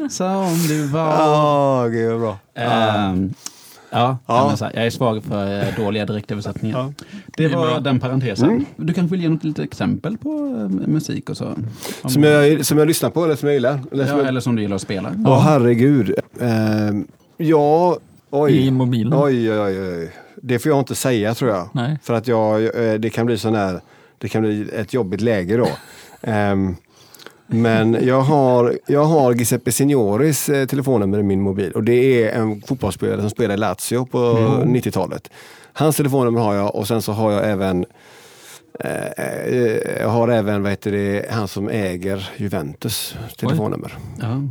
som 0.09 0.57
du 0.67 0.87
var. 0.87 1.07
Ja, 1.13 1.87
gud 1.87 2.11
vad 2.11 2.19
bra. 2.21 2.37
Ehm, 2.55 3.33
ja, 3.91 4.17
Ja. 4.25 4.55
Här, 4.61 4.71
jag 4.75 4.85
är 4.85 4.89
svag 4.89 5.23
för 5.23 5.59
eh, 5.61 5.75
dåliga 5.77 6.05
direktöversättningar. 6.05 6.77
Ja. 6.77 6.93
Det 7.37 7.47
var 7.47 7.79
den 7.79 7.99
parentesen. 7.99 8.65
Du 8.75 8.93
kanske 8.93 9.11
vill 9.11 9.21
ge 9.21 9.29
något 9.29 9.43
litet 9.43 9.65
exempel 9.65 10.17
på 10.17 10.29
eh, 10.29 10.87
musik 10.87 11.29
och 11.29 11.37
så? 11.37 11.45
Om- 12.01 12.09
Som 12.09 12.23
jag, 12.23 12.65
som 12.65 12.77
jag 12.77 12.87
lyssnar 12.87 13.09
på 13.09 13.23
eller 13.25 13.35
som 13.35 13.47
jag 13.49 13.53
gillar? 13.53 13.79
Eller 13.91 14.05
som 14.05 14.13
ja, 14.17 14.19
jag, 14.21 14.27
eller 14.27 14.41
som 14.41 14.55
du 14.55 14.61
gillar 14.61 14.75
att 14.75 14.81
spela. 14.81 15.11
Åh 15.25 15.39
herregud. 15.39 16.13
Ehm, 16.41 17.07
ja, 17.37 17.97
oj. 18.31 18.67
I 18.67 18.71
mobilen. 18.71 19.13
Oj, 19.13 19.51
oj, 19.51 19.59
oj, 19.59 19.97
oj. 19.97 20.11
Det 20.35 20.59
får 20.59 20.69
jag 20.69 20.79
inte 20.79 20.95
säga 20.95 21.33
tror 21.33 21.51
jag. 21.51 21.69
Nej. 21.73 21.97
För 22.03 22.13
att 22.13 22.27
jag, 22.27 22.63
eh, 22.63 22.93
det 22.93 23.09
kan 23.09 23.25
bli 23.25 23.37
sån 23.37 23.55
här, 23.55 23.81
det 24.17 24.29
kan 24.29 24.41
bli 24.41 24.69
ett 24.73 24.93
jobbigt 24.93 25.21
läge 25.21 25.57
då. 25.57 25.67
Ehm, 26.21 26.75
men 27.47 27.97
jag 28.01 28.21
har, 28.21 28.77
jag 28.87 29.05
har 29.05 29.33
Giuseppe 29.33 29.71
Signoris 29.71 30.49
eh, 30.49 30.67
telefonnummer 30.67 31.19
i 31.19 31.23
min 31.23 31.41
mobil 31.41 31.71
och 31.71 31.83
det 31.83 32.23
är 32.23 32.41
en 32.41 32.61
fotbollsspelare 32.61 33.21
som 33.21 33.29
spelade 33.29 33.53
i 33.53 33.57
Lazio 33.57 34.05
på 34.05 34.17
90-talet. 34.65 35.29
Hans 35.73 35.95
telefonnummer 35.95 36.41
har 36.41 36.53
jag 36.53 36.75
och 36.75 36.87
sen 36.87 37.01
så 37.01 37.11
har 37.11 37.31
jag 37.31 37.49
även 37.49 37.85
eh, 38.79 39.25
jag 40.01 40.09
har 40.09 40.27
även 40.27 40.63
vad 40.63 40.71
heter 40.71 40.91
det, 40.91 41.25
han 41.31 41.47
som 41.47 41.69
äger 41.69 42.29
Juventus 42.37 43.15
telefonnummer. 43.37 43.97
Ja. 44.19 44.41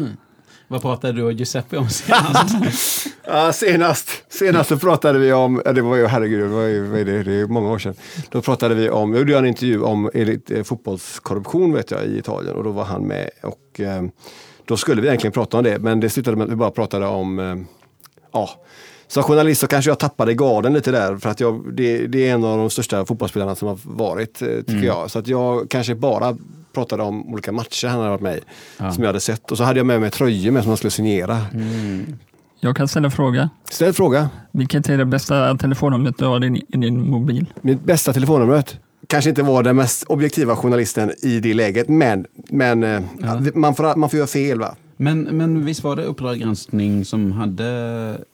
Vad 0.70 0.82
pratade 0.82 1.12
du 1.12 1.22
och 1.22 1.32
Giuseppe 1.32 1.76
om 1.76 1.88
senast? 1.88 3.06
Ja, 3.24 3.52
senast, 3.52 4.08
senast 4.28 4.68
så 4.68 4.78
pratade 4.78 5.18
vi 5.18 5.32
om, 5.32 5.62
det 5.74 5.82
var 5.82 5.96
ju, 5.96 6.06
herregud, 6.06 6.40
det 6.40 6.48
var 6.48 6.62
ju, 6.62 7.00
är 7.00 7.04
det, 7.04 7.22
det 7.22 7.32
är 7.32 7.46
många 7.46 7.70
år 7.70 7.78
sedan. 7.78 7.94
Då 8.30 8.42
pratade 8.42 8.74
vi 8.74 8.90
om, 8.90 9.12
jag 9.12 9.18
gjorde 9.18 9.38
en 9.38 9.46
intervju 9.46 9.82
om 9.82 10.10
elit, 10.14 10.50
eh, 10.50 10.62
fotbollskorruption 10.62 11.72
vet 11.72 11.90
jag 11.90 12.04
i 12.04 12.18
Italien 12.18 12.56
och 12.56 12.64
då 12.64 12.70
var 12.70 12.84
han 12.84 13.02
med 13.02 13.30
och 13.42 13.80
eh, 13.80 14.02
då 14.64 14.76
skulle 14.76 15.02
vi 15.02 15.08
egentligen 15.08 15.32
prata 15.32 15.58
om 15.58 15.64
det 15.64 15.78
men 15.78 16.00
det 16.00 16.10
slutade 16.10 16.36
med 16.36 16.44
att 16.44 16.52
vi 16.52 16.56
bara 16.56 16.70
pratade 16.70 17.06
om, 17.06 17.38
eh, 17.38 17.56
ja, 18.32 18.50
som 19.08 19.22
journalist 19.22 19.60
så 19.60 19.66
kanske 19.66 19.90
jag 19.90 19.98
tappade 19.98 20.34
garden 20.34 20.72
lite 20.72 20.90
där 20.90 21.16
för 21.16 21.30
att 21.30 21.40
jag, 21.40 21.74
det, 21.74 22.06
det 22.06 22.28
är 22.28 22.34
en 22.34 22.44
av 22.44 22.58
de 22.58 22.70
största 22.70 23.04
fotbollsspelarna 23.04 23.54
som 23.54 23.68
har 23.68 23.78
varit, 23.82 24.34
tycker 24.38 24.84
jag. 24.84 25.10
Så 25.10 25.18
att 25.18 25.28
jag 25.28 25.70
kanske 25.70 25.94
bara 25.94 26.36
pratade 26.72 27.02
om 27.02 27.32
olika 27.32 27.52
matcher 27.52 27.88
han 27.88 27.98
hade 27.98 28.10
varit 28.10 28.20
med 28.20 28.36
i, 28.36 28.40
som 28.76 28.96
jag 28.98 29.06
hade 29.06 29.20
sett. 29.20 29.50
Och 29.50 29.58
så 29.58 29.64
hade 29.64 29.78
jag 29.78 29.86
med 29.86 30.00
mig 30.00 30.10
tröjor 30.10 30.50
med 30.52 30.62
som 30.62 30.70
han 30.70 30.76
skulle 30.76 30.90
signera. 30.90 31.40
Jag 32.60 32.76
kan 32.76 32.88
ställa 32.88 33.04
en 33.04 33.10
fråga. 33.10 33.50
Ställ 33.70 33.92
fråga. 33.92 34.28
Vilket 34.52 34.88
är 34.88 34.98
det 34.98 35.04
bästa 35.04 35.56
telefonnumret 35.56 36.18
du 36.18 36.24
har 36.24 36.36
i 36.36 36.40
din, 36.40 36.56
i 36.56 36.76
din 36.76 37.10
mobil? 37.10 37.52
Mitt 37.60 37.84
bästa 37.84 38.12
telefonnumret 38.12 38.78
kanske 39.06 39.30
inte 39.30 39.42
var 39.42 39.62
den 39.62 39.76
mest 39.76 40.04
objektiva 40.04 40.56
journalisten 40.56 41.12
i 41.22 41.40
det 41.40 41.54
läget, 41.54 41.88
men, 41.88 42.26
men 42.50 42.84
eh, 42.84 43.02
man, 43.54 43.74
får, 43.74 43.96
man 43.96 44.10
får 44.10 44.16
göra 44.16 44.26
fel. 44.26 44.60
va? 44.60 44.74
Men, 45.02 45.22
men 45.22 45.64
visst 45.64 45.84
var 45.84 45.96
det 45.96 46.04
Uppdrag 46.04 46.38
granskning 46.38 47.04
som 47.04 47.32
hade, 47.32 47.64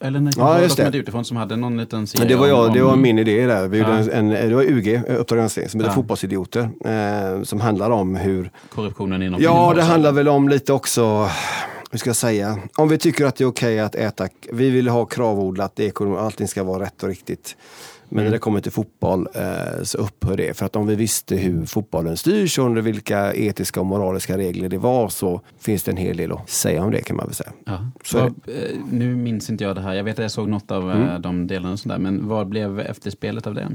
eller 0.01 0.21
nej, 0.21 0.33
Ja, 0.37 0.61
just 0.61 0.77
det. 0.77 0.91
Utifrån 0.99 1.25
som 1.25 1.37
hade 1.37 1.57
någon 1.57 1.77
liten 1.77 2.07
serie 2.07 2.21
Men 2.21 2.29
det 2.29 2.37
var, 2.37 2.47
jag, 2.47 2.67
om, 2.69 2.75
det 2.75 2.83
var 2.83 2.97
min 2.97 3.19
idé 3.19 3.47
där. 3.47 3.69
Vi 3.69 3.79
Ja. 3.79 3.99
en, 4.13 4.29
det 4.29 4.55
var 4.55 4.63
UG, 4.63 4.95
eh, 4.95 5.21
Uppdrag 5.21 5.39
granskning, 5.39 5.69
som 5.69 5.81
heter 5.81 5.91
Ja. 5.91 5.95
Fotbollsidioter. 5.95 6.69
Eh, 6.85 7.43
som 7.43 7.61
handlar 7.61 7.91
om 7.91 8.17
hur... 8.17 8.51
korruptionen 8.75 9.23
inom 9.23 9.43
Ja, 9.43 9.73
det 9.77 9.83
handlar 9.83 10.13
väl 10.13 10.29
om 10.29 10.49
lite 10.49 10.73
också, 10.73 11.29
hur 11.91 11.99
ska 11.99 12.09
jag 12.09 12.17
säga, 12.17 12.59
om 12.77 12.89
vi 12.89 12.99
tycker 12.99 13.27
att 13.27 13.37
det 13.37 13.45
är 13.45 13.49
okej 13.49 13.81
att 13.81 13.95
äta, 13.95 14.29
vi 14.53 14.71
vill 14.71 14.89
ha 14.89 15.05
kravodlat, 15.05 15.81
allting 16.19 16.49
ska 16.49 16.65
vara 16.65 16.83
rätt 16.83 17.03
och 17.03 17.09
riktigt. 17.09 17.57
Men 18.09 18.25
när 18.25 18.31
det 18.31 18.39
kommer 18.39 18.61
till 18.61 18.73
fotboll 18.73 19.29
eh, 19.35 19.83
så 19.83 19.99
upphör 19.99 20.37
det. 20.37 20.57
För 20.57 20.67
att 20.67 20.77
om 20.77 20.87
vi 20.87 20.95
visste 20.95 21.37
hur 21.37 21.67
fotbollen 21.67 22.17
styrs 22.17 22.59
och 22.59 22.65
under 22.67 22.83
vilka 22.83 23.35
etiska 23.35 23.81
och 23.81 23.87
moraliska 23.87 24.39
regler 24.39 24.69
det 24.69 24.79
var 24.79 25.09
så 25.09 25.41
finns 25.61 25.83
det 25.83 25.91
en 25.91 25.97
hel 25.97 26.17
del 26.17 26.33
att 26.33 26.51
säga 26.51 26.83
om 26.85 26.91
det 26.91 27.03
kan 27.03 27.17
man 27.17 27.27
väl 27.27 27.35
säga. 27.35 27.53
Ja. 27.67 27.91
Så 28.05 28.19
eh, 28.19 28.31
nu 28.91 29.17
minns 29.17 29.51
inte 29.51 29.65
jag 29.65 29.75
det 29.77 29.81
här. 29.83 29.95
Jag 29.95 30.05
vet 30.05 30.19
att 30.19 30.23
jag 30.23 30.31
såg 30.31 30.49
något 30.49 30.71
av 30.71 30.91
Mm. 30.91 31.09
eh, 31.09 31.19
de 31.19 31.47
delarna 31.47 31.73
och 31.73 31.79
sådär. 31.79 31.99
Men 31.99 32.29
vad 32.29 32.49
blev 32.49 32.81
efterspelet 32.81 33.47
av 33.47 33.55
det? 33.55 33.69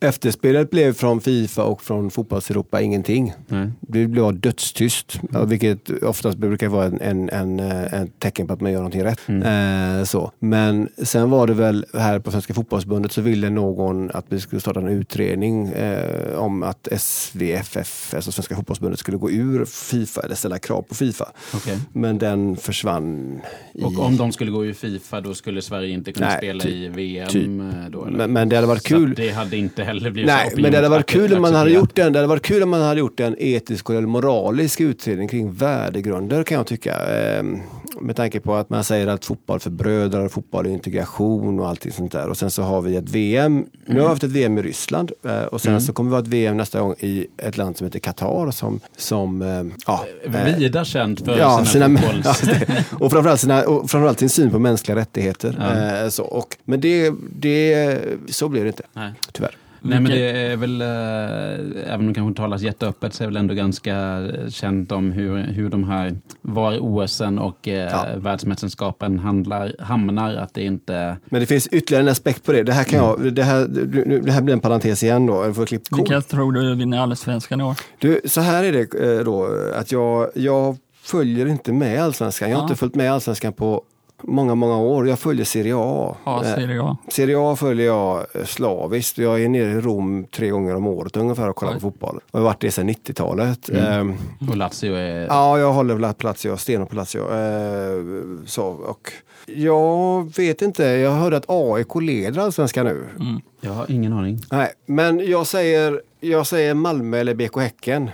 Efterspelet 0.00 0.70
blev 0.70 0.92
från 0.92 1.20
Fifa 1.20 1.64
och 1.64 1.82
från 1.82 2.10
fotbolls-Europa 2.10 2.80
ingenting. 2.80 3.32
Nej. 3.46 3.70
Det 3.80 4.06
blev 4.06 4.40
dödstyst, 4.40 5.20
ja, 5.32 5.44
vilket 5.44 6.02
oftast 6.02 6.38
brukar 6.38 6.68
vara 6.68 6.84
en, 6.86 7.00
en, 7.00 7.28
en, 7.30 7.60
en 7.60 8.08
tecken 8.18 8.46
på 8.46 8.52
att 8.52 8.60
man 8.60 8.72
gör 8.72 8.78
någonting 8.78 9.04
rätt. 9.04 9.20
Eh, 9.28 10.04
så. 10.04 10.32
Men 10.38 10.88
sen 11.02 11.30
var 11.30 11.46
det 11.46 11.54
väl 11.54 11.86
här 11.94 12.18
på 12.18 12.30
Svenska 12.30 12.54
fotbollsförbundet 12.54 13.12
så 13.12 13.20
ville 13.20 13.50
någon 13.50 13.77
någon 13.78 14.10
att 14.10 14.24
vi 14.28 14.40
skulle 14.40 14.60
starta 14.60 14.80
en 14.80 14.88
utredning 14.88 15.68
eh, 15.68 16.38
om 16.38 16.62
att 16.62 16.88
SVFF, 16.96 18.14
alltså 18.14 18.32
Svenska 18.32 18.56
fotbollsförbundet, 18.56 19.00
skulle 19.00 19.16
gå 19.16 19.30
ur 19.30 19.64
Fifa 19.64 20.20
eller 20.20 20.34
ställa 20.34 20.58
krav 20.58 20.82
på 20.82 20.94
Fifa. 20.94 21.32
Okej. 21.54 21.78
Men 21.92 22.18
den 22.18 22.56
försvann. 22.56 23.40
I, 23.74 23.82
Och 23.84 23.98
om 23.98 24.16
de 24.16 24.32
skulle 24.32 24.50
gå 24.50 24.64
ur 24.64 24.72
Fifa 24.72 25.20
då 25.20 25.34
skulle 25.34 25.62
Sverige 25.62 25.92
inte 25.94 26.12
kunna 26.12 26.26
Nej, 26.26 26.38
spela 26.38 26.60
typ- 26.64 26.72
i 26.72 26.88
VM 26.88 27.28
typ. 27.28 27.46
eh, 27.46 27.90
då? 27.90 28.04
Eller? 28.06 28.16
men, 28.18 28.32
men 28.32 28.48
det 28.48 28.56
hade 28.56 28.68
varit 28.68 28.82
Så 28.82 28.88
kul. 28.88 29.10
att 29.10 29.16
det 29.16 29.30
hade 29.30 29.56
inte 29.56 29.84
heller 29.84 30.10
blivit 30.10 30.26
Nej, 30.30 30.50
så 30.54 30.60
men 30.60 30.70
det 30.70 30.78
hade 30.78 30.88
varit 30.88 31.06
kul 31.06 31.34
om 31.34 31.42
man 31.42 31.54
hade 31.54 31.70
gjort 31.70 31.94
den. 31.96 32.12
Det 32.12 32.18
hade 32.18 32.28
varit 32.28 32.42
kul 32.46 32.62
om 32.62 32.70
man 32.70 32.82
hade 32.82 33.00
gjort 33.00 33.20
en 33.20 33.36
etisk 33.38 33.90
eller 33.90 34.00
moralisk 34.00 34.80
utredning 34.80 35.28
kring 35.28 35.52
värdegrunder 35.52 36.42
kan 36.42 36.56
jag 36.56 36.66
tycka. 36.66 36.94
Ehm, 36.96 37.58
med 38.00 38.16
tanke 38.16 38.40
på 38.40 38.54
att 38.54 38.70
man 38.70 38.84
säger 38.84 39.06
att 39.06 39.24
fotboll 39.24 39.60
förbrödrar, 39.60 40.28
fotboll 40.28 40.66
är 40.66 40.70
integration 40.70 41.60
och 41.60 41.68
allting 41.68 41.92
sånt 41.92 42.12
där. 42.12 42.28
Och 42.28 42.36
sen 42.36 42.50
så 42.50 42.62
har 42.62 42.82
vi 42.82 42.96
ett 42.96 43.10
VM. 43.10 43.66
Nu 43.86 43.94
har 43.94 44.02
vi 44.02 44.08
haft 44.08 44.24
ett 44.24 44.30
VM 44.30 44.58
i 44.58 44.62
Ryssland 44.62 45.12
eh, 45.24 45.42
och 45.42 45.60
sen 45.60 45.80
så 45.80 45.92
kommer 45.92 46.10
vi 46.10 46.16
ha 46.16 46.22
ett 46.22 46.28
VM 46.28 46.56
nästa 46.56 46.80
gång 46.80 46.94
i 46.98 47.26
ett 47.36 47.56
land 47.56 47.76
som 47.76 47.84
heter 47.84 47.98
Qatar 47.98 48.50
som, 48.50 48.80
som 48.96 49.42
eh, 49.42 49.64
ja, 49.86 50.04
eh, 50.24 50.56
Vida 50.56 50.84
känt 50.84 51.24
för 51.24 51.38
Ja, 51.38 51.64
sina, 51.64 51.86
sina, 51.88 52.00
ja, 52.24 52.34
det. 52.42 52.84
och, 52.92 53.12
framförallt 53.12 53.40
sina, 53.40 53.62
och 53.62 53.90
framförallt 53.90 54.18
sin 54.18 54.28
syn 54.28 54.50
på 54.50 54.58
mänskliga 54.58 54.96
rättigheter. 54.96 55.56
Ja. 56.02 56.10
Så, 56.10 56.24
och, 56.24 56.56
men 56.64 56.80
det, 56.80 57.12
det, 57.36 57.98
så 58.28 58.48
blev 58.48 58.62
det 58.64 58.68
inte, 58.68 58.82
Nej. 58.92 59.12
tyvärr. 59.32 59.56
Nej 59.80 60.00
men 60.00 60.12
det 60.12 60.30
är 60.30 60.56
väl, 60.56 60.80
eh, 60.80 61.92
även 61.92 62.00
om 62.00 62.06
det 62.06 62.14
kanske 62.14 62.28
inte 62.28 62.40
talas 62.42 62.62
jätteöppet, 62.62 63.14
så 63.14 63.22
är 63.22 63.26
det 63.26 63.30
väl 63.34 63.36
ändå 63.36 63.54
ganska 63.54 64.22
känt 64.50 64.92
om 64.92 65.12
hur, 65.12 65.36
hur 65.42 65.68
de 65.68 65.84
här 65.84 66.16
var 66.42 66.78
OSen 66.80 67.38
och 67.38 67.68
eh, 67.68 67.74
Ja. 67.90 68.06
världsmästerskapen 68.16 69.18
handlar, 69.18 69.74
hamnar. 69.78 70.34
Att 70.34 70.54
det 70.54 70.62
inte... 70.64 71.16
Men 71.26 71.40
det 71.40 71.46
finns 71.46 71.66
ytterligare 71.66 72.02
en 72.04 72.08
aspekt 72.08 72.44
på 72.44 72.52
det. 72.52 72.62
Det 72.62 72.72
här, 72.72 72.84
kan 72.84 72.98
jag, 72.98 73.34
det 73.34 73.42
här, 73.42 73.66
nu- 74.06 74.20
det 74.24 74.32
här 74.32 74.42
blir 74.42 74.54
en 74.54 74.60
parentes 74.60 75.02
igen 75.02 75.26
då. 75.26 75.44
Jag 75.44 75.56
får 75.56 75.66
klippa 75.66 75.96
Vilka 75.96 76.20
tror 76.20 76.52
du 76.52 76.74
vinner 76.74 76.98
allsvenskan 76.98 77.60
i 77.60 77.64
år? 77.64 77.74
du, 77.98 78.20
Så 78.24 78.40
här 78.40 78.64
är 78.64 78.72
det 78.72 79.14
eh, 79.18 79.24
då 79.24 79.48
att 79.74 79.92
jag, 79.92 80.28
jag 80.34 80.76
följer 81.02 81.46
inte 81.46 81.72
med 81.72 82.02
allsvenskan. 82.02 82.50
Jag 82.50 82.56
har 82.56 82.62
Ja. 82.62 82.66
inte 82.66 82.78
följt 82.78 82.94
med 82.94 83.12
allsvenskan 83.12 83.52
på 83.52 83.82
många, 84.22 84.54
många 84.54 84.78
år. 84.78 85.08
Jag 85.08 85.18
följer 85.18 85.44
Serie 85.44 85.74
A. 85.76 86.16
Ja, 86.24 86.44
Eh, 86.44 86.54
Serie 86.54 86.82
A. 86.82 86.96
Serie 87.08 87.36
A 87.38 87.56
följer 87.56 87.86
jag 87.86 88.26
eh, 88.34 88.44
slaviskt. 88.44 89.18
Jag 89.18 89.42
är 89.42 89.48
nere 89.48 89.70
i 89.70 89.80
Rom 89.80 90.26
tre 90.30 90.48
gånger 90.50 90.76
om 90.76 90.86
året 90.86 91.16
ungefär 91.16 91.48
och 91.48 91.56
kollar 91.56 91.72
på 91.74 91.80
fotboll. 91.80 92.20
Jag 92.32 92.38
har 92.40 92.44
varit 92.44 92.60
det 92.60 92.70
sedan 92.70 92.88
90-talet. 92.90 93.68
Mm. 93.68 93.84
Ehm, 93.84 94.14
Och 94.50 94.56
Lazio 94.56 94.94
är... 94.94 95.26
Ja, 95.26 95.58
jag 95.58 95.72
håller 95.72 95.94
väl 95.94 96.14
Lazio, 96.20 96.56
stenhårt 96.56 96.88
på 96.90 96.96
Lazio. 96.96 97.20
Eh, 97.20 98.46
så, 98.46 98.64
och 98.66 99.12
jag 99.46 100.36
vet 100.36 100.62
inte, 100.62 100.84
jag 100.84 101.10
hörde 101.10 101.36
att 101.36 101.44
AIK 101.48 101.94
leder 102.02 102.40
allsvenskan 102.40 102.86
nu. 102.86 103.04
Mm. 103.20 103.40
Jag 103.60 103.72
har 103.72 103.90
ingen 103.90 104.12
aning. 104.12 104.40
Nej, 104.50 104.72
men 104.86 105.30
jag 105.30 105.46
säger, 105.46 106.02
jag 106.20 106.46
säger 106.46 106.74
Malmö 106.74 107.18
eller 107.18 107.34
BK 107.34 107.56
Häcken. 107.56 108.10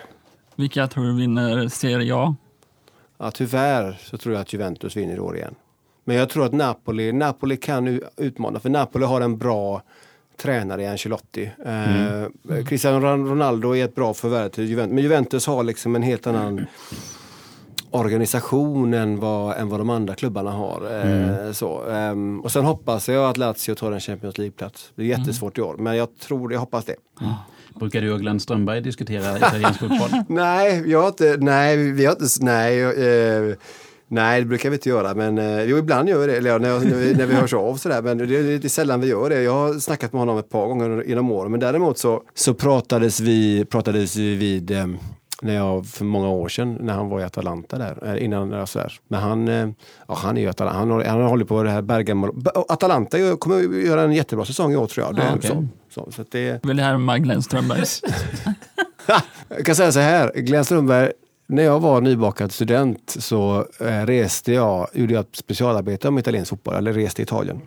Vilka 0.57 0.86
tror 0.86 1.05
du 1.05 1.16
vinner 1.16 1.68
Serie 1.68 2.14
A? 2.16 2.36
Ja, 3.18 3.30
tyvärr 3.30 3.98
så 4.02 4.16
tror 4.18 4.34
jag 4.34 4.40
att 4.42 4.52
Juventus 4.52 4.96
vinner 4.96 5.16
i 5.16 5.20
år 5.20 5.36
igen. 5.36 5.55
Men 6.05 6.16
jag 6.16 6.28
tror 6.28 6.46
att 6.46 6.52
Napoli, 6.52 7.12
Napoli 7.12 7.57
kan 7.57 8.00
utmana, 8.16 8.61
för 8.61 8.70
Napoli 8.70 9.05
har 9.05 9.20
en 9.20 9.38
bra 9.38 9.82
tränare 10.36 10.82
i 10.82 10.86
Ancelotti. 10.86 11.50
Eh, 11.66 12.62
Cristiano 12.64 13.07
Ron- 13.07 13.28
Ronaldo 13.28 13.76
är 13.76 13.84
ett 13.84 13.94
bra 13.94 14.14
förvärv 14.14 14.48
till 14.48 14.64
Juventus, 14.64 14.94
men 14.94 15.02
Juventus 15.05 15.46
har 15.46 15.64
liksom 15.64 15.96
en 15.96 16.02
helt 16.02 16.26
annan 16.26 16.66
organisation 17.90 18.94
än 18.94 19.20
vad, 19.20 19.57
än 19.57 19.68
vad 19.68 19.80
de 19.80 19.90
andra 19.90 20.14
klubbarna 20.14 20.50
har. 20.50 20.82
Eh, 21.46 21.52
så, 21.52 21.90
ehm, 21.90 22.40
och 22.40 22.52
sen 22.52 22.64
hoppas 22.64 23.09
jag 23.09 23.30
att 23.30 23.36
Lazio 23.36 23.74
tar 23.74 23.92
en 23.92 24.00
Champions 24.00 24.38
League-plats. 24.38 24.90
Det 24.94 25.02
är 25.02 25.07
jättesvårt 25.07 25.59
i 25.59 25.61
år, 25.61 25.76
men 25.78 25.96
jag 25.96 26.18
tror, 26.18 26.52
jag 26.52 26.61
hoppas 26.61 26.84
det. 26.84 26.96
Brukar 27.80 28.00
du 28.00 28.12
och 28.12 28.20
Glenn 28.20 28.40
Strömberg 28.40 28.80
diskutera 28.80 29.36
italiensk 29.36 29.80
fotboll? 29.80 30.11
Nej, 30.28 30.82
jag 30.86 31.09
inte, 31.09 31.36
nej, 31.40 31.76
vi 31.92 32.05
har 32.07 32.12
inte, 32.12 32.24
nej, 32.40 32.80
eh, 32.82 33.55
nej 34.09 34.40
det 34.40 34.46
brukar 34.46 34.70
vi 34.70 34.76
inte 34.76 34.88
göra. 34.88 35.14
Men 35.14 35.38
eh, 35.38 35.62
jo, 35.62 35.76
ibland 35.78 36.09
gör 36.09 36.18
vi 36.18 36.26
det, 36.26 36.36
eller 36.36 36.50
ja, 36.50 36.59
när, 36.59 36.68
jag- 36.68 36.84
när, 36.84 36.96
vi, 36.96 37.14
när 37.14 37.26
vi 37.26 37.34
hörs 37.34 37.55
av 37.55 37.76
sådär. 37.76 38.02
Men 38.02 38.18
det, 38.18 38.26
det, 38.26 38.42
det 38.59 38.64
är 38.66 38.68
sällan 38.68 39.00
vi 39.00 39.07
gör 39.09 39.30
det. 39.30 39.42
Jag 39.42 39.52
har 39.52 39.74
snackat 39.74 40.12
med 40.12 40.18
honom 40.20 40.38
ett 40.38 40.48
par 40.50 40.66
gånger 40.66 41.05
genom 41.07 41.30
åren. 41.32 41.50
Men 41.50 41.61
däremot 41.61 41.98
så, 41.98 42.22
så 42.34 42.55
pratades 42.55 43.20
vi, 43.20 43.64
pratades 43.64 44.16
vi 44.16 44.34
vid 44.36 44.70
eh, 44.70 44.86
när 45.42 45.55
jag, 45.55 45.86
för 45.86 46.05
många 46.05 46.28
år 46.28 46.48
sedan 46.48 46.78
när 46.80 46.92
han 46.94 47.09
var 47.09 47.20
i 47.20 47.24
Atalanta 47.24 47.78
där. 47.78 48.14
eh, 48.16 48.24
Innan, 48.24 48.52
eh, 48.52 48.64
sådär. 48.64 48.92
Men 49.09 49.20
han, 49.20 49.48
eh, 49.48 49.68
ja, 50.09 50.14
han 50.14 50.36
är 50.36 50.40
ju 50.40 50.48
Atalanta. 50.48 50.78
Han, 50.78 50.90
har- 50.90 51.05
han 51.05 51.20
har 51.20 51.28
hållit 51.28 51.48
på 51.48 51.62
det 51.62 51.70
här 51.70 51.82
Bergamo. 51.82 52.34
Atalanta 52.68 53.36
kommer 53.36 53.57
att 53.59 53.84
göra 53.84 54.02
en 54.02 54.12
jättebra 54.12 54.44
säsong 54.44 54.72
i 54.72 54.76
år 54.76 54.86
tror 54.86 55.07
jag. 55.07 55.16
Det, 55.16 55.22
är 55.22 55.36
okej. 55.36 55.50
så, 55.50 55.66
så, 56.05 56.11
så 56.12 56.22
att 56.22 56.30
det, 56.32 56.64
Vill 56.64 56.78
jag 56.78 56.84
härma 56.84 57.18
Glenn 57.18 57.42
Strömberg? 57.42 57.80
jag 59.48 59.64
kan 59.66 59.74
säga 59.74 59.92
så 59.92 60.00
här, 60.00 60.32
Glenn 60.34 60.64
Strömberg, 60.64 61.12
när 61.47 61.62
jag 61.62 61.80
var 61.80 62.01
nybakad 62.01 62.53
student 62.53 63.16
så 63.18 63.66
eh, 63.80 64.07
reste 64.07 64.53
jag, 64.53 64.88
gjorde 64.92 65.14
jag 65.14 65.20
ett 65.20 65.36
specialarbete 65.36 66.09
om 66.09 66.18
italiensk 66.18 66.51
fotboll, 66.51 66.74
eller 66.74 66.92
reste 66.92 67.22
i 67.22 67.24
Italien 67.24 67.61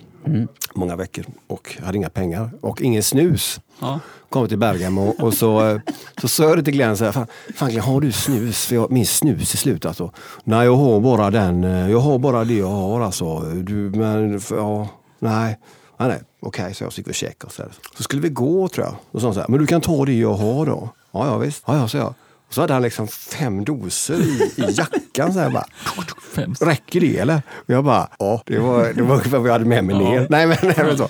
många 0.73 0.95
veckor 0.95 1.25
och 1.47 1.77
hade 1.83 1.97
inga 1.97 2.09
pengar 2.09 2.49
och 2.61 2.81
ingen 2.81 3.03
snus. 3.03 3.59
Ja. 3.79 3.99
Kom 4.29 4.47
till 4.47 4.57
Bergamo 4.57 5.15
och 5.19 5.33
så, 5.33 5.69
eh, 5.69 5.81
så 6.21 6.27
sa 6.27 6.43
jag 6.43 6.65
till 6.65 6.73
Glenn 6.73 6.97
så 6.97 7.05
här, 7.05 7.11
fan, 7.11 7.27
fan 7.55 7.69
Glenn, 7.69 7.83
har 7.83 8.01
du 8.01 8.11
snus? 8.11 8.65
För 8.65 8.75
jag, 8.75 8.91
min 8.91 9.05
snus 9.05 9.53
är 9.53 9.57
slut 9.57 9.85
alltså. 9.85 10.11
Nej, 10.43 10.65
jag 10.65 10.75
har 10.75 10.99
bara 10.99 11.31
den, 11.31 11.63
eh, 11.63 11.91
jag 11.91 11.99
har 11.99 12.19
bara 12.19 12.43
det 12.43 12.53
jag 12.53 12.67
har 12.67 13.01
alltså. 13.01 13.39
Du, 13.39 13.73
men, 13.73 14.39
för, 14.39 14.57
ja, 14.57 14.87
nej. 15.19 15.59
Nej, 15.99 16.09
nej. 16.09 16.21
Okej, 16.39 16.73
så 16.73 16.83
jag 16.83 16.93
så 16.93 16.99
gick 16.99 17.07
vi 17.07 17.11
och 17.11 17.15
käkade 17.15 17.45
och 17.45 17.51
så, 17.51 17.63
så 17.97 18.03
skulle 18.03 18.21
vi 18.21 18.29
gå 18.29 18.67
tror 18.67 18.85
jag. 18.85 18.95
Och 19.11 19.11
så 19.11 19.19
sa 19.19 19.27
han 19.27 19.33
så 19.33 19.39
här, 19.39 19.47
men 19.47 19.59
du 19.59 19.67
kan 19.67 19.81
ta 19.81 20.05
det 20.05 20.13
jag 20.13 20.33
har 20.33 20.65
då. 20.65 20.89
Ja, 21.11 21.27
ja 21.27 21.37
visst. 21.37 21.63
Ja, 21.67 21.77
ja, 21.77 21.87
så 21.87 21.97
jag. 21.97 22.13
Och 22.47 22.53
så 22.53 22.61
hade 22.61 22.73
han 22.73 22.81
liksom 22.81 23.07
fem 23.07 23.65
doser 23.65 24.13
i, 24.21 24.51
i 24.61 24.71
jackan 24.77 25.33
så 25.33 25.39
här 25.39 25.49
bara. 25.49 25.65
Fem. 26.35 26.53
Räcker 26.61 26.99
det 27.01 27.17
eller? 27.17 27.41
Och 27.49 27.73
jag 27.73 27.83
bara, 27.83 28.07
ja, 28.19 28.41
det 28.45 28.59
var, 28.59 28.93
det 28.93 29.01
var 29.03 29.15
ungefär 29.15 29.37
vad 29.37 29.47
jag 29.47 29.53
hade 29.53 29.65
med 29.65 29.83
mig 29.83 29.95
Ja. 29.95 30.09
ner. 30.11 30.27
Nej, 30.29 30.47
men, 30.47 30.57
nej, 30.63 30.75
men 30.77 30.97
så. 30.97 31.07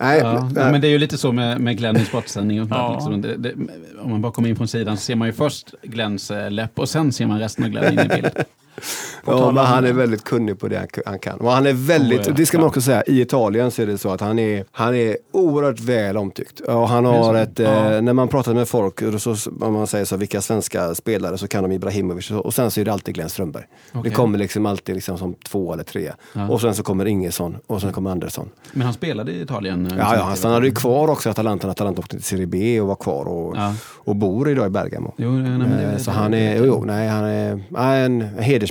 Nej, 0.00 0.18
Ja, 0.18 0.50
men- 0.54 0.72
men 0.72 0.80
det 0.80 0.86
är 0.86 0.90
ju 0.90 0.98
lite 0.98 1.18
så 1.18 1.32
med, 1.32 1.60
med 1.60 1.76
Glenn 1.78 1.96
i 1.96 2.04
sportsändning. 2.04 2.60
och 2.62 2.68
sånt 2.68 2.78
där, 2.78 2.84
Ja. 2.84 2.94
liksom. 2.94 3.22
det, 3.22 3.36
det, 3.36 3.54
om 4.02 4.10
man 4.10 4.22
bara 4.22 4.32
kommer 4.32 4.48
in 4.48 4.56
från 4.56 4.68
sidan 4.68 4.96
så 4.96 5.02
ser 5.02 5.14
man 5.16 5.28
ju 5.28 5.32
först 5.34 5.74
Glenns 5.82 6.30
eh, 6.30 6.50
läpp 6.50 6.78
och 6.78 6.88
sen 6.88 7.12
ser 7.12 7.26
man 7.26 7.38
resten 7.38 7.64
av 7.64 7.70
Glenn 7.70 7.92
in 7.92 8.00
i 8.00 8.08
bild. 8.08 8.30
Ja, 9.26 9.50
men 9.50 9.64
han 9.64 9.84
är 9.84 9.92
väldigt 9.92 10.24
kunnig 10.24 10.58
på 10.58 10.68
det 10.68 10.86
han- 11.06 11.18
kan. 11.18 11.38
Och 11.38 11.50
han 11.52 11.66
är 11.66 11.72
väldigt, 11.72 12.28
Oh, 12.28 12.34
det 12.34 12.46
ska 12.46 12.58
man 12.58 12.66
också 12.66 12.80
säga, 12.80 13.02
i 13.06 13.20
Italien 13.20 13.70
så 13.70 13.82
är 13.82 13.86
det 13.86 13.98
så 13.98 14.10
att 14.10 14.20
han 14.20 14.38
är, 14.38 14.64
han 14.72 14.94
är 14.94 15.16
oerhört 15.32 15.80
väl 15.80 16.16
omtyckt. 16.16 16.60
Och 16.60 16.88
han 16.88 17.04
har 17.04 17.34
Det 17.34 17.40
ett, 17.40 17.60
eh, 17.60 18.00
när 18.02 18.12
man 18.12 18.28
pratar 18.28 18.54
med 18.54 18.68
folk, 18.68 19.02
och 19.02 19.22
så, 19.22 19.36
om 19.60 19.72
man 19.72 19.86
säger 19.86 20.04
så, 20.04 20.16
vilka 20.16 20.40
svenska 20.40 20.94
spelare 20.94 21.38
så 21.38 21.48
kan 21.48 21.62
de 21.62 21.72
Ibrahimovic 21.72 22.30
och, 22.30 22.54
sen 22.54 22.70
så 22.70 22.80
är 22.80 22.84
det 22.84 22.92
alltid 22.92 23.14
Glenn 23.14 23.28
Strömberg. 23.28 23.64
Okej. 23.92 24.10
Det 24.10 24.16
kommer 24.16 24.38
liksom 24.38 24.66
alltid 24.66 24.94
liksom 24.94 25.18
som 25.18 25.34
två 25.34 25.72
eller 25.72 25.84
tre. 25.84 26.12
Ja. 26.32 26.48
Och 26.48 26.60
sen 26.60 26.74
så 26.74 26.82
kommer 26.82 27.04
Ingesson 27.06 27.56
och 27.66 27.80
sen 27.80 27.92
kommer 27.92 28.10
Andersson. 28.10 28.48
Men 28.72 28.82
han 28.82 28.94
spelade 28.94 29.32
i 29.32 29.40
Italien. 29.42 29.86
eh, 29.86 29.92
Ja, 29.98 30.16
ja, 30.16 30.22
han 30.22 30.36
stannade 30.36 30.66
ju 30.66 30.74
kvar 30.74 31.08
också 31.08 31.28
i 31.28 31.30
Atalanta. 31.30 31.70
Atalanta 31.70 32.00
åkte 32.00 32.16
till 32.16 32.24
Serie 32.24 32.46
B 32.46 32.80
och 32.80 32.86
var 32.88 32.94
kvar 32.94 33.24
och, 33.28 33.56
Ja. 33.56 33.74
och 33.94 34.16
bor 34.16 34.48
idag 34.50 34.66
i 34.66 34.70
Bergamo. 34.70 35.14
Jo, 35.16 35.30
nej, 35.30 35.50
men 35.58 35.70
det, 35.70 35.82
Eh, 35.86 35.96
så 35.98 36.10
han 36.10 36.34
är, 36.34 36.64
jo, 36.64 36.84
nej, 36.86 37.08
han 37.08 37.24
är 37.24 37.60
nej, 37.68 38.04
en 38.04 38.20
hedersman. 38.38 38.65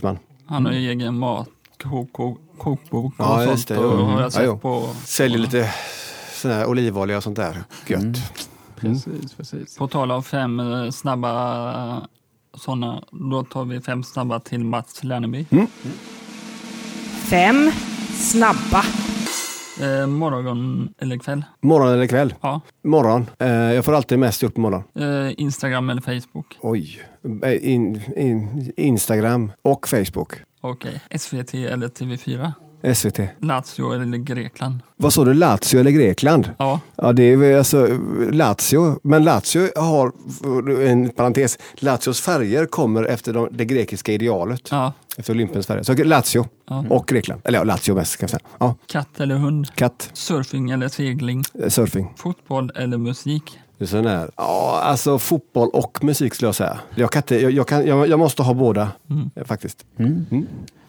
Han 0.45 0.65
har 0.65 0.71
ju 0.73 0.89
egen 0.89 1.19
mat, 1.19 1.49
kok, 1.83 2.13
kok, 2.13 2.39
kokbok 2.57 3.13
och 3.19 3.25
Ja, 3.25 3.37
sånt. 3.37 3.49
just 3.51 3.67
det, 3.67 3.77
och 3.77 4.05
har 4.07 4.13
Ja, 4.13 4.21
jag 4.21 4.33
sett 4.33 4.61
på, 4.61 4.89
Säljer 5.05 5.37
lite 5.37 5.73
sån 6.41 6.51
här 6.51 6.65
olivolja 6.65 7.17
och 7.17 7.23
sånt 7.23 7.35
där. 7.35 7.63
Gött. 7.87 8.01
Mm. 8.01 8.13
Precis, 8.75 9.33
precis. 9.33 9.77
på 9.77 9.87
tal 9.87 10.11
om 10.11 10.23
fem 10.23 10.59
eh, 10.59 10.89
snabba 10.91 12.07
sådana, 12.53 13.03
då 13.11 13.43
tar 13.43 13.65
vi 13.65 13.81
fem 13.81 14.03
snabba 14.03 14.39
till 14.39 14.63
Mats 14.65 15.03
Lerneby. 15.03 15.45
Fem 17.29 17.71
snabba. 18.13 18.83
Eh, 19.81 20.07
morgon 20.07 20.89
eller 20.99 21.17
kväll? 21.17 21.43
Morgon 21.61 21.87
eller 21.93 22.07
kväll? 22.07 22.33
Ja. 22.41 22.61
Morgon. 22.83 23.25
Eh, 23.39 23.47
jag 23.49 23.85
får 23.85 23.93
alltid 23.93 24.19
mest 24.19 24.43
gjort 24.43 24.53
på 24.55 24.61
morgon. 24.61 24.83
Eh, 24.99 25.33
Instagram 25.37 25.89
eller 25.89 26.01
Facebook? 26.01 26.57
Oj. 26.61 26.99
Eh, 27.43 27.71
In, 27.73 28.01
in, 28.17 28.73
Instagram 28.77 29.51
och 29.61 29.87
Facebook. 29.87 30.33
Okej. 30.61 31.01
SVT 31.19 31.53
eller 31.53 31.87
TV4? 31.87 32.51
SVT. 32.93 33.19
Lazio 33.41 33.91
eller 33.93 34.17
Grekland? 34.17 34.79
Vad 34.97 35.13
sa 35.13 35.25
du, 35.25 35.33
Lazio 35.33 35.79
eller 35.79 35.91
Grekland? 35.91 36.49
Ja, 36.59 36.79
Ja, 36.95 37.13
det 37.13 37.23
är 37.23 37.37
väl 37.37 37.57
alltså 37.57 37.87
Lazio. 38.31 38.99
Men 39.03 39.23
Lazio 39.23 39.69
har, 39.79 40.11
en 40.87 41.09
parentes, 41.09 41.57
Lazios 41.75 42.21
färger 42.21 42.65
kommer 42.65 43.03
efter 43.03 43.33
de, 43.33 43.47
det 43.51 43.65
grekiska 43.65 44.11
idealet. 44.11 44.67
ja. 44.71 44.93
Efter 45.17 45.33
Olympens 45.33 45.67
färger. 45.67 45.83
Så 45.83 46.03
Lazio 46.03 46.45
Ja. 46.69 46.85
och 46.89 47.07
Grekland. 47.07 47.41
Eller 47.43 47.57
ja, 47.59 47.63
Lazio 47.63 47.95
mest 47.95 48.17
kan 48.17 48.23
jag 48.23 48.29
säga. 48.29 48.39
Ja, 48.59 48.75
Katt 48.87 49.19
eller 49.19 49.35
hund? 49.35 49.67
katt, 49.75 50.09
Surfing 50.13 50.69
eller 50.71 50.87
segling? 50.87 51.43
eh, 51.63 51.69
surfing. 51.69 52.13
Fotboll 52.17 52.71
eller 52.75 52.97
musik? 52.97 53.59
Det 53.77 53.83
är 53.85 53.87
sån 53.87 54.05
här, 54.05 54.29
ja, 54.37 54.79
alltså 54.83 55.19
fotboll 55.19 55.69
och 55.73 56.03
musik 56.03 56.33
skulle 56.33 56.47
jag 56.47 56.55
säga. 56.55 56.79
Jag, 56.95 57.11
kan 57.11 57.19
inte, 57.19 57.41
jag, 57.41 57.51
jag, 57.51 57.67
kan, 57.67 57.87
jag, 57.87 58.07
jag 58.07 58.19
måste 58.19 58.43
ha 58.43 58.53
båda 58.53 58.89
eh, 59.35 59.43
faktiskt. 59.45 59.85
Mm. 59.99 60.25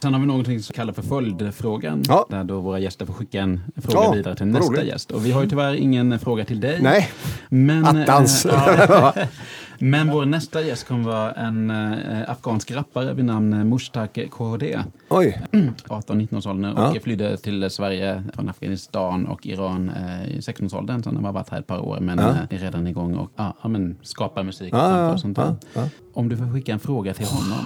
Sen 0.02 0.12
har 0.14 0.20
vi 0.20 0.26
någonting 0.26 0.60
som 0.62 0.74
kallas 0.74 0.96
för 0.96 1.02
följdfrågan. 1.02 2.02
Ja. 2.08 2.26
Där 2.30 2.44
då 2.44 2.60
våra 2.60 2.78
gäster 2.78 3.06
får 3.06 3.14
skicka 3.14 3.40
en 3.40 3.60
fråga 3.82 4.04
Ja, 4.06 4.12
vidare 4.12 4.36
till 4.36 4.46
nästa 4.46 4.72
roligt. 4.72 4.84
gäst. 4.84 5.10
Och 5.10 5.26
vi 5.26 5.32
har 5.32 5.42
ju 5.42 5.48
tyvärr 5.48 5.74
ingen 5.74 6.18
fråga 6.18 6.44
till 6.44 6.60
dig. 6.60 6.78
Nej, 6.82 7.10
Men, 7.48 7.84
attans. 7.84 8.46
eh, 8.46 8.86
ja. 8.88 9.14
Men 9.78 10.10
vår 10.10 10.26
nästa 10.26 10.62
gäst 10.62 10.88
kommer 10.88 11.04
vara 11.04 11.32
en 11.32 11.70
eh, 11.70 12.30
afghansk 12.30 12.70
rappare 12.70 13.14
vid 13.14 13.24
namn 13.24 13.52
eh, 13.52 13.64
Mushtaq 13.64 14.18
KHD. 14.30 14.78
Oj, 15.08 15.40
18-19-årsåldern 15.88 16.72
och 16.76 16.96
Ja. 16.96 17.00
flydde 17.02 17.36
till 17.36 17.70
Sverige 17.70 18.22
från 18.34 18.48
Afghanistan 18.48 19.26
och 19.26 19.46
Iran 19.46 19.88
eh, 19.90 20.28
i 20.28 20.40
16-årsåldern. 20.40 21.02
Sen 21.02 21.16
har 21.16 21.22
han 21.22 21.34
varit 21.34 21.48
här 21.48 21.58
ett 21.58 21.66
par 21.66 21.78
år 21.78 22.00
men 22.00 22.18
Ja. 22.18 22.28
eh, 22.28 22.36
är 22.50 22.58
redan 22.58 22.86
igång 22.86 23.14
och 23.14 23.30
ja, 23.36 23.54
men, 23.68 23.96
skapar 24.02 24.42
musik 24.42 24.72
och 24.74 24.78
Ja, 24.80 25.12
och 25.12 25.20
sånt 25.20 25.36
där. 25.36 25.44
ja, 25.74 25.80
ja. 25.82 25.88
Om 26.14 26.28
du 26.28 26.36
får 26.36 26.52
skicka 26.54 26.72
en 26.72 26.78
fråga 26.80 27.14
till 27.14 27.26
honom. 27.26 27.58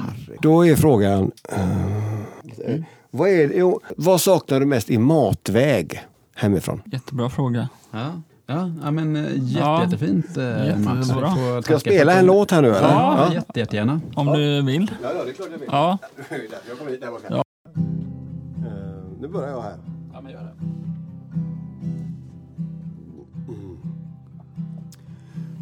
då 0.42 0.66
är 0.66 0.76
frågan, 0.76 1.30
eh, 1.48 2.80
vad, 3.10 3.28
är, 3.28 3.74
vad 3.96 4.20
saknar 4.20 4.60
du 4.60 4.66
mest 4.66 4.90
i 4.90 4.98
matväg 4.98 6.00
hemifrån? 6.34 6.82
Jättebra 6.84 7.30
fråga. 7.30 7.68
Ja, 7.90 8.12
ja, 8.54 8.70
ja 8.82 8.90
men 8.90 9.16
eh, 9.16 9.22
jätte, 9.34 9.58
Ja. 9.58 9.82
jättefint 9.84 10.36
eh, 10.36 10.66
Jättebra. 10.66 11.30
Max. 11.54 11.64
Ska 11.64 11.72
jag 11.74 11.80
spela 11.80 12.12
en 12.12 12.26
låt 12.26 12.50
här 12.50 12.62
nu 12.62 12.68
eller? 12.68 12.88
Ja, 12.88 13.32
Jätte, 13.34 13.60
jättegärna. 13.60 14.00
Om 14.14 14.26
du 14.26 14.62
vill. 14.62 14.90
Ja, 15.02 15.08
det 15.24 15.30
är 15.30 15.34
klart 15.34 15.48
jag 15.52 15.58
vill. 15.58 15.68
Ja. 15.72 15.98
Jag 16.30 16.90
hit. 16.90 17.00
Ja. 17.28 17.36
Eh, 17.36 18.72
Nu 19.20 19.28
börjar 19.28 19.48
jag 19.50 19.62
här. 19.62 19.74
Ja, 20.12 20.20
men 20.20 20.32
gör 20.32 20.40
det. 20.40 20.54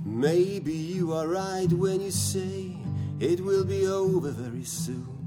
Maybe 0.05 0.73
you 0.73 1.15
are 1.15 1.27
right 1.29 1.73
when 1.73 2.01
you 2.01 2.11
say 2.11 2.77
it 3.21 3.41
will 3.41 3.65
be 3.65 3.87
over 3.89 4.31
very 4.31 4.65
soon. 4.65 5.18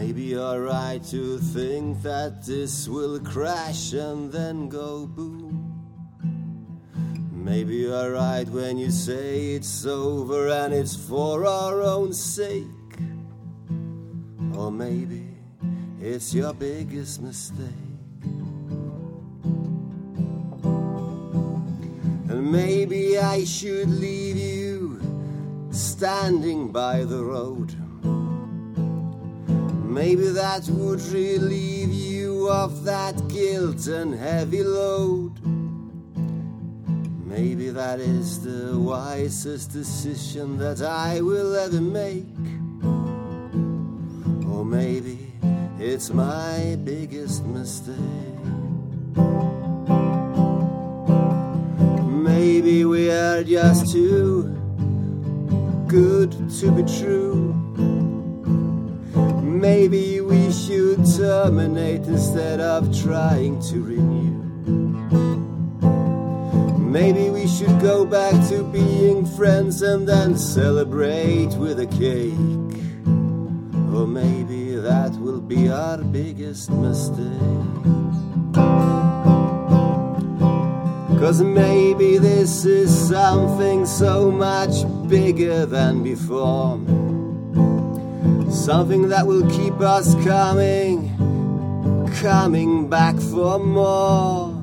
Maybe 0.00 0.22
you're 0.22 0.62
right 0.62 1.02
to 1.10 1.38
think 1.38 2.02
that 2.02 2.44
this 2.46 2.86
will 2.86 3.18
crash 3.18 3.94
and 3.94 4.30
then 4.30 4.68
go 4.68 5.06
boom. 5.06 5.74
Maybe 7.32 7.78
you're 7.78 8.12
right 8.12 8.48
when 8.48 8.78
you 8.78 8.92
say 8.92 9.56
it's 9.56 9.84
over 9.84 10.50
and 10.50 10.72
it's 10.72 10.94
for 10.94 11.44
our 11.44 11.82
own 11.82 12.12
sake. 12.12 12.64
Or 14.54 14.70
maybe 14.70 15.26
it's 16.00 16.32
your 16.32 16.54
biggest 16.54 17.20
mistake. 17.20 17.66
And 22.30 22.52
maybe 22.52 23.18
I 23.18 23.42
should 23.42 23.90
leave 23.90 24.36
you 24.36 25.00
standing 25.72 26.70
by 26.70 27.02
the 27.02 27.24
road. 27.24 27.77
Maybe 29.98 30.28
that 30.28 30.62
would 30.68 31.00
relieve 31.06 31.92
you 31.92 32.48
of 32.48 32.84
that 32.84 33.16
guilt 33.26 33.88
and 33.88 34.14
heavy 34.14 34.62
load. 34.62 35.32
Maybe 37.26 37.70
that 37.70 37.98
is 37.98 38.40
the 38.44 38.78
wisest 38.78 39.72
decision 39.72 40.56
that 40.58 40.82
I 40.82 41.20
will 41.20 41.52
ever 41.56 41.80
make. 41.80 42.38
Or 44.48 44.64
maybe 44.64 45.32
it's 45.80 46.10
my 46.10 46.78
biggest 46.84 47.44
mistake. 47.44 47.96
Maybe 52.06 52.84
we 52.84 53.10
are 53.10 53.42
just 53.42 53.90
too 53.90 54.44
good 55.88 56.30
to 56.60 56.70
be 56.70 56.84
true. 56.84 57.57
Maybe 59.58 60.20
we 60.20 60.52
should 60.52 61.04
terminate 61.16 62.02
instead 62.06 62.60
of 62.60 62.96
trying 63.02 63.60
to 63.62 63.82
renew. 63.82 64.38
Maybe 66.78 67.28
we 67.28 67.48
should 67.48 67.80
go 67.80 68.04
back 68.04 68.34
to 68.50 68.62
being 68.62 69.26
friends 69.26 69.82
and 69.82 70.08
then 70.08 70.38
celebrate 70.38 71.48
with 71.56 71.80
a 71.80 71.86
cake. 71.86 72.34
Or 73.92 74.06
maybe 74.06 74.76
that 74.76 75.10
will 75.20 75.40
be 75.40 75.68
our 75.68 75.98
biggest 76.04 76.70
mistake. 76.70 77.26
Cause 81.18 81.42
maybe 81.42 82.16
this 82.18 82.64
is 82.64 82.96
something 83.08 83.86
so 83.86 84.30
much 84.30 84.86
bigger 85.08 85.66
than 85.66 86.04
before. 86.04 86.78
Something 88.50 89.08
that 89.08 89.26
will 89.26 89.48
keep 89.50 89.78
us 89.80 90.14
coming, 90.24 91.14
coming 92.20 92.88
back 92.88 93.14
for 93.16 93.58
more. 93.58 94.54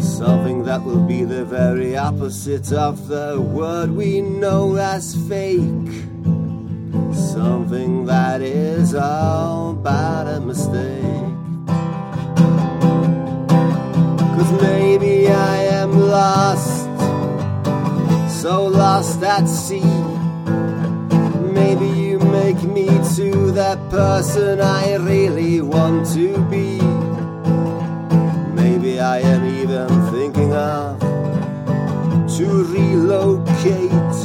Something 0.00 0.64
that 0.64 0.82
will 0.82 1.00
be 1.06 1.24
the 1.24 1.44
very 1.44 1.96
opposite 1.96 2.72
of 2.72 3.06
the 3.06 3.40
word 3.40 3.90
we 3.92 4.20
know 4.20 4.74
as 4.76 5.14
fake. 5.28 5.60
Something 7.12 8.06
that 8.06 8.40
is 8.42 8.94
all 8.94 9.74
but 9.74 10.26
a 10.26 10.40
mistake. 10.40 11.02
Cause 14.34 14.52
maybe 14.60 15.28
I 15.28 15.56
am 15.80 16.00
lost, 16.08 16.82
so 18.42 18.66
lost 18.66 19.22
at 19.22 19.46
sea. 19.46 20.01
Make 22.52 22.64
me 22.64 22.86
to 23.16 23.50
that 23.52 23.78
person 23.88 24.60
I 24.60 24.96
really 24.96 25.62
want 25.62 26.06
to 26.12 26.36
be. 26.50 26.78
Maybe 28.52 29.00
I 29.00 29.20
am 29.20 29.42
even 29.46 29.88
thinking 30.12 30.52
of 30.52 31.00
to 32.36 32.46
relocate. 32.64 34.18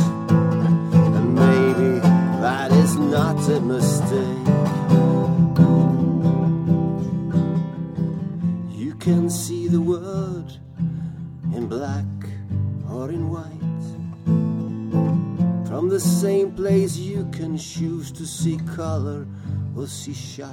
And 1.15 1.35
maybe 1.35 1.99
that 2.41 2.73
is 2.73 2.97
not 2.97 3.39
a 3.47 3.61
mistake. 3.61 4.47
You 8.75 8.93
can 8.95 9.29
see 9.29 9.69
the 9.69 9.79
word 9.79 10.51
in 11.55 11.67
black 11.67 12.03
or 12.91 13.09
in 13.09 13.29
white. 13.29 13.56
From 15.77 15.89
the 15.89 15.99
same 15.99 16.53
place 16.53 16.97
you 16.97 17.29
can 17.31 17.55
choose 17.55 18.11
to 18.13 18.25
see 18.25 18.57
color 18.75 19.27
or 19.75 19.85
see 19.85 20.11
shite. 20.11 20.49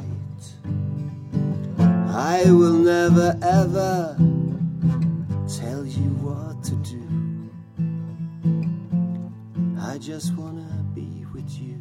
I 1.78 2.44
will 2.48 2.74
never 2.74 3.34
ever 3.40 4.18
tell 5.48 5.86
you 5.86 6.10
what 6.20 6.62
to 6.64 6.74
do. 6.84 7.08
I 9.80 9.96
just 9.96 10.36
wanna 10.36 10.84
be 10.94 11.24
with 11.32 11.50
you. 11.58 11.78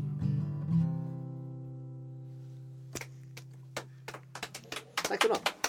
Tack 5.03 5.21
för. 5.21 5.62